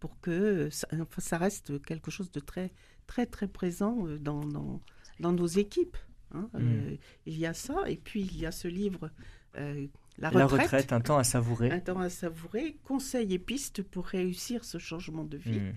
pour 0.00 0.18
que 0.20 0.68
ça, 0.70 0.86
enfin, 0.94 1.20
ça 1.20 1.38
reste 1.38 1.82
quelque 1.84 2.10
chose 2.10 2.30
de 2.30 2.40
très 2.40 2.72
très 3.06 3.26
très 3.26 3.48
présent 3.48 4.06
euh, 4.06 4.18
dans, 4.18 4.44
dans, 4.44 4.80
dans 5.20 5.32
nos 5.32 5.46
équipes. 5.46 5.96
hein. 6.32 6.48
Mm. 6.54 6.58
Euh, 6.60 6.96
il 7.26 7.38
y 7.38 7.46
a 7.46 7.54
ça, 7.54 7.88
et 7.88 7.96
puis 7.96 8.22
il 8.22 8.36
y 8.38 8.46
a 8.46 8.52
ce 8.52 8.68
livre, 8.68 9.10
euh, 9.56 9.86
La 10.18 10.30
La 10.30 10.46
retraite, 10.46 10.92
un 10.92 11.00
temps 11.00 11.18
à 11.18 11.24
savourer. 11.24 11.70
un 11.70 11.80
temps 11.80 11.98
à 12.00 12.08
savourer, 12.08 12.76
conseils 12.84 13.34
et 13.34 13.38
pistes 13.38 13.82
pour 13.82 14.06
réussir 14.06 14.64
ce 14.64 14.78
changement 14.78 15.24
de 15.24 15.36
vie. 15.36 15.60
Mm. 15.60 15.72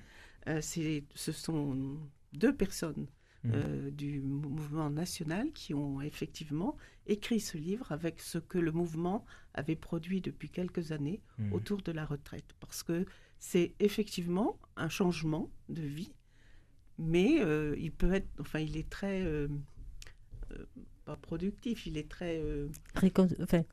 Euh, 0.49 0.59
c'est, 0.61 1.03
ce 1.15 1.31
sont 1.31 1.97
deux 2.33 2.55
personnes 2.55 3.07
Mm. 3.43 3.91
du 3.91 4.19
mou- 4.19 4.49
mouvement 4.49 4.89
national 4.89 5.51
qui 5.53 5.73
ont 5.75 6.01
effectivement 6.01 6.75
écrit 7.05 7.39
ce 7.39 7.55
livre 7.57 7.91
avec 7.91 8.19
ce 8.19 8.39
que 8.39 8.57
le 8.57 8.71
mouvement 8.71 9.23
avait 9.53 9.75
produit 9.75 10.21
depuis 10.21 10.49
quelques 10.49 10.91
années 10.91 11.21
Mm. 11.37 11.53
autour 11.53 11.81
de 11.83 11.91
la 11.91 12.03
retraite. 12.05 12.55
Parce 12.59 12.81
que 12.83 13.05
c'est 13.39 13.75
effectivement 13.79 14.57
un 14.75 14.89
changement 14.89 15.49
de 15.69 15.83
vie, 15.83 16.11
mais 16.99 17.39
euh, 17.39 17.75
il 17.79 17.91
peut 17.91 18.13
être, 18.13 18.27
enfin, 18.39 18.59
il 18.59 18.77
est 18.77 18.89
très, 18.89 19.21
euh, 19.21 19.47
euh, 20.51 20.65
pas 21.05 21.15
productif, 21.15 21.85
il 21.87 21.97
est 21.97 22.09
très, 22.09 22.37
euh, 22.39 22.67
Récon- 22.95 23.33
enfin, 23.41 23.63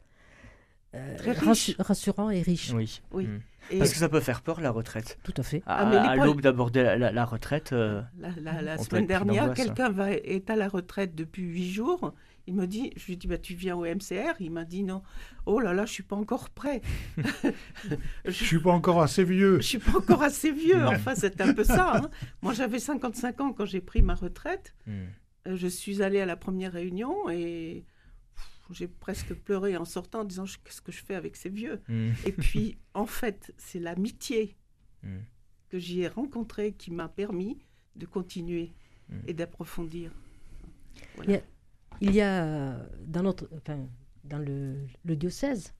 euh, 0.94 1.16
Très 1.16 1.32
rassu- 1.32 1.70
riche. 1.72 1.76
rassurant 1.78 2.30
et 2.30 2.42
riche. 2.42 2.72
Oui. 2.74 3.00
Oui. 3.12 3.26
Mm. 3.26 3.40
et 3.70 3.78
Parce 3.78 3.90
que 3.92 3.96
ça 3.98 4.08
peut 4.08 4.20
faire 4.20 4.42
peur, 4.42 4.60
la 4.60 4.70
retraite. 4.70 5.18
Tout 5.24 5.34
à 5.36 5.42
fait. 5.42 5.62
À, 5.66 5.78
Ah, 5.88 6.10
à 6.10 6.16
l'aube 6.16 6.40
d'aborder 6.40 6.82
la, 6.82 6.96
la- 6.96 7.12
la 7.12 7.24
retraite, 7.24 7.72
euh, 7.72 8.02
la, 8.18 8.60
la- 8.62 8.78
semaine 8.78 9.06
dernière, 9.06 9.52
quelqu'un 9.54 9.92
est 10.08 10.50
à 10.50 10.56
la 10.56 10.68
retraite 10.68 11.14
depuis 11.14 11.42
huit 11.42 11.70
jours. 11.72 12.14
Il 12.46 12.54
me 12.54 12.66
dit, 12.66 12.92
je 12.96 13.06
lui 13.06 13.16
dis, 13.16 13.26
bah, 13.26 13.38
tu 13.38 13.54
viens 13.54 13.74
au 13.74 13.84
MCR 13.86 14.34
Il 14.40 14.50
m'a 14.50 14.64
dit 14.64 14.82
non. 14.82 15.02
Oh 15.46 15.60
là 15.60 15.72
là, 15.72 15.86
je 15.86 15.92
suis 15.92 16.02
pas 16.02 16.16
encore 16.16 16.50
prêt. 16.50 16.82
Je 18.26 18.30
suis 18.30 18.58
pas 18.60 18.72
encore 18.72 19.00
assez 19.02 19.24
vieux. 19.24 19.56
Je 19.60 19.66
suis 19.66 19.78
pas 19.78 19.96
encore 19.98 20.22
assez 20.22 20.52
vieux. 20.52 20.84
Enfin, 20.86 21.14
c'est 21.14 21.40
un 21.40 21.52
peu 21.54 21.64
ça. 21.64 21.96
hein. 21.96 22.10
Moi, 22.42 22.52
j'avais 22.52 22.78
55 22.78 23.40
ans 23.40 23.52
quand 23.52 23.64
j'ai 23.66 23.80
pris 23.80 24.02
ma 24.02 24.14
retraite. 24.14 24.74
mm. 24.86 25.04
Euh, 25.46 25.56
Je 25.56 25.66
suis 25.66 26.02
allée 26.02 26.20
à 26.20 26.26
la 26.26 26.36
première 26.36 26.72
réunion 26.72 27.28
et 27.30 27.84
j'ai 28.70 28.88
presque 28.88 29.34
pleuré 29.34 29.76
en 29.76 29.84
sortant 29.84 30.20
en 30.20 30.24
disant 30.24 30.44
qu'est-ce 30.64 30.80
que 30.82 30.90
je 30.92 31.02
fais 31.04 31.14
avec 31.14 31.36
ces 31.36 31.48
vieux? 31.50 31.80
Mm. 31.88 32.10
Et 32.26 32.32
puis, 32.32 32.78
en 32.94 33.06
fait, 33.06 33.54
c'est 33.56 33.80
l'amitié 33.80 34.56
Mm. 35.02 35.18
que 35.68 35.78
j'y 35.78 36.00
ai 36.00 36.08
rencontrée 36.08 36.72
qui 36.72 36.90
m'a 36.90 37.08
permis 37.08 37.58
de 37.96 38.06
continuer 38.06 38.72
Mm. 39.10 39.18
et 39.28 39.34
d'approfondir. 39.34 40.10
Il 42.00 42.14
y 42.14 42.20
a 42.20 42.44
euh, 42.44 42.78
dans 43.06 43.22
notre, 43.22 43.48
enfin, 43.56 43.78
dans 44.24 44.38
le, 44.38 44.86
le 45.04 45.16
diocèse, 45.16 45.72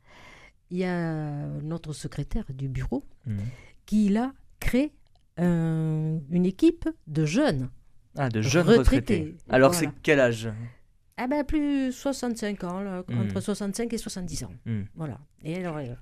il 0.71 0.79
y 0.79 0.85
a 0.85 1.47
notre 1.63 1.93
secrétaire 1.93 2.45
du 2.53 2.69
bureau 2.69 3.05
Mm. 3.27 3.39
qui 3.87 4.07
il 4.07 4.17
a 4.19 4.33
créé 4.61 4.93
un- 5.39 6.19
une 6.31 6.47
équipe 6.47 6.89
de 7.07 7.25
jeunes. 7.25 7.71
Ah, 8.17 8.29
de 8.29 8.41
jeunes 8.43 8.67
Retraités. 8.67 9.19
retraités. 9.19 9.37
Alors, 9.49 9.73
Voilà. 9.73 9.89
c'est 9.89 9.95
quel 10.03 10.21
âge? 10.21 10.49
Ah 11.17 11.27
ben 11.27 11.45
plus 11.45 11.93
65 11.93 12.65
ans, 12.65 12.81
là, 12.81 13.03
Mm. 13.09 13.21
entre 13.21 13.41
65 13.41 13.93
et 13.93 13.99
70 13.99 14.45
ans. 14.45 14.53
Mm. 14.67 14.83
Voilà. 14.95 15.19
Et 15.43 15.57
alors, 15.57 15.79
elle, 15.81 15.97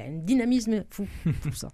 a 0.00 0.04
un 0.04 0.18
dynamisme 0.18 0.84
fou, 0.90 1.06
ça. 1.54 1.68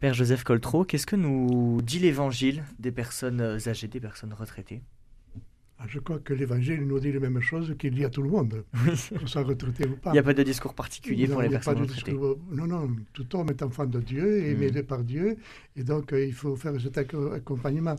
Père 0.00 0.14
Joseph 0.14 0.42
Coltrot, 0.42 0.84
qu'est-ce 0.84 1.06
que 1.06 1.16
nous 1.16 1.80
dit 1.82 1.98
l'évangile 2.00 2.64
des 2.78 2.90
personnes 2.92 3.40
âgées, 3.40 3.88
des 3.88 4.00
personnes 4.00 4.32
retraitées? 4.32 4.82
Je 5.88 5.98
crois 5.98 6.18
que 6.20 6.32
l'Évangile 6.34 6.86
nous 6.86 6.98
dit 7.00 7.12
la 7.12 7.20
même 7.20 7.40
chose 7.40 7.74
qu'il 7.78 7.94
dit 7.94 8.04
à 8.04 8.10
tout 8.10 8.22
le 8.22 8.30
monde, 8.30 8.64
qu'on 9.18 9.26
soit 9.26 9.42
retraité 9.42 9.86
ou 9.86 9.96
pas. 9.96 10.10
Il 10.10 10.14
n'y 10.14 10.18
a 10.18 10.22
pas 10.22 10.34
de 10.34 10.42
discours 10.42 10.74
particulier 10.74 11.26
Non, 11.26 11.34
pour 11.34 11.42
les 11.42 11.48
personnes 11.48 11.78
retraitées. 11.80 12.12
discours- 12.12 12.38
Non, 12.52 12.66
non, 12.66 12.96
tout 13.12 13.36
homme 13.36 13.48
est 13.50 13.62
enfant 13.62 13.86
de 13.86 14.00
Dieu, 14.00 14.44
aimé 14.46 14.68
Mm. 14.68 14.70
de 14.70 14.80
par 14.82 15.02
Dieu, 15.04 15.36
et 15.76 15.84
donc 15.84 16.12
euh, 16.12 16.24
il 16.24 16.32
faut 16.32 16.56
faire 16.56 16.80
cet 16.80 16.96
acco- 16.96 17.32
accompagnement. 17.34 17.96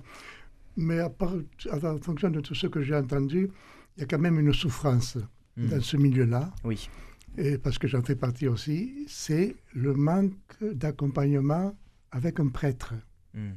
Mais 0.78 1.00
à 1.00 1.10
part, 1.10 1.36
en 1.72 1.98
fonction 2.00 2.30
de 2.32 2.40
tout 2.42 2.56
ce 2.56 2.68
que 2.68 2.82
j'ai 2.82 2.96
entendu, 2.96 3.50
il 3.98 4.02
y 4.02 4.04
a 4.04 4.08
quand 4.08 4.20
même 4.20 4.40
une 4.40 4.54
souffrance 4.54 5.18
Mm. 5.58 5.68
dans 5.68 5.82
ce 5.82 5.98
milieu-là, 5.98 6.52
Oui. 6.64 6.90
et 7.38 7.58
parce 7.60 7.78
que 7.78 7.88
j'en 7.88 8.02
fais 8.02 8.16
partie 8.16 8.48
aussi, 8.48 9.06
c'est 9.08 9.56
le 9.76 9.94
manque 9.94 10.34
d'accompagnement 10.62 11.76
avec 12.12 12.40
un 12.40 12.48
prêtre. 12.48 12.94
Mm. 13.34 13.50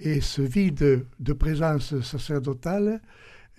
Et 0.00 0.20
ce 0.20 0.42
vide 0.42 1.04
de 1.18 1.32
présence 1.32 2.00
sacerdotale, 2.00 3.00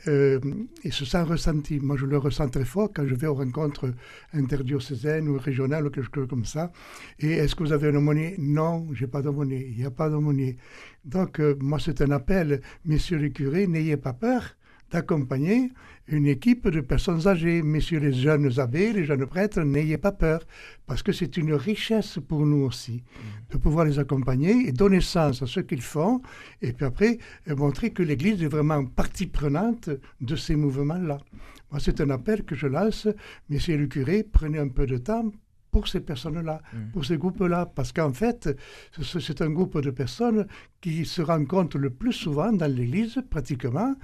euh, 0.07 0.39
il 0.83 0.93
se 0.93 1.03
sent 1.03 1.23
ressenti. 1.23 1.79
Moi, 1.79 1.97
je 1.97 2.05
le 2.05 2.17
ressens 2.17 2.49
très 2.49 2.63
fort 2.63 2.89
quand 2.93 3.05
je 3.05 3.15
vais 3.15 3.27
aux 3.27 3.35
rencontres 3.35 3.93
interdiocésaines 4.33 5.27
ou 5.27 5.37
régionales 5.37 5.87
ou 5.87 5.89
quelque 5.89 6.15
chose 6.15 6.29
comme 6.29 6.45
ça. 6.45 6.71
Et 7.19 7.31
est-ce 7.31 7.55
que 7.55 7.63
vous 7.63 7.73
avez 7.73 7.89
une 7.89 7.97
aumônier? 7.97 8.35
Non, 8.37 8.87
j'ai 8.93 9.07
pas 9.07 9.21
d'aumônier. 9.21 9.67
Il 9.69 9.77
n'y 9.77 9.85
a 9.85 9.91
pas 9.91 10.09
d'aumônier. 10.09 10.57
Donc, 11.03 11.39
euh, 11.39 11.55
moi, 11.59 11.79
c'est 11.79 12.01
un 12.01 12.11
appel, 12.11 12.61
messieurs 12.85 13.17
les 13.17 13.31
curés, 13.31 13.67
n'ayez 13.67 13.97
pas 13.97 14.13
peur 14.13 14.55
d'accompagner 14.91 15.71
une 16.07 16.25
équipe 16.25 16.67
de 16.67 16.81
personnes 16.81 17.27
âgées. 17.27 17.61
Messieurs 17.61 17.99
les 17.99 18.13
jeunes 18.13 18.59
abbés, 18.59 18.93
les 18.93 19.05
jeunes 19.05 19.25
prêtres, 19.25 19.61
n'ayez 19.61 19.97
pas 19.97 20.11
peur, 20.11 20.41
parce 20.87 21.03
que 21.03 21.11
c'est 21.11 21.37
une 21.37 21.53
richesse 21.53 22.19
pour 22.27 22.45
nous 22.45 22.65
aussi 22.65 23.03
de 23.51 23.57
pouvoir 23.57 23.85
les 23.85 23.99
accompagner 23.99 24.67
et 24.67 24.71
donner 24.71 25.01
sens 25.01 25.41
à 25.41 25.47
ce 25.47 25.59
qu'ils 25.59 25.81
font, 25.81 26.21
et 26.61 26.73
puis 26.73 26.85
après 26.85 27.19
euh, 27.47 27.55
montrer 27.55 27.91
que 27.91 28.03
l'Église 28.03 28.41
est 28.43 28.47
vraiment 28.47 28.85
partie 28.85 29.27
prenante 29.27 29.89
de 30.21 30.35
ces 30.35 30.55
mouvements-là. 30.55 31.19
Moi, 31.71 31.79
c'est 31.79 32.01
un 32.01 32.09
appel 32.09 32.43
que 32.43 32.55
je 32.55 32.67
lance. 32.67 33.07
Messieurs 33.49 33.77
le 33.77 33.87
curé, 33.87 34.23
prenez 34.23 34.57
un 34.57 34.69
peu 34.69 34.87
de 34.87 34.97
temps 34.97 35.31
pour 35.71 35.87
ces 35.87 35.99
personnes-là, 35.99 36.61
mm. 36.73 36.91
pour 36.93 37.05
ces 37.05 37.17
groupes-là, 37.17 37.65
parce 37.65 37.91
qu'en 37.91 38.13
fait, 38.13 38.49
c'est 39.01 39.41
un 39.41 39.49
groupe 39.49 39.79
de 39.81 39.91
personnes 39.91 40.47
qui 40.81 41.05
se 41.05 41.21
rencontrent 41.21 41.77
le 41.77 41.89
plus 41.89 42.13
souvent 42.13 42.51
dans 42.51 42.71
l'Église, 42.71 43.21
pratiquement, 43.29 43.95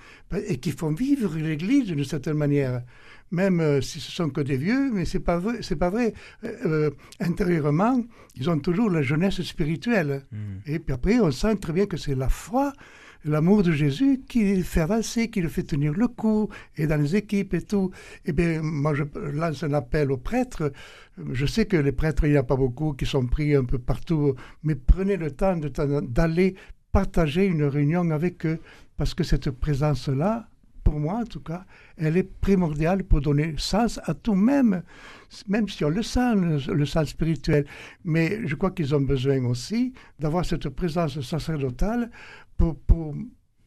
et 0.47 0.57
qui 0.57 0.71
font 0.71 0.93
vivre 0.93 1.35
l'Église 1.37 1.87
d'une 1.87 2.03
certaine 2.03 2.37
manière. 2.37 2.83
Même 3.31 3.59
euh, 3.59 3.81
si 3.81 3.99
ce 3.99 4.11
sont 4.11 4.29
que 4.29 4.41
des 4.41 4.57
vieux, 4.57 4.91
mais 4.91 5.05
c'est 5.05 5.19
pas 5.19 5.37
vrai. 5.37 5.57
C'est 5.61 5.75
pas 5.75 5.89
vrai. 5.89 6.13
Euh, 6.43 6.53
euh, 6.65 6.91
intérieurement, 7.19 8.03
ils 8.35 8.49
ont 8.49 8.59
toujours 8.59 8.89
la 8.89 9.01
jeunesse 9.01 9.41
spirituelle. 9.41 10.25
Mm. 10.31 10.37
Et 10.67 10.79
puis 10.79 10.93
après, 10.93 11.19
on 11.19 11.31
sent 11.31 11.55
très 11.57 11.73
bien 11.73 11.85
que 11.87 11.97
c'est 11.97 12.15
la 12.15 12.29
foi 12.29 12.73
l'amour 13.25 13.63
de 13.63 13.71
Jésus 13.71 14.21
qui 14.27 14.55
le 14.55 14.63
fait 14.63 14.81
avancer, 14.81 15.29
qui 15.29 15.41
le 15.41 15.49
fait 15.49 15.63
tenir 15.63 15.93
le 15.93 16.07
coup, 16.07 16.47
et 16.77 16.87
dans 16.87 17.01
les 17.01 17.15
équipes 17.15 17.53
et 17.55 17.61
tout. 17.61 17.91
Eh 18.25 18.31
bien, 18.31 18.61
moi, 18.61 18.93
je 18.93 19.03
lance 19.33 19.63
un 19.63 19.73
appel 19.73 20.11
aux 20.11 20.17
prêtres. 20.17 20.71
Je 21.31 21.45
sais 21.45 21.65
que 21.65 21.77
les 21.77 21.91
prêtres, 21.91 22.25
il 22.25 22.31
n'y 22.31 22.37
a 22.37 22.43
pas 22.43 22.55
beaucoup 22.55 22.93
qui 22.93 23.05
sont 23.05 23.25
pris 23.25 23.55
un 23.55 23.65
peu 23.65 23.79
partout, 23.79 24.35
mais 24.63 24.75
prenez 24.75 25.17
le 25.17 25.31
temps 25.31 25.57
d'aller 25.57 26.55
partager 26.91 27.45
une 27.45 27.63
réunion 27.63 28.09
avec 28.11 28.45
eux, 28.45 28.59
parce 28.95 29.13
que 29.13 29.23
cette 29.23 29.51
présence-là, 29.51 30.47
pour 30.83 30.99
moi 30.99 31.15
en 31.15 31.25
tout 31.25 31.39
cas, 31.39 31.65
elle 31.97 32.15
est 32.15 32.23
primordiale 32.23 33.03
pour 33.03 33.19
donner 33.19 33.55
sens 33.57 33.99
à 34.03 34.13
tout, 34.13 34.35
même, 34.35 34.83
même 35.47 35.67
si 35.67 35.83
on 35.83 35.89
le 35.89 36.03
sent, 36.03 36.35
le 36.67 36.85
sens 36.85 37.09
spirituel. 37.09 37.65
Mais 38.03 38.47
je 38.47 38.55
crois 38.55 38.71
qu'ils 38.71 38.93
ont 38.93 39.01
besoin 39.01 39.43
aussi 39.45 39.93
d'avoir 40.19 40.45
cette 40.45 40.69
présence 40.69 41.19
sacerdotale 41.21 42.11
pour, 42.57 42.75
pour, 42.79 43.15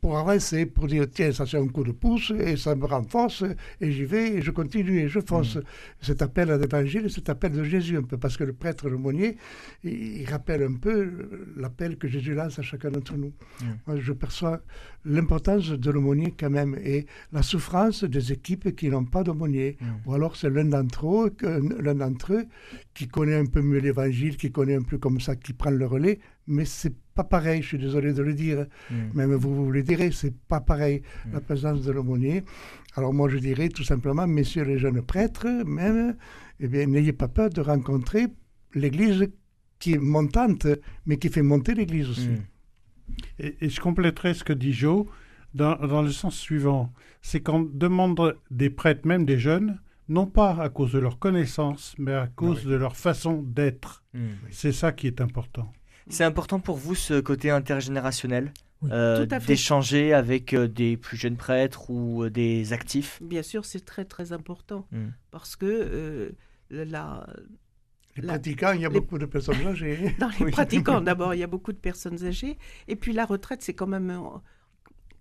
pour 0.00 0.16
avancer, 0.16 0.66
pour 0.66 0.86
dire 0.86 1.06
tiens, 1.10 1.32
ça 1.32 1.44
c'est 1.46 1.58
un 1.58 1.66
coup 1.66 1.82
de 1.82 1.92
pouce 1.92 2.32
et 2.38 2.56
ça 2.56 2.74
me 2.76 2.84
renforce 2.84 3.44
et 3.80 3.90
j'y 3.90 4.04
vais 4.04 4.36
et 4.36 4.42
je 4.42 4.50
continue 4.50 5.00
et 5.00 5.08
je 5.08 5.20
fonce. 5.20 5.56
Mm. 5.56 5.62
Cet 6.00 6.22
appel 6.22 6.50
à 6.50 6.58
l'évangile, 6.58 7.10
cet 7.10 7.28
appel 7.28 7.52
de 7.52 7.64
Jésus 7.64 7.96
un 7.96 8.02
peu, 8.02 8.16
parce 8.16 8.36
que 8.36 8.44
le 8.44 8.52
prêtre 8.52 8.88
l'aumônier, 8.88 9.36
il, 9.82 10.20
il, 10.20 10.30
rappelle 10.30 10.62
un 10.62 10.74
peu 10.74 11.10
l'appel 11.56 11.96
que 11.96 12.06
Jésus 12.06 12.34
lance 12.34 12.58
à 12.58 12.62
chacun 12.62 12.90
d'entre 12.90 13.16
nous. 13.16 13.32
Mm. 13.60 13.64
Moi, 13.86 13.96
je 13.98 14.12
perçois 14.12 14.60
l'importance 15.04 15.70
de 15.70 15.90
l'aumônier 15.90 16.32
quand 16.38 16.50
même 16.50 16.76
et 16.82 17.06
la 17.32 17.42
souffrance 17.42 18.04
des 18.04 18.32
équipes 18.32 18.74
qui 18.76 18.88
n'ont 18.88 19.04
pas 19.04 19.24
d'aumônier. 19.24 19.78
Mm. 19.80 19.86
Ou 20.06 20.14
alors 20.14 20.36
c'est 20.36 20.50
l'un 20.50 20.64
d'entre 20.64 21.06
eux, 21.06 21.36
l'un 21.80 21.94
d'entre 21.96 22.34
eux 22.34 22.46
qui 22.94 23.08
connaît 23.08 23.36
un 23.36 23.46
peu 23.46 23.62
mieux 23.62 23.78
l'évangile, 23.78 24.36
qui 24.36 24.52
connaît 24.52 24.76
un 24.76 24.82
peu 24.82 24.98
comme 24.98 25.20
ça, 25.20 25.34
qui 25.34 25.52
prend 25.52 25.70
le 25.70 25.86
relais, 25.86 26.20
mais 26.46 26.64
c'est 26.64 26.94
pas 27.18 27.24
pareil, 27.24 27.62
je 27.62 27.66
suis 27.66 27.78
désolé 27.78 28.12
de 28.12 28.22
le 28.22 28.32
dire, 28.32 28.66
mm. 28.92 28.94
même 29.14 29.34
vous, 29.34 29.52
vous 29.52 29.72
le 29.72 29.82
direz, 29.82 30.12
c'est 30.12 30.32
pas 30.46 30.60
pareil, 30.60 31.02
mm. 31.26 31.32
la 31.32 31.40
présence 31.40 31.82
de 31.82 31.90
l'aumônier. 31.90 32.44
Alors 32.94 33.12
moi 33.12 33.28
je 33.28 33.38
dirais 33.38 33.70
tout 33.70 33.82
simplement, 33.82 34.26
messieurs 34.28 34.62
les 34.62 34.78
jeunes 34.78 35.02
prêtres, 35.02 35.48
même, 35.66 36.16
eh 36.60 36.68
bien, 36.68 36.86
n'ayez 36.86 37.12
pas 37.12 37.26
peur 37.26 37.50
de 37.50 37.60
rencontrer 37.60 38.28
l'Église 38.74 39.26
qui 39.80 39.94
est 39.94 39.98
montante, 39.98 40.68
mais 41.06 41.16
qui 41.16 41.28
fait 41.28 41.42
monter 41.42 41.74
l'Église 41.74 42.08
aussi. 42.08 42.28
Mm. 42.28 42.44
Et, 43.40 43.68
je 43.68 43.80
compléterai 43.80 44.32
ce 44.34 44.44
que 44.44 44.52
dit 44.52 44.72
Joe 44.72 45.06
dans, 45.54 45.74
dans 45.74 46.02
le 46.02 46.12
sens 46.12 46.36
suivant, 46.36 46.92
c'est 47.20 47.40
qu'on 47.40 47.62
demande 47.62 48.36
des 48.52 48.70
prêtres, 48.70 49.08
même 49.08 49.24
des 49.24 49.40
jeunes, 49.40 49.80
non 50.08 50.26
pas 50.26 50.54
à 50.62 50.68
cause 50.68 50.92
de 50.92 51.00
leur 51.00 51.18
connaissance, 51.18 51.96
mais 51.98 52.14
à 52.14 52.28
cause 52.28 52.64
de 52.64 52.76
leur 52.76 52.96
façon 52.96 53.42
d'être. 53.42 54.04
C'est 54.50 54.72
ça 54.72 54.92
qui 54.92 55.08
est 55.08 55.20
important. 55.20 55.72
C'est 56.10 56.24
important 56.24 56.60
pour 56.60 56.76
vous 56.76 56.94
ce 56.94 57.20
côté 57.20 57.50
intergénérationnel 57.50 58.52
euh, 58.84 59.26
d'échanger 59.26 60.14
avec 60.14 60.54
euh, 60.54 60.68
des 60.68 60.96
plus 60.96 61.16
jeunes 61.16 61.36
prêtres 61.36 61.90
ou 61.90 62.24
euh, 62.24 62.30
des 62.30 62.72
actifs? 62.72 63.20
Bien 63.22 63.42
sûr, 63.42 63.64
c'est 63.64 63.84
très 63.84 64.04
très 64.04 64.32
important 64.32 64.86
hmm. 64.92 65.08
parce 65.32 65.56
que 65.56 66.32
la, 66.70 67.26
les 68.16 68.22
pratiquants, 68.22 68.72
il 68.72 68.82
y 68.82 68.86
a 68.86 68.90
beaucoup 68.90 69.18
de 69.18 69.26
personnes 69.26 69.66
âgées. 69.66 70.14
Dans 70.18 70.30
les 70.38 70.50
pratiquants, 70.50 71.00
d'abord, 71.02 71.34
il 71.34 71.40
y 71.40 71.42
a 71.42 71.48
beaucoup 71.48 71.72
de 71.72 71.78
personnes 71.78 72.24
âgées. 72.24 72.56
Et 72.86 72.94
puis 72.94 73.12
la 73.12 73.24
retraite, 73.24 73.62
c'est 73.62 73.74
quand 73.74 73.88
même, 73.88 74.16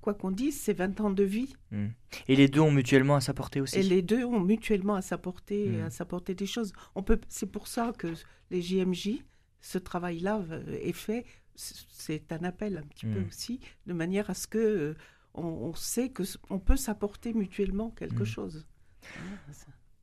quoi 0.02 0.14
qu'on 0.14 0.32
dise, 0.32 0.60
c'est 0.60 0.74
20 0.74 1.02
ans 1.02 1.10
de 1.10 1.24
vie. 1.24 1.56
Hmm. 1.72 1.88
Et 2.28 2.36
les 2.36 2.48
deux 2.48 2.62
ont 2.62 2.72
mutuellement 2.72 3.16
à 3.16 3.22
s'apporter 3.22 3.60
aussi? 3.60 3.80
Et 3.80 3.84
les 3.84 4.04
deux 4.04 4.24
ont 4.24 4.40
mutuellement 4.40 4.96
à 4.96 5.02
s'apporter, 5.02 5.70
hmm. 5.70 5.86
à 5.86 5.90
s'apporter 5.90 6.36
des 6.36 6.46
choses. 6.46 6.74
On 6.94 7.02
peut, 7.02 7.20
c'est 7.28 7.52
pour 7.52 7.68
ça 7.68 7.92
que 7.98 8.08
les 8.52 8.62
JMJ 8.62 9.24
ce 9.62 9.78
travail-là 9.78 10.44
euh, 10.52 10.78
est 10.82 10.94
fait, 10.94 11.26
c'est 11.56 12.32
un 12.32 12.44
appel 12.44 12.78
un 12.78 12.88
petit 12.88 13.06
peu 13.06 13.20
mm. 13.20 13.28
aussi, 13.28 13.60
de 13.86 13.94
manière 13.94 14.30
à 14.30 14.34
ce 14.34 14.48
que 14.48 14.58
euh, 14.58 14.96
on, 15.34 15.74
sait 15.74 16.10
que 16.10 16.24
on 16.50 16.60
peut 16.60 16.78
s'apporter 16.78 17.34
mutuellement 17.34 17.92
quelque 17.92 18.24
mm. 18.24 18.28
chose. 18.28 18.68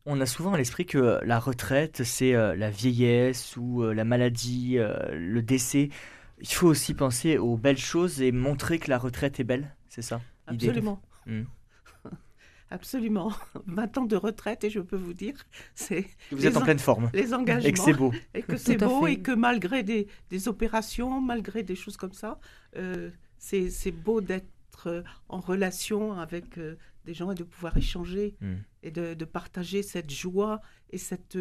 On 0.06 0.20
a 0.20 0.26
souvent 0.26 0.52
à 0.52 0.58
l'esprit 0.58 0.84
que 0.84 1.20
la 1.24 1.38
retraite, 1.38 2.04
c'est 2.04 2.34
euh, 2.34 2.54
la 2.56 2.70
vieillesse 2.70 3.56
ou 3.56 3.82
la 3.82 4.04
maladie, 4.04 4.76
le 4.76 5.40
décès. 5.40 5.88
Il 6.40 6.48
faut 6.48 6.66
aussi 6.66 6.94
penser 6.94 7.38
aux 7.38 7.56
belles 7.56 7.78
choses 7.78 8.20
et 8.20 8.32
montrer 8.32 8.78
que 8.78 8.90
la 8.90 8.98
retraite 8.98 9.40
est 9.40 9.44
belle, 9.44 9.74
c'est 9.88 10.02
ça 10.02 10.20
Absolument. 10.46 11.00
Mm. 11.26 11.44
Absolument. 12.70 13.32
20 13.66 13.98
ans 13.98 14.04
de 14.04 14.16
retraite 14.16 14.64
et 14.64 14.70
je 14.70 14.80
peux 14.80 14.96
vous 14.96 15.14
dire, 15.14 15.34
c'est. 15.74 16.06
Vous 16.30 16.46
êtes 16.46 16.56
en 16.56 16.62
pleine 16.62 16.78
forme. 16.78 17.10
Les 17.12 17.34
engagements. 17.34 17.68
Et 17.68 17.72
que 17.72 17.78
c'est 17.78 17.92
beau. 17.92 18.12
Et 18.34 18.42
que 18.42 18.56
c'est 18.56 18.76
beau 18.76 19.06
et 19.06 19.20
que 19.20 19.32
malgré 19.32 19.82
des, 19.82 20.08
des, 20.30 20.48
opérations, 20.48 21.20
malgré 21.20 21.62
des 21.62 21.76
choses 21.76 21.96
comme 21.96 22.12
ça, 22.12 22.38
euh, 22.76 23.10
c'est 23.38 23.92
beau 23.92 24.20
d'être 24.20 24.86
euh, 24.86 25.02
en 25.28 25.40
relation 25.40 26.14
avec 26.14 26.58
euh, 26.58 26.76
des 27.04 27.14
gens 27.14 27.30
et 27.30 27.34
de 27.34 27.44
pouvoir 27.44 27.76
échanger 27.76 28.36
hmm. 28.40 28.54
et 28.82 28.90
de, 28.90 29.14
de, 29.14 29.24
partager 29.24 29.82
cette 29.82 30.10
joie 30.10 30.60
et 30.90 30.98
cette, 30.98 31.38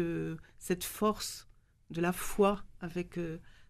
cette 0.58 0.84
force 0.84 1.48
de 1.90 2.00
la 2.00 2.12
foi 2.12 2.62
avec, 2.80 3.18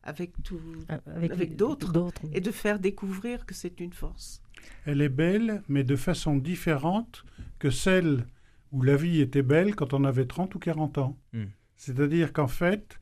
avec, 0.02 0.42
tout, 0.42 0.61
avec, 1.07 1.30
avec 1.30 1.57
d'autres 1.57 2.12
et 2.32 2.40
de 2.40 2.50
faire 2.50 2.80
découvrir 2.80 3.46
que 3.46 3.55
c'est 3.55 3.80
une 3.80 3.92
force. 3.92 4.43
Elle 4.86 5.02
est 5.02 5.08
belle, 5.08 5.62
mais 5.68 5.84
de 5.84 5.96
façon 5.96 6.36
différente 6.36 7.24
que 7.58 7.70
celle 7.70 8.26
où 8.72 8.82
la 8.82 8.96
vie 8.96 9.20
était 9.20 9.42
belle 9.42 9.74
quand 9.74 9.94
on 9.94 10.04
avait 10.04 10.26
30 10.26 10.54
ou 10.54 10.58
40 10.58 10.98
ans. 10.98 11.18
Hmm. 11.32 11.44
C'est-à-dire 11.76 12.32
qu'en 12.32 12.48
fait, 12.48 12.98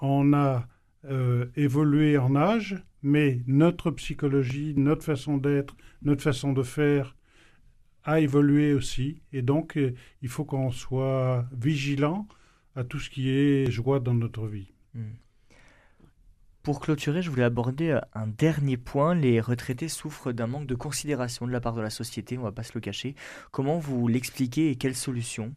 on 0.00 0.32
a 0.32 0.68
euh, 1.04 1.46
évolué 1.56 2.18
en 2.18 2.36
âge, 2.36 2.82
mais 3.02 3.40
notre 3.46 3.90
psychologie, 3.92 4.74
notre 4.76 5.04
façon 5.04 5.38
d'être, 5.38 5.76
notre 6.02 6.22
façon 6.22 6.52
de 6.52 6.62
faire 6.62 7.16
a 8.04 8.20
évolué 8.20 8.72
aussi. 8.72 9.22
Et 9.32 9.42
donc, 9.42 9.76
euh, 9.76 9.94
il 10.22 10.28
faut 10.28 10.44
qu'on 10.44 10.70
soit 10.70 11.46
vigilant 11.56 12.28
à 12.74 12.84
tout 12.84 12.98
ce 12.98 13.10
qui 13.10 13.30
est 13.30 13.70
joie 13.70 14.00
dans 14.00 14.14
notre 14.14 14.46
vie. 14.46 14.72
Hmm. 14.94 15.14
Pour 16.66 16.80
clôturer, 16.80 17.22
je 17.22 17.30
voulais 17.30 17.44
aborder 17.44 17.90
euh, 17.90 18.00
un 18.12 18.26
dernier 18.26 18.76
point. 18.76 19.14
Les 19.14 19.40
retraités 19.40 19.88
souffrent 19.88 20.32
d'un 20.32 20.48
manque 20.48 20.66
de 20.66 20.74
considération 20.74 21.46
de 21.46 21.52
la 21.52 21.60
part 21.60 21.74
de 21.74 21.80
la 21.80 21.90
société, 21.90 22.36
on 22.38 22.40
ne 22.40 22.46
va 22.46 22.50
pas 22.50 22.64
se 22.64 22.72
le 22.74 22.80
cacher. 22.80 23.14
Comment 23.52 23.78
vous 23.78 24.08
l'expliquez 24.08 24.72
et 24.72 24.74
quelles 24.74 24.96
solutions? 24.96 25.54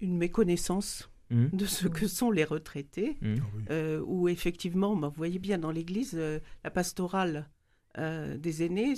Une 0.00 0.16
méconnaissance 0.16 1.12
mmh. 1.30 1.46
de 1.52 1.64
ce 1.64 1.86
que 1.86 2.08
sont 2.08 2.32
les 2.32 2.42
retraités, 2.42 3.18
mmh. 3.20 3.34
ah 3.36 3.72
euh, 3.72 4.02
où 4.04 4.26
effectivement, 4.28 4.96
bah, 4.96 5.06
vous 5.06 5.14
voyez 5.14 5.38
bien 5.38 5.58
dans 5.58 5.70
l'Église, 5.70 6.14
euh, 6.16 6.40
la 6.64 6.72
pastorale 6.72 7.48
des 7.96 8.64
aînés, 8.64 8.94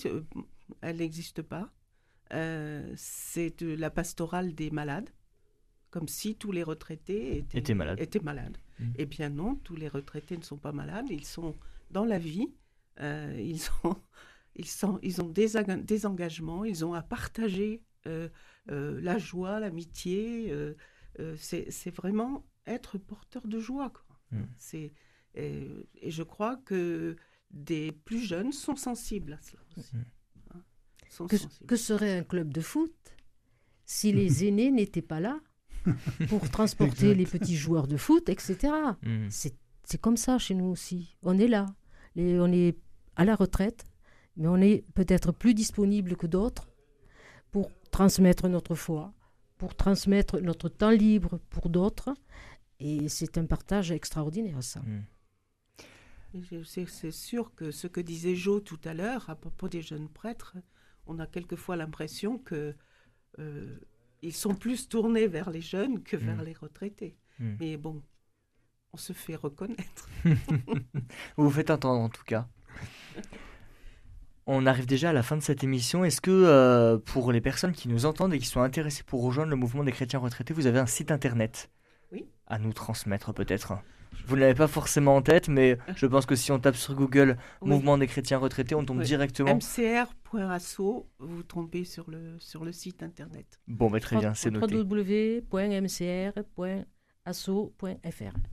elle 0.80 0.96
n'existe 0.96 1.42
pas. 1.42 1.70
c'est 2.30 3.60
la 3.60 3.90
pastorale 3.90 4.54
des 4.54 4.70
malades 4.70 5.10
comme 5.90 6.08
si 6.08 6.36
tous 6.36 6.52
les 6.52 6.62
retraités 6.62 7.44
étaient, 7.54 7.74
malades. 7.74 8.00
Étaient 8.00 8.20
malades. 8.20 8.58
Mmh. 8.78 8.84
Eh 8.96 9.06
bien 9.06 9.30
non, 9.30 9.56
tous 9.56 9.76
les 9.76 9.88
retraités 9.88 10.36
ne 10.36 10.42
sont 10.42 10.58
pas 10.58 10.72
malades, 10.72 11.06
ils 11.10 11.24
sont 11.24 11.56
dans 11.90 12.04
la 12.04 12.18
vie, 12.18 12.48
euh, 13.00 13.36
ils, 13.38 13.60
sont, 13.60 13.96
ils, 14.56 14.68
sont, 14.68 14.98
ils 15.02 15.20
ont 15.20 15.28
des, 15.28 15.52
des 15.82 16.06
engagements, 16.06 16.64
ils 16.64 16.84
ont 16.84 16.94
à 16.94 17.02
partager 17.02 17.82
euh, 18.06 18.28
euh, 18.70 19.00
la 19.00 19.18
joie, 19.18 19.60
l'amitié. 19.60 20.52
c'est 21.38 21.94
vraiment 21.94 22.44
être 22.66 22.98
porteur 22.98 23.46
de 23.46 23.58
joie. 23.60 23.90
Quoi. 23.90 24.20
Mmh. 24.32 24.44
C'est, 24.58 24.92
et, 25.34 25.86
je 26.06 26.22
crois 26.22 26.56
que 26.56 27.16
des 27.50 27.92
plus 27.92 28.20
jeunes 28.20 28.52
sont 28.52 28.76
sensibles 28.76 29.34
à 29.34 29.40
cela 29.40 29.62
aussi. 29.76 29.96
Mmh. 29.96 30.02
Hein, 30.54 31.26
que 31.66 31.76
serait 31.76 32.18
un 32.18 32.24
club 32.24 32.52
de 32.52 32.60
foot 32.60 32.94
si 33.84 34.12
les 34.12 34.44
aînés 34.48 34.70
n'étaient 34.70 35.02
pas 35.02 35.20
là? 35.20 35.40
pour 36.28 36.48
transporter 36.50 37.14
les 37.14 37.26
petits 37.26 37.56
joueurs 37.56 37.86
de 37.86 37.96
foot, 37.96 38.28
etc. 38.28 38.72
Mm. 39.02 39.28
C'est 39.30 40.00
comme 40.00 40.16
ça 40.16 40.38
chez 40.38 40.54
nous 40.54 40.66
aussi. 40.66 41.16
On 41.22 41.38
est 41.38 41.48
là. 41.48 41.66
on 42.16 42.52
est 42.52 42.76
à 43.16 43.24
la 43.24 43.34
retraite. 43.34 43.84
mais 44.36 44.48
on 44.48 44.56
est 44.56 44.84
peut-être 44.94 45.32
plus 45.32 45.54
disponible 45.54 46.16
que 46.16 46.26
d'autres 46.26 46.68
pour 47.50 47.70
transmettre 47.90 48.48
notre 48.48 48.74
foi, 48.74 49.14
pour 49.58 49.74
transmettre 49.74 50.40
notre 50.40 50.68
temps 50.68 50.90
libre 50.90 51.40
pour 51.50 51.68
d'autres. 51.70 52.14
Et 52.78 53.08
c'est 53.08 53.38
un 53.38 53.46
partage 53.46 53.90
extraordinaire, 53.90 54.62
ça. 54.62 54.80
Mm. 54.80 55.04
C'est 56.64 57.10
sûr 57.10 57.54
que 57.54 57.70
ce 57.70 57.86
que 57.86 58.00
disait 58.00 58.34
Jo 58.34 58.60
tout 58.60 58.80
à 58.84 58.92
l'heure 58.92 59.30
à 59.30 59.36
propos 59.36 59.68
des 59.68 59.80
jeunes 59.80 60.08
prêtres, 60.08 60.56
on 61.06 61.18
a 61.18 61.26
quelquefois 61.26 61.76
l'impression 61.76 62.38
que 62.38 62.74
euh, 63.38 63.78
ils 64.26 64.34
sont 64.34 64.54
plus 64.54 64.88
tournés 64.88 65.26
vers 65.26 65.50
les 65.50 65.60
jeunes 65.60 66.02
que 66.02 66.16
vers 66.16 66.36
mm. 66.36 66.44
les 66.44 66.52
retraités. 66.52 67.16
Mm. 67.38 67.54
Mais 67.60 67.76
bon, 67.76 68.02
on 68.92 68.96
se 68.96 69.12
fait 69.12 69.36
reconnaître. 69.36 70.08
vous 70.24 71.44
vous 71.44 71.50
faites 71.50 71.70
entendre 71.70 72.00
en 72.00 72.08
tout 72.08 72.24
cas. 72.24 72.48
On 74.46 74.66
arrive 74.66 74.86
déjà 74.86 75.10
à 75.10 75.12
la 75.12 75.22
fin 75.22 75.36
de 75.36 75.42
cette 75.42 75.64
émission. 75.64 76.04
Est-ce 76.04 76.20
que 76.20 76.30
euh, 76.30 76.98
pour 76.98 77.32
les 77.32 77.40
personnes 77.40 77.72
qui 77.72 77.88
nous 77.88 78.06
entendent 78.06 78.32
et 78.32 78.38
qui 78.38 78.46
sont 78.46 78.60
intéressées 78.60 79.02
pour 79.02 79.22
rejoindre 79.22 79.50
le 79.50 79.56
mouvement 79.56 79.82
des 79.82 79.92
chrétiens 79.92 80.20
retraités, 80.20 80.54
vous 80.54 80.66
avez 80.66 80.78
un 80.78 80.86
site 80.86 81.10
internet 81.10 81.70
Oui. 82.12 82.26
À 82.46 82.58
nous 82.58 82.72
transmettre 82.72 83.34
peut-être? 83.34 83.74
Vous 84.26 84.36
ne 84.36 84.40
l'avez 84.40 84.54
pas 84.54 84.66
forcément 84.66 85.16
en 85.16 85.22
tête, 85.22 85.48
mais 85.48 85.78
je 85.94 86.06
pense 86.06 86.26
que 86.26 86.34
si 86.34 86.50
on 86.52 86.58
tape 86.58 86.76
sur 86.76 86.94
Google 86.94 87.36
Mouvement 87.62 87.98
des 87.98 88.06
chrétiens 88.06 88.38
retraités, 88.38 88.74
on 88.74 88.84
tombe 88.84 89.02
directement. 89.02 89.54
mcr.asso, 89.54 90.80
vous 91.18 91.42
tombez 91.42 91.84
sur 91.84 92.10
le, 92.10 92.36
sur 92.38 92.64
le 92.64 92.72
site 92.72 93.02
internet. 93.02 93.60
Bon, 93.68 93.90
mais 93.90 94.00
très 94.00 94.16
bien, 94.16 94.34
c'est 94.34 94.50
noté. 94.50 94.76
www.mcr.asso.fr. 94.76 95.42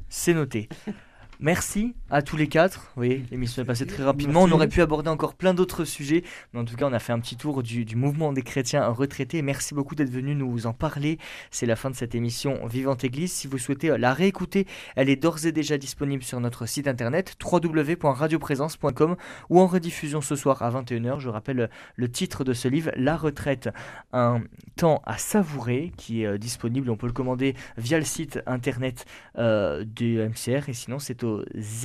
C'est 0.09 0.34
noté. 0.34 0.70
Merci 1.44 1.94
à 2.10 2.22
tous 2.22 2.38
les 2.38 2.48
quatre. 2.48 2.94
Oui, 2.96 3.26
l'émission 3.30 3.62
est 3.62 3.66
passée 3.66 3.86
très 3.86 4.02
rapidement. 4.02 4.44
On 4.44 4.52
aurait 4.52 4.70
pu 4.70 4.82
aborder 4.82 5.10
encore 5.10 5.34
plein 5.34 5.54
d'autres 5.54 5.84
sujets, 5.84 6.24
mais 6.54 6.62
en 6.62 6.64
tout 6.64 6.78
cas, 6.78 6.86
on 6.88 6.94
a 6.94 7.00
fait 7.00 7.12
un 7.12 7.20
petit 7.20 7.36
tour 7.36 7.62
du, 7.64 7.86
mouvement 7.98 8.32
des 8.32 8.44
chrétiens 8.44 8.88
retraités. 8.88 9.41
Merci 9.41 9.74
beaucoup 9.74 9.94
d'être 9.94 10.10
venu 10.10 10.36
nous 10.36 10.68
en 10.68 10.72
parler. 10.72 11.18
C'est 11.52 11.66
la 11.66 11.76
fin 11.76 11.89
de 11.89 11.96
cette 11.98 12.16
émission 12.16 12.66
Vivante 12.66 13.04
Église. 13.04 13.34
Si 13.34 13.48
vous 13.48 13.58
souhaitez 13.58 13.98
la 13.98 14.14
réécouter, 14.14 14.68
elle 14.96 15.10
est 15.10 15.18
d'ores 15.18 15.46
et 15.46 15.52
déjà 15.52 15.78
disponible 15.78 16.24
sur 16.24 16.39
notre 16.39 16.66
site 16.66 16.88
internet 16.88 17.36
www.radioprésence.com 17.44 19.18
ou 19.50 19.60
en 19.60 19.68
rediffusion 19.68 20.22
ce 20.22 20.38
soir 20.38 20.62
à 20.62 20.72
21h. 20.72 21.20
Je 21.20 21.28
rappelle 21.28 21.70
le 21.98 22.10
titre 22.10 22.46
de 22.46 22.54
ce 22.54 22.70
livre, 22.70 22.91
La 22.96 23.18
retraite, 23.18 23.68
un 24.14 24.44
temps 24.78 25.02
à 25.06 25.18
savourer, 25.18 25.91
qui 25.98 26.24
est 26.24 26.28
euh, 26.28 26.38
disponible. 26.38 26.89
On 26.89 26.96
peut 26.96 27.08
le 27.08 27.12
commander 27.12 27.54
via 27.76 28.00
le 28.00 28.06
site 28.06 28.39
internet 28.46 29.04
euh, 29.38 29.84
du 29.84 30.20
MCR 30.20 30.70
et 30.70 30.74
sinon 30.74 31.00
c'est 31.00 31.26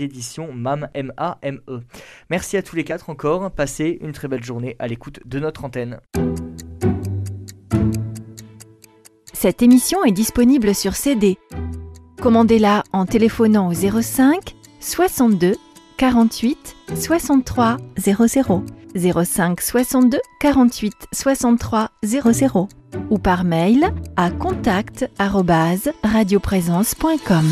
éditions 0.01 0.53
MAM, 0.53 0.89
M-A-M-E. 0.95 1.81
Merci 2.31 2.57
à 2.57 2.63
tous 2.63 2.77
les 2.77 2.85
quatre 2.85 3.11
encore. 3.11 3.51
Passez 3.51 3.99
une 4.01 4.13
très 4.13 4.29
belle 4.29 4.45
journée 4.45 4.77
à 4.79 4.87
l'écoute 4.87 5.21
de 5.25 5.39
notre 5.39 5.65
antenne. 5.65 6.01
Cette 9.33 9.63
émission 9.63 10.05
est 10.05 10.13
disponible 10.13 10.75
sur 10.75 10.97
CD. 10.97 11.39
Commandez-la 12.21 12.83
en 12.93 13.07
téléphonant 13.07 13.69
au 13.69 13.73
05 13.73 14.57
62 14.81 15.55
48 15.97 16.77
63 16.97 17.77
00 17.99 18.65
05 18.97 19.61
62 19.61 20.19
48 20.41 20.95
63 21.13 21.91
00 22.05 22.69
ou 23.11 23.19
par 23.19 23.45
mail 23.45 23.93
à 24.17 24.31
contact 24.31 25.11
radioprésence.com. 25.19 27.45